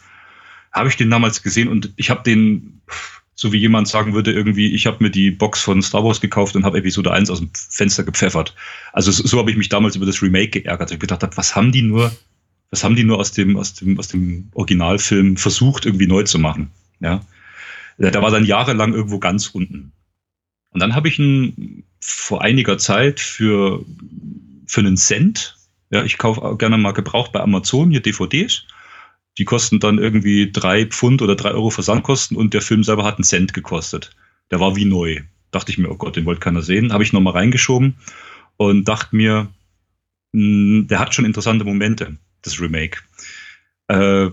[0.72, 2.80] Habe ich den damals gesehen und ich habe den,
[3.34, 6.54] so wie jemand sagen würde, irgendwie, ich habe mir die Box von Star Wars gekauft
[6.54, 8.54] und habe Episode 1 aus dem Fenster gepfeffert.
[8.92, 10.90] Also so, habe ich mich damals über das Remake geärgert.
[10.90, 12.12] Ich gedacht habe, was haben die nur,
[12.70, 16.38] was haben die nur aus dem, aus dem, aus dem Originalfilm versucht, irgendwie neu zu
[16.38, 16.70] machen?
[17.00, 17.20] Ja.
[17.98, 19.92] Da war dann jahrelang irgendwo ganz unten.
[20.70, 23.84] Und dann habe ich ihn vor einiger Zeit für,
[24.66, 25.56] für einen Cent,
[25.90, 28.64] ja, ich kaufe gerne mal gebraucht bei Amazon hier DVDs.
[29.38, 33.16] Die kosten dann irgendwie drei Pfund oder drei Euro Versandkosten und der Film selber hat
[33.16, 34.14] einen Cent gekostet.
[34.50, 35.22] Der war wie neu.
[35.50, 36.92] Dachte ich mir, oh Gott, den wollte keiner sehen.
[36.92, 37.96] Habe ich nochmal reingeschoben
[38.56, 39.48] und dachte mir,
[40.32, 42.98] mh, hm, der hat schon interessante Momente, das Remake.
[43.88, 44.30] Äh,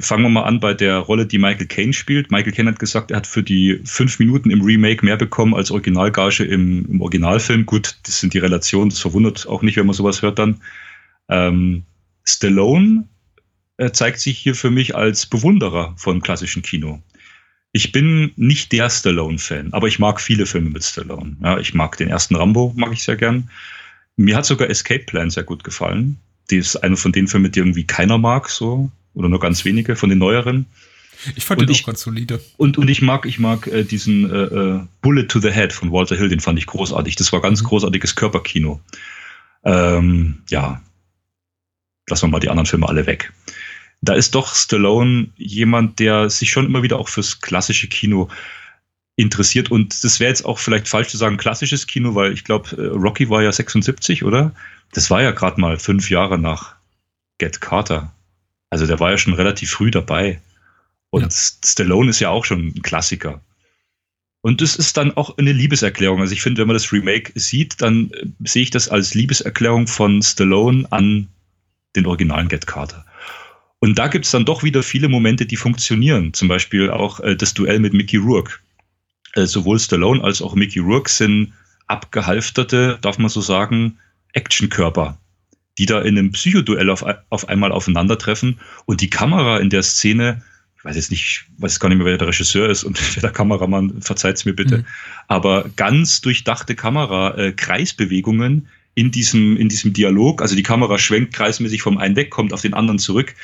[0.00, 2.30] fangen wir mal an bei der Rolle, die Michael Caine spielt.
[2.30, 5.70] Michael Caine hat gesagt, er hat für die fünf Minuten im Remake mehr bekommen als
[5.70, 7.64] Originalgage im, im Originalfilm.
[7.64, 10.60] Gut, das sind die Relationen, das verwundert auch nicht, wenn man sowas hört dann.
[11.28, 11.84] Ähm,
[12.24, 13.08] Stallone
[13.92, 17.00] zeigt sich hier für mich als Bewunderer von klassischen Kino.
[17.72, 21.36] Ich bin nicht der Stallone-Fan, aber ich mag viele Filme mit Stallone.
[21.42, 23.50] Ja, ich mag den ersten Rambo, mag ich sehr gern.
[24.16, 26.18] Mir hat sogar Escape Plan sehr gut gefallen.
[26.50, 29.96] Die ist eine von den Filmen, die irgendwie keiner mag, so oder nur ganz wenige
[29.96, 30.66] von den neueren.
[31.34, 32.40] Ich fand und den ich, auch ganz solide.
[32.56, 35.92] Und, und ich mag, ich mag äh, diesen äh, äh, Bullet to the Head von
[35.92, 37.16] Walter Hill, den fand ich großartig.
[37.16, 37.66] Das war ganz mhm.
[37.66, 38.80] großartiges Körperkino.
[39.64, 40.80] Ähm, ja,
[42.08, 43.32] lassen wir mal die anderen Filme alle weg.
[44.00, 48.28] Da ist doch Stallone jemand, der sich schon immer wieder auch fürs klassische Kino
[49.16, 49.70] interessiert.
[49.70, 52.86] Und das wäre jetzt auch vielleicht falsch zu sagen, klassisches Kino, weil ich glaube, äh,
[52.86, 54.52] Rocky war ja 76, oder?
[54.92, 56.76] Das war ja gerade mal fünf Jahre nach
[57.38, 58.12] Get Carter.
[58.70, 60.40] Also der war ja schon relativ früh dabei.
[61.10, 61.28] Und ja.
[61.30, 63.40] Stallone ist ja auch schon ein Klassiker.
[64.40, 66.20] Und das ist dann auch eine Liebeserklärung.
[66.20, 69.88] Also ich finde, wenn man das Remake sieht, dann äh, sehe ich das als Liebeserklärung
[69.88, 71.28] von Stallone an
[71.96, 73.04] den originalen Get Carter.
[73.80, 76.32] Und da gibt es dann doch wieder viele Momente, die funktionieren.
[76.34, 78.54] Zum Beispiel auch äh, das Duell mit Mickey Rourke.
[79.34, 81.52] Äh, sowohl Stallone als auch Mickey Rourke sind
[81.86, 83.98] abgehalfterte, darf man so sagen,
[84.32, 85.18] Actionkörper
[85.78, 90.42] die da in einem Psychoduell auf, auf einmal aufeinandertreffen und die Kamera in der Szene,
[90.76, 93.30] ich weiß jetzt nicht, weiß gar nicht mehr, wer der Regisseur ist und wer der
[93.30, 94.84] Kameramann, verzeiht's mir bitte, mhm.
[95.28, 98.68] aber ganz durchdachte Kamera, äh, Kreisbewegungen
[98.98, 102.62] in diesem, in diesem Dialog, also die Kamera schwenkt kreismäßig vom einen weg, kommt auf
[102.62, 103.36] den anderen zurück.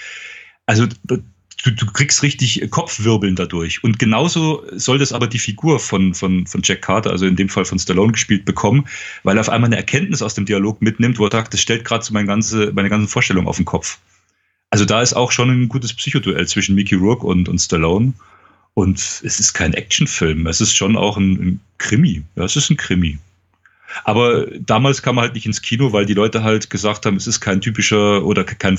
[0.67, 1.19] Also du,
[1.65, 3.85] du kriegst richtig Kopfwirbeln dadurch.
[3.85, 7.49] Und genauso soll das aber die Figur von, von, von Jack Carter, also in dem
[7.49, 8.89] Fall von Stallone gespielt, bekommen,
[9.23, 11.85] weil er auf einmal eine Erkenntnis aus dem Dialog mitnimmt, wo er sagt, das stellt
[11.85, 13.99] gerade so meine ganze, meine ganzen Vorstellungen auf den Kopf.
[14.71, 18.13] Also da ist auch schon ein gutes Psychoduell zwischen Mickey Rourke und, und Stallone.
[18.75, 22.25] Und es ist kein Actionfilm, es ist schon auch ein, ein Krimi.
[22.35, 23.21] Ja, es ist ein Krimi.
[24.03, 27.27] Aber damals kam er halt nicht ins Kino, weil die Leute halt gesagt haben, es
[27.27, 28.79] ist kein typischer oder kein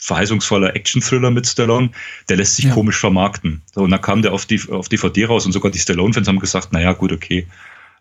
[0.00, 1.90] verheißungsvoller Action-Thriller mit Stallone,
[2.28, 2.74] der lässt sich ja.
[2.74, 3.62] komisch vermarkten.
[3.74, 6.38] So, und dann kam der auf, die, auf DVD raus und sogar die Stallone-Fans haben
[6.38, 7.46] gesagt, naja, gut, okay,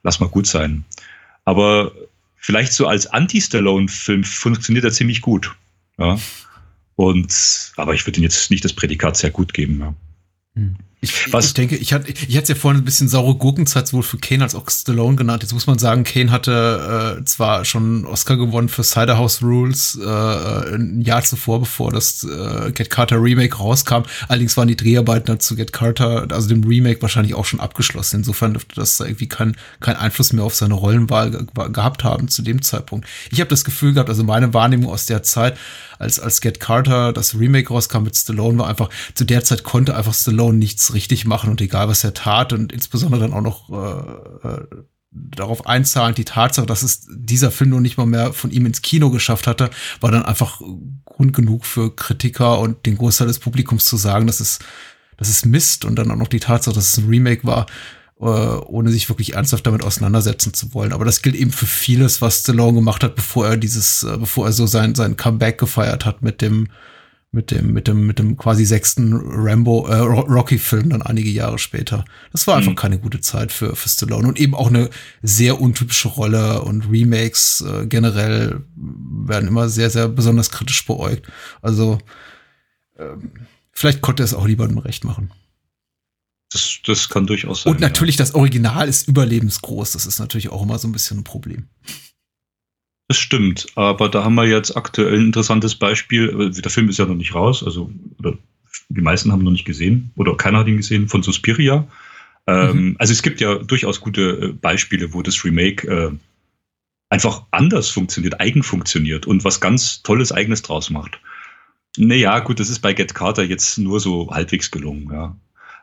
[0.04, 0.86] lass mal gut sein.
[1.46, 1.92] Aber
[2.38, 5.56] vielleicht so als Anti-Stallone-Film funktioniert er ziemlich gut.
[5.98, 6.18] Ja.
[6.96, 9.80] Und, aber ich würde ihm jetzt nicht das Prädikat sehr gut geben.
[9.80, 9.94] Ja.
[10.56, 10.76] Hm.
[11.02, 11.46] Ich, Was?
[11.46, 14.44] ich denke, ich hatte ich hatte ja vorhin ein bisschen saure Gurkenzeit sowohl für Kane
[14.44, 15.44] als auch Stallone genannt.
[15.44, 19.98] Jetzt muss man sagen, Kane hatte äh, zwar schon Oscar gewonnen für Cider House Rules
[20.02, 24.04] äh, ein Jahr zuvor, bevor das äh, Get Carter Remake rauskam.
[24.28, 28.18] Allerdings waren die Dreharbeiten dazu Get Carter, also dem Remake, wahrscheinlich auch schon abgeschlossen.
[28.18, 32.42] Insofern dürfte das irgendwie kein, kein Einfluss mehr auf seine Rollenwahl ge gehabt haben zu
[32.42, 33.08] dem Zeitpunkt.
[33.32, 35.58] Ich habe das Gefühl gehabt, also meine Wahrnehmung aus der Zeit,
[35.98, 39.96] als, als Get Carter das Remake rauskam mit Stallone, war einfach, zu der Zeit konnte
[39.96, 43.70] einfach Stallone nichts richtig machen und egal was er tat und insbesondere dann auch noch
[43.70, 44.66] äh, äh,
[45.12, 48.82] darauf einzahlen, die Tatsache, dass es dieser Film nur nicht mal mehr von ihm ins
[48.82, 49.70] Kino geschafft hatte,
[50.02, 50.62] war dann einfach
[51.06, 54.60] Grund genug für Kritiker und den Großteil des Publikums zu sagen, dass es,
[55.18, 57.66] das ist Mist und dann auch noch die Tatsache, dass es ein Remake war,
[58.20, 60.94] äh, ohne sich wirklich ernsthaft damit auseinandersetzen zu wollen.
[60.94, 64.46] Aber das gilt eben für vieles, was Stallone gemacht hat, bevor er dieses, äh, bevor
[64.46, 66.68] er so sein, sein Comeback gefeiert hat mit dem,
[67.32, 72.04] mit dem, mit dem, mit dem quasi sechsten Rambo, äh, Rocky-Film dann einige Jahre später.
[72.32, 72.76] Das war einfach mhm.
[72.76, 74.90] keine gute Zeit für, für Stallone und eben auch eine
[75.22, 81.28] sehr untypische Rolle und Remakes äh, generell werden immer sehr, sehr besonders kritisch beäugt.
[81.62, 82.00] Also,
[82.98, 83.32] ähm,
[83.72, 85.32] vielleicht konnte er es auch lieber nur recht machen.
[86.52, 87.74] Das, das kann durchaus sein.
[87.74, 88.24] Und natürlich, ja.
[88.24, 89.92] das Original ist überlebensgroß.
[89.92, 91.70] Das ist natürlich auch immer so ein bisschen ein Problem.
[93.10, 96.52] Das stimmt, aber da haben wir jetzt aktuell ein interessantes Beispiel.
[96.52, 97.92] Der Film ist ja noch nicht raus, also
[98.90, 101.88] die meisten haben noch nicht gesehen oder keiner hat ihn gesehen von Suspiria.
[102.46, 102.96] Ähm, mhm.
[103.00, 106.12] Also es gibt ja durchaus gute äh, Beispiele, wo das Remake äh,
[107.10, 111.20] einfach anders funktioniert, eigen funktioniert und was ganz Tolles Eigenes draus macht.
[111.98, 115.36] Naja, gut, das ist bei Get Carter jetzt nur so halbwegs gelungen, ja.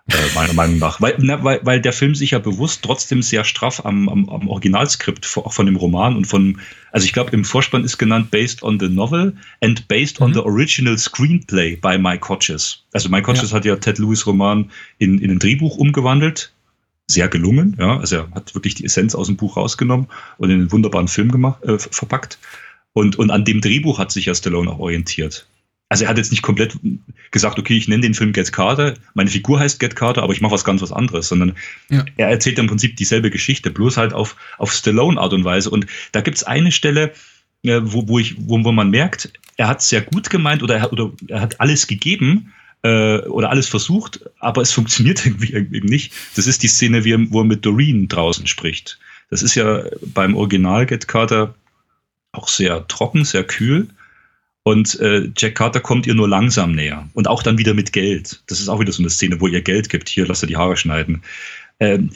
[0.09, 1.01] Äh, meiner Meinung nach.
[1.01, 4.49] Weil, na, weil, weil der Film sich ja bewusst trotzdem sehr straff am, am, am
[4.49, 6.61] Originalskript, auch von dem Roman und von,
[6.93, 10.27] also ich glaube, im Vorspann ist genannt based on the novel and based mhm.
[10.27, 12.85] on the original screenplay by Mike Hodges.
[12.93, 13.57] Also Mike Hodges ja.
[13.57, 16.53] hat ja Ted Lewis Roman in, in ein Drehbuch umgewandelt.
[17.09, 17.99] Sehr gelungen, ja.
[17.99, 20.07] Also er hat wirklich die Essenz aus dem Buch rausgenommen
[20.39, 22.39] und in einen wunderbaren Film gemacht, äh, verpackt.
[22.93, 25.49] Und, und an dem Drehbuch hat sich ja Stallone auch orientiert
[25.88, 26.76] also er hat jetzt nicht komplett
[27.30, 30.40] gesagt, okay, ich nenne den Film Get Carter, meine Figur heißt Get Carter, aber ich
[30.40, 31.54] mache was ganz was anderes, sondern
[31.88, 32.04] ja.
[32.16, 35.70] er erzählt im Prinzip dieselbe Geschichte, bloß halt auf, auf Stallone-Art und Weise.
[35.70, 37.12] Und da gibt's eine Stelle,
[37.62, 40.82] äh, wo, wo, ich, wo, wo man merkt, er hat sehr gut gemeint oder er
[40.82, 42.52] hat, oder er hat alles gegeben
[42.82, 46.12] äh, oder alles versucht, aber es funktioniert irgendwie eben nicht.
[46.34, 48.98] Das ist die Szene, wie er, wo er mit Doreen draußen spricht.
[49.30, 51.54] Das ist ja beim Original Get Carter
[52.32, 53.88] auch sehr trocken, sehr kühl.
[54.66, 57.09] Und äh, Jack Carter kommt ihr nur langsam näher.
[57.14, 58.43] Und auch dann wieder mit Geld.
[58.48, 60.09] Das ist auch wieder so eine Szene, wo ihr Geld gibt.
[60.09, 61.22] Hier, lass er die Haare schneiden.
[61.78, 62.10] Ähm,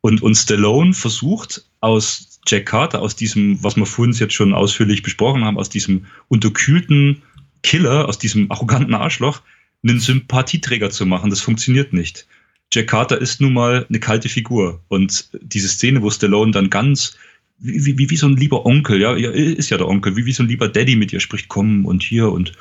[0.00, 5.04] und, und Stallone versucht aus Jack Carter, aus diesem, was wir vorhin jetzt schon ausführlich
[5.04, 7.22] besprochen haben, aus diesem unterkühlten
[7.62, 9.40] Killer, aus diesem arroganten Arschloch,
[9.84, 11.30] einen Sympathieträger zu machen.
[11.30, 12.26] Das funktioniert nicht.
[12.72, 14.82] Jack Carter ist nun mal eine kalte Figur.
[14.88, 17.16] Und diese Szene, wo Stallone dann ganz
[17.62, 20.32] wie, wie, wie so ein lieber Onkel, ja, ja, ist ja der Onkel, wie, wie
[20.32, 22.52] so ein lieber Daddy mit ihr spricht, komm und hier und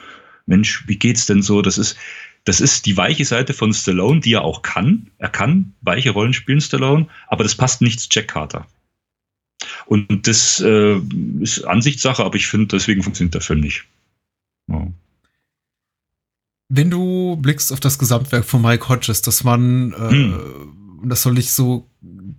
[0.46, 1.62] Mensch, wie geht's denn so?
[1.62, 1.98] Das ist,
[2.44, 5.08] das ist die weiche Seite von Stallone, die er auch kann.
[5.18, 8.68] Er kann weiche Rollen spielen, Stallone, aber das passt nicht zu Jack Carter.
[9.86, 11.00] Und das äh,
[11.40, 13.86] ist Ansichtssache, aber ich finde, deswegen funktioniert der Film nicht.
[14.68, 14.88] Ja.
[16.70, 21.04] Wenn du blickst auf das Gesamtwerk von Mike Hodges, dass man, äh, hm.
[21.04, 21.91] das soll nicht so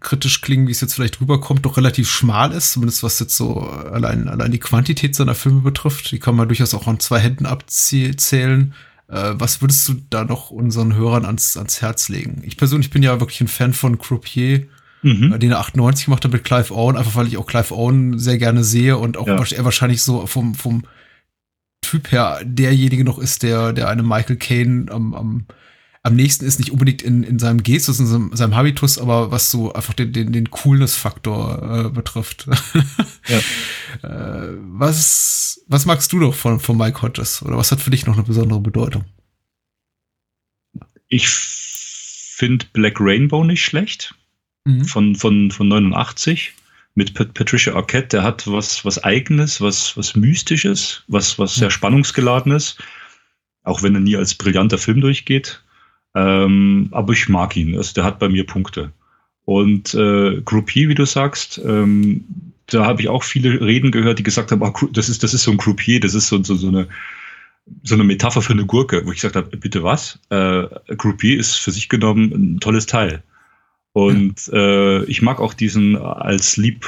[0.03, 3.61] kritisch klingen, wie es jetzt vielleicht rüberkommt, doch relativ schmal ist, zumindest was jetzt so
[3.61, 6.11] allein, allein die Quantität seiner Filme betrifft.
[6.11, 8.75] Die kann man durchaus auch an zwei Händen abzählen.
[9.09, 12.43] Äh, was würdest du da noch unseren Hörern ans, ans Herz legen?
[12.45, 14.67] Ich persönlich bin ja wirklich ein Fan von Croupier,
[15.03, 15.33] mhm.
[15.33, 18.19] Äh, den er 98 gemacht hat mit Clive Owen, einfach weil ich auch Clive Owen
[18.19, 19.37] sehr gerne sehe und auch ja.
[19.37, 20.85] er wahrscheinlich so vom, vom
[21.83, 25.47] Typ her derjenige noch ist, der, der einem Michael Caine am, am
[26.05, 29.51] am nächsten ist, nicht unbedingt in, in seinem Gestus, in seinem, seinem Habitus, aber was
[29.51, 32.47] so einfach den, den, den Coolness-Faktor äh, betrifft.
[33.29, 33.39] ja.
[34.09, 37.43] äh, was, was magst du doch von, von Mike Hodges?
[37.43, 39.05] Oder was hat für dich noch eine besondere Bedeutung?
[41.07, 44.15] Ich finde Black Rainbow nicht schlecht.
[44.65, 44.85] Mhm.
[44.85, 46.55] Von, von, von 89
[46.95, 52.77] mit Patricia Arquette, der hat was, was Eigenes, was, was Mystisches, was, was sehr spannungsgeladenes,
[53.63, 55.62] auch wenn er nie als brillanter Film durchgeht.
[56.15, 57.77] Ähm, aber ich mag ihn.
[57.77, 58.93] Also der hat bei mir Punkte.
[59.45, 62.25] Und äh, Groupie, wie du sagst, ähm,
[62.67, 65.43] da habe ich auch viele Reden gehört, die gesagt haben, oh, das ist das ist
[65.43, 66.89] so ein Groupier, das ist so, so, so eine
[67.85, 70.19] so eine Metapher für eine Gurke, wo ich gesagt habe, bitte was?
[70.31, 70.65] Äh,
[70.97, 73.23] Groupie ist für sich genommen ein tolles Teil.
[73.93, 76.87] Und äh, ich mag auch diesen als lieb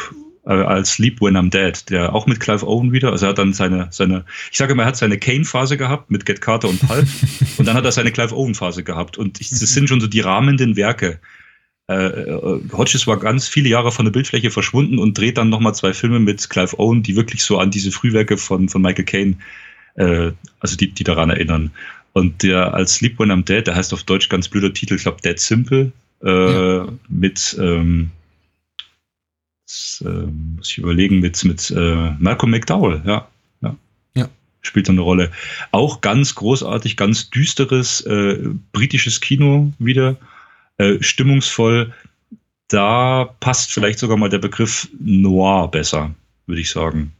[0.51, 3.53] als Sleep When I'm Dead, der auch mit Clive Owen wieder, also er hat dann
[3.53, 7.09] seine, seine, ich sage mal, er hat seine Kane-Phase gehabt mit Get Carter und Pulp
[7.59, 10.21] und dann hat er seine Clive Owen-Phase gehabt und ich, das sind schon so die
[10.21, 11.19] rahmenden Werke.
[11.87, 15.75] Äh, äh, Hodges war ganz viele Jahre von der Bildfläche verschwunden und dreht dann nochmal
[15.75, 19.37] zwei Filme mit Clive Owen, die wirklich so an diese Frühwerke von, von Michael Caine,
[19.97, 21.71] äh, also die, die daran erinnern.
[22.13, 25.03] Und der als Sleep When I'm Dead, der heißt auf Deutsch ganz blöder Titel, ich
[25.03, 25.93] glaube Dead Simple,
[26.23, 26.89] äh, ja.
[27.09, 28.11] mit ähm,
[30.05, 30.27] Äh,
[30.57, 33.29] muss ich überlegen, mit, mit äh, Malcolm McDowell, ja.
[33.63, 33.77] ja.
[34.15, 34.29] Ja.
[34.63, 35.31] Spielt eine Rolle.
[35.71, 38.39] Auch ganz großartig, ganz düsteres äh,
[38.73, 40.17] britisches Kino wieder.
[40.79, 41.93] Äh, stimmungsvoll.
[42.69, 46.15] Da passt vielleicht sogar mal der Begriff Noir besser,
[46.47, 47.13] würde ich sagen.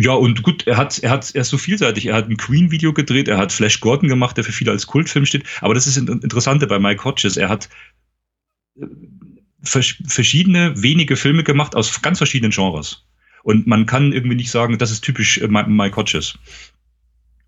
[0.00, 2.06] Ja, und gut, er hat, er hat, er ist so vielseitig.
[2.06, 5.26] Er hat ein Queen-Video gedreht, er hat Flash Gordon gemacht, der für viele als Kultfilm
[5.26, 5.42] steht.
[5.60, 7.36] Aber das ist das Interessante bei Mike Hodges.
[7.36, 7.68] Er hat
[9.74, 13.04] äh, verschiedene wenige Filme gemacht aus ganz verschiedenen Genres.
[13.42, 16.38] Und man kann irgendwie nicht sagen, das ist typisch äh, Mike Hodges.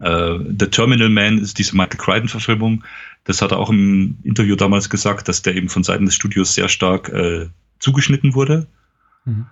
[0.00, 2.84] Äh, The Terminal Man ist diese Michael Crichton-Verfilmung.
[3.24, 6.54] Das hat er auch im Interview damals gesagt, dass der eben von Seiten des Studios
[6.54, 7.48] sehr stark äh,
[7.78, 8.66] zugeschnitten wurde.
[9.24, 9.46] Mhm.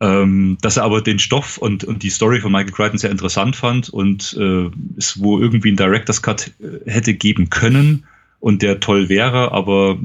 [0.00, 3.54] Ähm, dass er aber den Stoff und, und die Story von Michael Crichton sehr interessant
[3.54, 8.04] fand und äh, es wo irgendwie ein Director's Cut äh, hätte geben können,
[8.42, 10.00] und der toll wäre, aber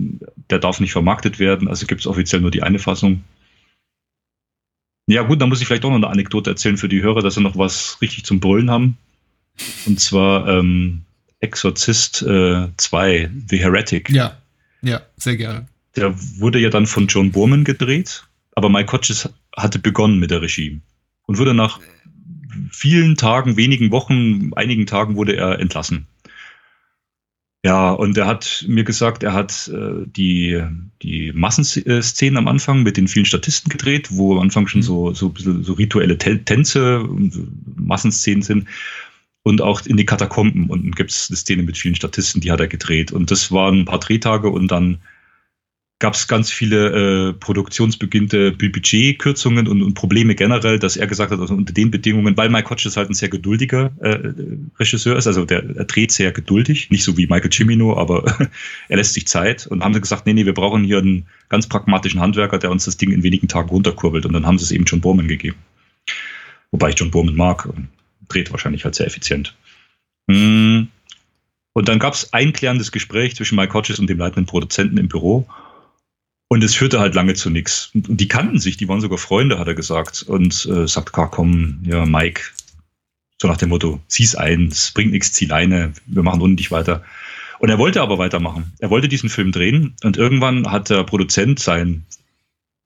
[0.51, 1.67] der darf nicht vermarktet werden.
[1.67, 3.23] Also gibt es offiziell nur die eine Fassung.
[5.07, 7.33] Ja gut, dann muss ich vielleicht auch noch eine Anekdote erzählen für die Hörer, dass
[7.33, 8.97] sie noch was richtig zum Brüllen haben.
[9.87, 11.01] Und zwar ähm,
[11.39, 14.11] Exorzist 2, äh, The Heretic.
[14.11, 14.37] Ja,
[14.83, 15.67] ja, sehr gerne.
[15.95, 20.43] der wurde ja dann von John Borman gedreht, aber Mike Hodges hatte begonnen mit der
[20.43, 20.79] Regie
[21.25, 21.79] und wurde nach
[22.71, 26.05] vielen Tagen, wenigen Wochen, einigen Tagen wurde er entlassen.
[27.65, 30.63] Ja, und er hat mir gesagt, er hat äh, die,
[31.01, 35.33] die Massenszenen am Anfang mit den vielen Statisten gedreht, wo am Anfang schon so, so,
[35.35, 37.33] so rituelle Tänze und
[37.75, 38.67] Massenszenen sind.
[39.43, 40.69] Und auch in die Katakomben.
[40.69, 43.11] Und gibt es eine Szene mit vielen Statisten, die hat er gedreht.
[43.11, 44.99] Und das waren ein paar Drehtage und dann
[45.99, 51.39] gab es ganz viele äh, produktionsbegonnene Budgetkürzungen und, und Probleme generell, dass er gesagt hat,
[51.39, 54.19] also unter den Bedingungen, weil Mike Hodges halt ein sehr geduldiger äh,
[54.79, 58.25] Regisseur ist, also der er dreht sehr geduldig, nicht so wie Michael Cimino, aber
[58.89, 61.67] er lässt sich Zeit und haben sie gesagt, nee, nee, wir brauchen hier einen ganz
[61.67, 64.71] pragmatischen Handwerker, der uns das Ding in wenigen Tagen runterkurbelt und dann haben sie es
[64.71, 65.57] eben John Borman gegeben.
[66.69, 67.67] Wobei ich John Borman mag,
[68.29, 69.55] dreht wahrscheinlich halt sehr effizient.
[70.27, 70.83] Mm.
[71.73, 75.07] Und dann gab es ein klärendes Gespräch zwischen Mike Hodges und dem leitenden Produzenten im
[75.07, 75.47] Büro
[76.49, 77.91] und es führte halt lange zu nichts.
[77.93, 80.23] Und die kannten sich, die waren sogar Freunde, hat er gesagt.
[80.23, 82.41] Und äh, sagt, komm, ja, Mike,
[83.41, 86.71] so nach dem Motto, zieh's ein, es bringt nichts, zieh Leine, wir machen ohne dich
[86.71, 87.03] weiter.
[87.59, 88.71] Und er wollte aber weitermachen.
[88.79, 92.05] Er wollte diesen Film drehen und irgendwann hat der Produzent sein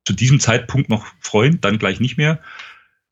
[0.06, 2.40] zu diesem Zeitpunkt noch Freund, dann gleich nicht mehr,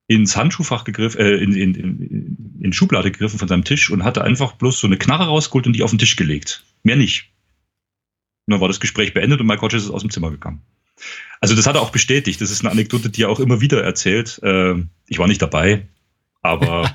[0.08, 4.24] ins Handschuhfach gegriffen, äh, in, in, in, in Schublade gegriffen von seinem Tisch und hatte
[4.24, 6.64] einfach bloß so eine Knarre rausgeholt und die auf den Tisch gelegt.
[6.82, 7.30] Mehr nicht.
[8.50, 10.64] Und dann war das Gespräch beendet und Mike Hodges ist aus dem Zimmer gegangen.
[11.40, 12.42] Also das hat er auch bestätigt.
[12.42, 14.40] Das ist eine Anekdote, die er auch immer wieder erzählt.
[14.42, 14.74] Äh,
[15.08, 15.88] ich war nicht dabei,
[16.42, 16.92] aber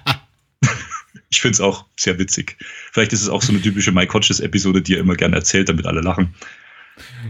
[1.31, 2.57] ich finde es auch sehr witzig.
[2.91, 5.87] Vielleicht ist es auch so eine typische Mike Hodges-Episode, die er immer gerne erzählt, damit
[5.87, 6.35] alle lachen.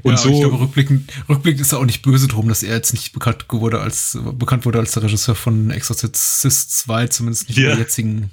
[0.02, 2.76] Und ja, so, ich glaube, rückblickend, rückblickend ist er auch nicht böse drum, dass er
[2.76, 7.58] jetzt nicht bekannt wurde als, bekannt wurde als der Regisseur von Exorcist 2, zumindest nicht
[7.58, 7.72] yeah.
[7.72, 8.30] in der jetzigen,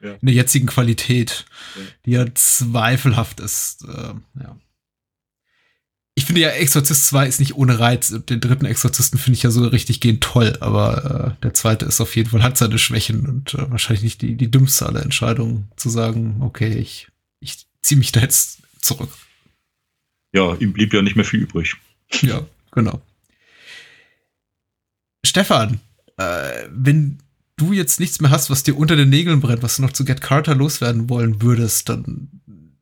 [0.00, 0.12] ja.
[0.12, 1.44] in der jetzigen Qualität,
[1.76, 1.82] ja.
[2.06, 3.84] die ja zweifelhaft ist.
[3.84, 4.56] Äh, ja
[6.18, 8.08] ich finde ja, Exorzist 2 ist nicht ohne Reiz.
[8.08, 12.00] Den dritten Exorzisten finde ich ja so richtig gehend toll, aber äh, der zweite ist
[12.00, 15.68] auf jeden Fall, hat seine Schwächen und äh, wahrscheinlich nicht die, die dümmste aller Entscheidungen
[15.76, 17.08] zu sagen, okay, ich,
[17.40, 19.10] ich ziehe mich da jetzt zurück.
[20.32, 21.76] Ja, ihm blieb ja nicht mehr viel übrig.
[22.22, 23.02] Ja, genau.
[25.22, 25.80] Stefan,
[26.16, 27.18] äh, wenn
[27.56, 30.06] du jetzt nichts mehr hast, was dir unter den Nägeln brennt, was du noch zu
[30.06, 32.28] Get Carter loswerden wollen würdest, dann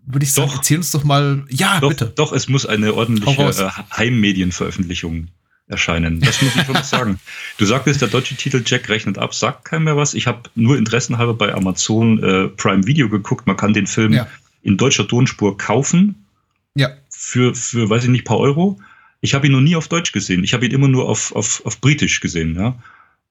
[0.07, 1.45] würde ich sagen, doch, erzähl uns doch mal.
[1.49, 2.13] Ja, doch, bitte.
[2.15, 5.29] Doch, es muss eine ordentliche äh, Heimmedienveröffentlichung
[5.67, 6.21] erscheinen.
[6.21, 7.19] Das muss ich schon sagen.
[7.57, 10.15] Du sagtest, der deutsche Titel Jack rechnet ab, sagt keinem mehr was.
[10.15, 13.47] Ich habe nur interessenhalber bei Amazon äh, Prime Video geguckt.
[13.47, 14.27] Man kann den Film ja.
[14.63, 16.27] in deutscher Tonspur kaufen.
[16.75, 16.91] Ja.
[17.09, 18.81] Für, für, weiß ich nicht, paar Euro.
[19.21, 20.43] Ich habe ihn noch nie auf Deutsch gesehen.
[20.43, 22.77] Ich habe ihn immer nur auf, auf, auf Britisch gesehen, ja.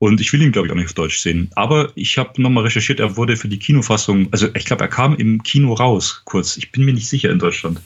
[0.03, 1.49] Und ich will ihn, glaube ich, auch nicht auf Deutsch sehen.
[1.55, 5.15] Aber ich habe nochmal recherchiert, er wurde für die Kinofassung, also ich glaube, er kam
[5.15, 6.57] im Kino raus, kurz.
[6.57, 7.79] Ich bin mir nicht sicher in Deutschland.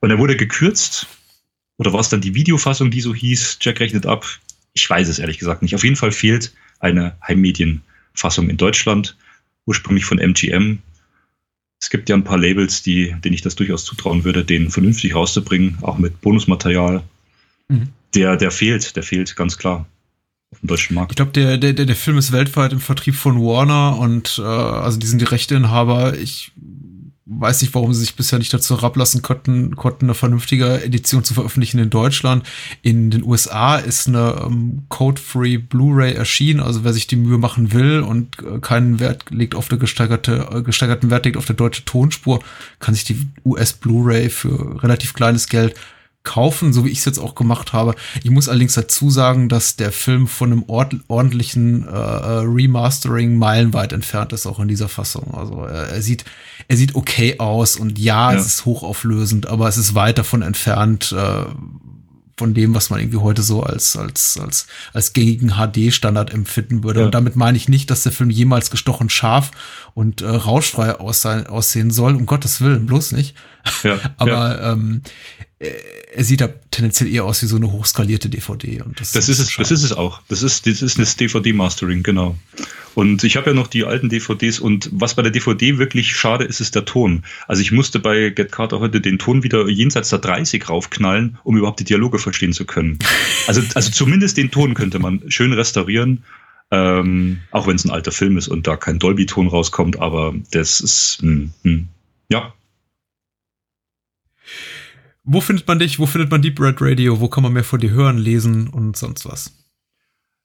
[0.00, 1.06] Und er wurde gekürzt.
[1.76, 4.24] Oder war es dann die Videofassung, die so hieß, Jack rechnet ab?
[4.72, 5.74] Ich weiß es ehrlich gesagt nicht.
[5.74, 9.14] Auf jeden Fall fehlt eine Heimmedienfassung in Deutschland,
[9.66, 10.78] ursprünglich von MGM.
[11.78, 15.14] Es gibt ja ein paar Labels, die, denen ich das durchaus zutrauen würde, den vernünftig
[15.14, 17.02] rauszubringen, auch mit Bonusmaterial.
[17.68, 17.88] Mhm.
[18.14, 19.84] Der, der fehlt, der fehlt ganz klar
[20.62, 21.12] dem deutschen Markt.
[21.12, 24.98] Ich glaube, der, der, der Film ist weltweit im Vertrieb von Warner und äh, also
[24.98, 26.16] die sind die Rechteinhaber.
[26.18, 26.52] Ich
[27.26, 31.34] weiß nicht, warum sie sich bisher nicht dazu herablassen konnten, konnten eine vernünftige Edition zu
[31.34, 32.44] veröffentlichen in Deutschland.
[32.82, 37.72] In den USA ist eine ähm, Code-Free Blu-ray erschienen, also wer sich die Mühe machen
[37.72, 41.56] will und äh, keinen Wert legt auf der gesteigerte, äh, gesteigerten Wert legt auf der
[41.56, 42.40] deutsche Tonspur,
[42.78, 45.74] kann sich die US Blu-ray für relativ kleines Geld
[46.26, 47.94] kaufen, so wie ich es jetzt auch gemacht habe.
[48.22, 53.94] Ich muss allerdings dazu sagen, dass der Film von einem ordentlichen äh, äh, Remastering meilenweit
[53.94, 55.32] entfernt ist, auch in dieser Fassung.
[55.32, 56.26] Also er, er sieht,
[56.68, 60.42] er sieht okay aus und ja, ja, es ist hochauflösend, aber es ist weit davon
[60.42, 61.44] entfernt, äh,
[62.38, 67.00] von dem, was man irgendwie heute so als, als, als, als gängigen HD-Standard empfinden würde.
[67.00, 67.06] Ja.
[67.06, 69.52] Und damit meine ich nicht, dass der Film jemals gestochen scharf
[69.94, 73.34] und äh, rauschfrei aussehen soll, um Gottes Willen, bloß nicht.
[73.82, 74.72] Ja, Aber ja.
[74.72, 75.02] Ähm,
[75.58, 78.82] er sieht da tendenziell eher aus wie so eine hochskalierte DVD.
[78.82, 80.20] Und das, das ist, es, das ist es auch.
[80.28, 82.36] Das ist, das ist eine DVD-Mastering, genau.
[82.94, 86.44] Und ich habe ja noch die alten DVDs und was bei der DVD wirklich schade
[86.44, 87.24] ist, ist der Ton.
[87.46, 91.56] Also ich musste bei Get Carter heute den Ton wieder jenseits der 30 raufknallen, um
[91.56, 92.98] überhaupt die Dialoge verstehen zu können.
[93.46, 96.24] Also, also zumindest den Ton könnte man schön restaurieren.
[96.70, 100.80] Ähm, auch wenn es ein alter Film ist und da kein Dolby-Ton rauskommt, aber das
[100.80, 101.88] ist, hm, hm,
[102.28, 102.54] ja,
[105.26, 105.98] wo findet man dich?
[105.98, 107.20] Wo findet man Deep Red Radio?
[107.20, 109.52] Wo kann man mehr von dir hören, lesen und sonst was?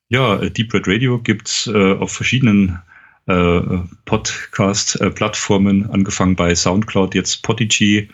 [0.08, 2.78] Ja, äh, Deep Red Radio gibt's äh, auf verschiedenen
[3.26, 3.60] äh,
[4.04, 8.08] Podcast-Plattformen, angefangen bei Soundcloud, jetzt Podigy,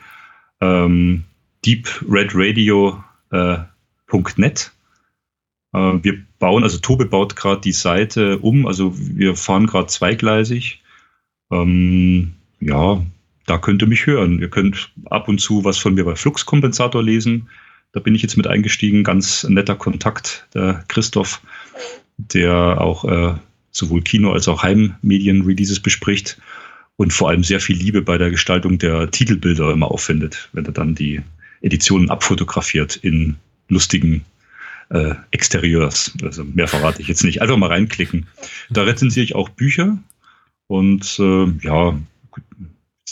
[0.61, 1.25] ähm,
[1.65, 3.03] Deep Red Radio
[5.73, 10.83] Äh, wir bauen, also Tobe baut gerade die Seite um, also wir fahren gerade zweigleisig.
[11.51, 13.03] Ähm, ja,
[13.49, 14.41] da könnt ihr mich hören.
[14.41, 17.49] Ihr könnt ab und zu was von mir bei Fluxkompensator lesen.
[17.93, 19.05] Da bin ich jetzt mit eingestiegen.
[19.05, 21.41] Ganz netter Kontakt, der Christoph,
[22.19, 23.35] der auch äh,
[23.71, 26.39] sowohl Kino- als auch Heimmedien-Releases bespricht
[26.97, 30.73] und vor allem sehr viel Liebe bei der Gestaltung der Titelbilder immer auffindet, wenn er
[30.73, 31.23] dann die
[31.63, 33.37] Editionen abfotografiert in
[33.69, 34.25] lustigen
[34.91, 36.13] äh, Exterieurs.
[36.23, 37.41] Also mehr verrate ich jetzt nicht.
[37.41, 38.27] Einfach mal reinklicken.
[38.69, 39.97] Da rezensiere ich auch Bücher
[40.67, 41.99] und äh, ja,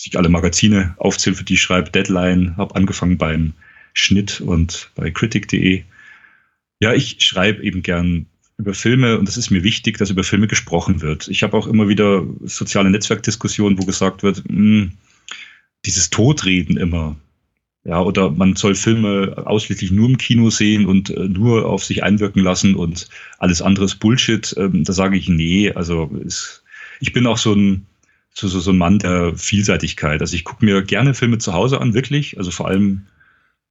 [0.04, 1.90] ich alle Magazine aufzählen, für die ich schreibe.
[1.90, 3.54] Deadline, habe angefangen beim
[3.94, 5.84] Schnitt und bei Critic.de.
[6.80, 8.26] Ja, ich schreibe eben gern
[8.58, 11.28] über Filme und es ist mir wichtig, dass über Filme gesprochen wird.
[11.28, 14.92] Ich habe auch immer wieder soziale Netzwerkdiskussionen, wo gesagt wird, mh, hm,
[15.84, 17.16] dieses Todreden immer,
[17.84, 22.02] ja, oder man soll Filme ausschließlich nur im Kino sehen und äh, nur auf sich
[22.02, 23.08] einwirken lassen und
[23.38, 24.54] alles andere ist Bullshit.
[24.58, 25.70] Ähm, da sage ich nee.
[25.70, 26.64] Also es,
[27.00, 27.86] ich bin auch so ein,
[28.38, 30.20] so, so, so ein Mann der Vielseitigkeit.
[30.20, 32.36] Also ich gucke mir gerne Filme zu Hause an, wirklich.
[32.36, 33.06] Also vor allem,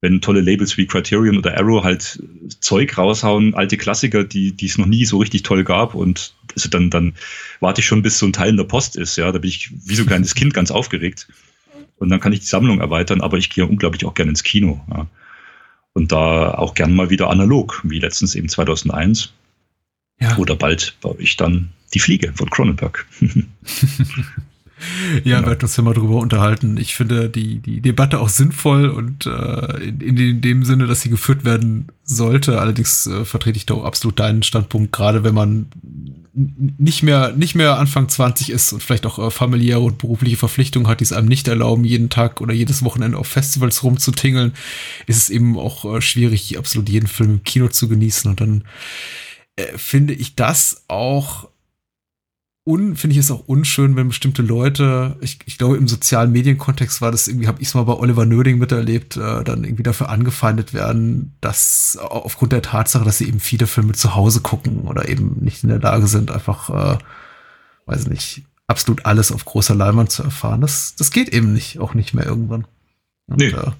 [0.02, 2.22] wenn tolle Labels wie Criterion oder Arrow halt
[2.62, 5.94] Zeug raushauen, alte Klassiker, die, die es noch nie so richtig toll gab.
[5.94, 7.14] Und also dann, dann
[7.60, 9.18] warte ich schon, bis so ein Teil in der Post ist.
[9.18, 11.28] Ja, da bin ich wie so ein kleines Kind ganz aufgeregt.
[11.98, 14.84] Und dann kann ich die Sammlung erweitern, aber ich gehe unglaublich auch gerne ins Kino.
[14.90, 15.06] Ja.
[15.94, 19.32] Und da auch gern mal wieder analog, wie letztens eben 2001.
[20.20, 20.36] Ja.
[20.38, 23.06] Oder bald baue ich dann die Fliege von Cronenberg.
[25.24, 25.48] Ja, genau.
[25.48, 26.78] wir hatten uns ja mal drüber unterhalten.
[26.78, 31.10] Ich finde die, die Debatte auch sinnvoll und äh, in, in dem Sinne, dass sie
[31.10, 32.60] geführt werden sollte.
[32.60, 35.68] Allerdings äh, vertrete ich da auch absolut deinen Standpunkt, gerade wenn man
[36.34, 40.88] nicht mehr, nicht mehr Anfang 20 ist und vielleicht auch äh, familiäre und berufliche Verpflichtungen
[40.88, 44.54] hat, die es einem nicht erlauben, jeden Tag oder jedes Wochenende auf Festivals rumzutingeln,
[45.08, 48.30] ist es eben auch äh, schwierig, absolut jeden Film im Kino zu genießen.
[48.30, 48.64] Und dann
[49.56, 51.48] äh, finde ich das auch
[52.66, 57.00] un, finde ich es auch unschön, wenn bestimmte Leute, ich, ich glaube im sozialen Medienkontext
[57.00, 60.10] war das irgendwie, habe ich es mal bei Oliver Nörding miterlebt, äh, dann irgendwie dafür
[60.10, 65.08] angefeindet werden, dass aufgrund der Tatsache, dass sie eben viele Filme zu Hause gucken oder
[65.08, 66.98] eben nicht in der Lage sind, einfach, äh,
[67.86, 70.62] weiß nicht, absolut alles auf großer Leinwand zu erfahren.
[70.62, 72.66] Das, das geht eben nicht, auch nicht mehr irgendwann.
[73.28, 73.50] Und, nee.
[73.50, 73.72] Äh,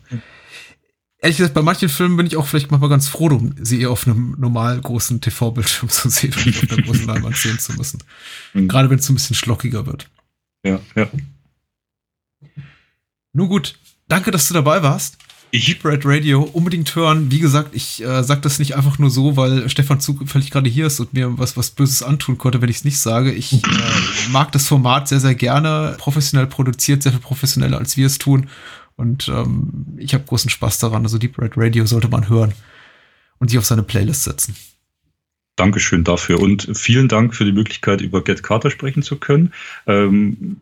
[1.26, 3.90] ehrlich gesagt, bei manchen Filmen bin ich auch vielleicht manchmal ganz froh, um sie eher
[3.90, 7.74] auf einem normal großen TV-Bildschirm zu sehen und nicht auf der großen Leinwand sehen zu
[7.74, 8.04] müssen.
[8.54, 8.68] Mhm.
[8.68, 10.08] Gerade wenn es so ein bisschen schlockiger wird.
[10.64, 11.08] Ja, ja.
[13.34, 13.78] Nun gut,
[14.08, 15.18] danke, dass du dabei warst.
[15.52, 17.32] Ich Deep Red Radio unbedingt hören.
[17.32, 20.88] Wie gesagt, ich äh, sage das nicht einfach nur so, weil Stefan zufällig gerade hier
[20.88, 23.32] ist und mir was, was Böses antun konnte, wenn ich es nicht sage.
[23.32, 23.60] Ich äh,
[24.32, 25.96] mag das Format sehr, sehr gerne.
[25.98, 28.50] Professionell produziert, sehr viel professioneller, als wir es tun.
[28.96, 31.04] Und ähm, ich habe großen Spaß daran.
[31.04, 32.54] Also Deep Red Radio sollte man hören
[33.40, 34.56] und sich auf seine Playlist setzen.
[35.56, 39.54] Dankeschön dafür und vielen Dank für die Möglichkeit, über Get Carter sprechen zu können.
[39.88, 40.58] Ähm,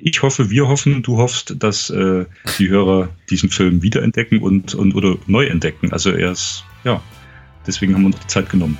[0.00, 2.24] ich hoffe, wir hoffen, du hoffst, dass äh,
[2.58, 5.92] die Hörer diesen Film wiederentdecken und, und oder neu entdecken.
[5.92, 7.02] Also er ist, ja,
[7.66, 8.78] deswegen haben wir uns die Zeit genommen.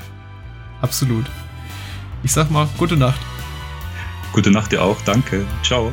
[0.80, 1.26] Absolut.
[2.22, 3.20] Ich sag mal, gute Nacht.
[4.32, 5.00] Gute Nacht dir auch.
[5.02, 5.44] Danke.
[5.62, 5.92] Ciao.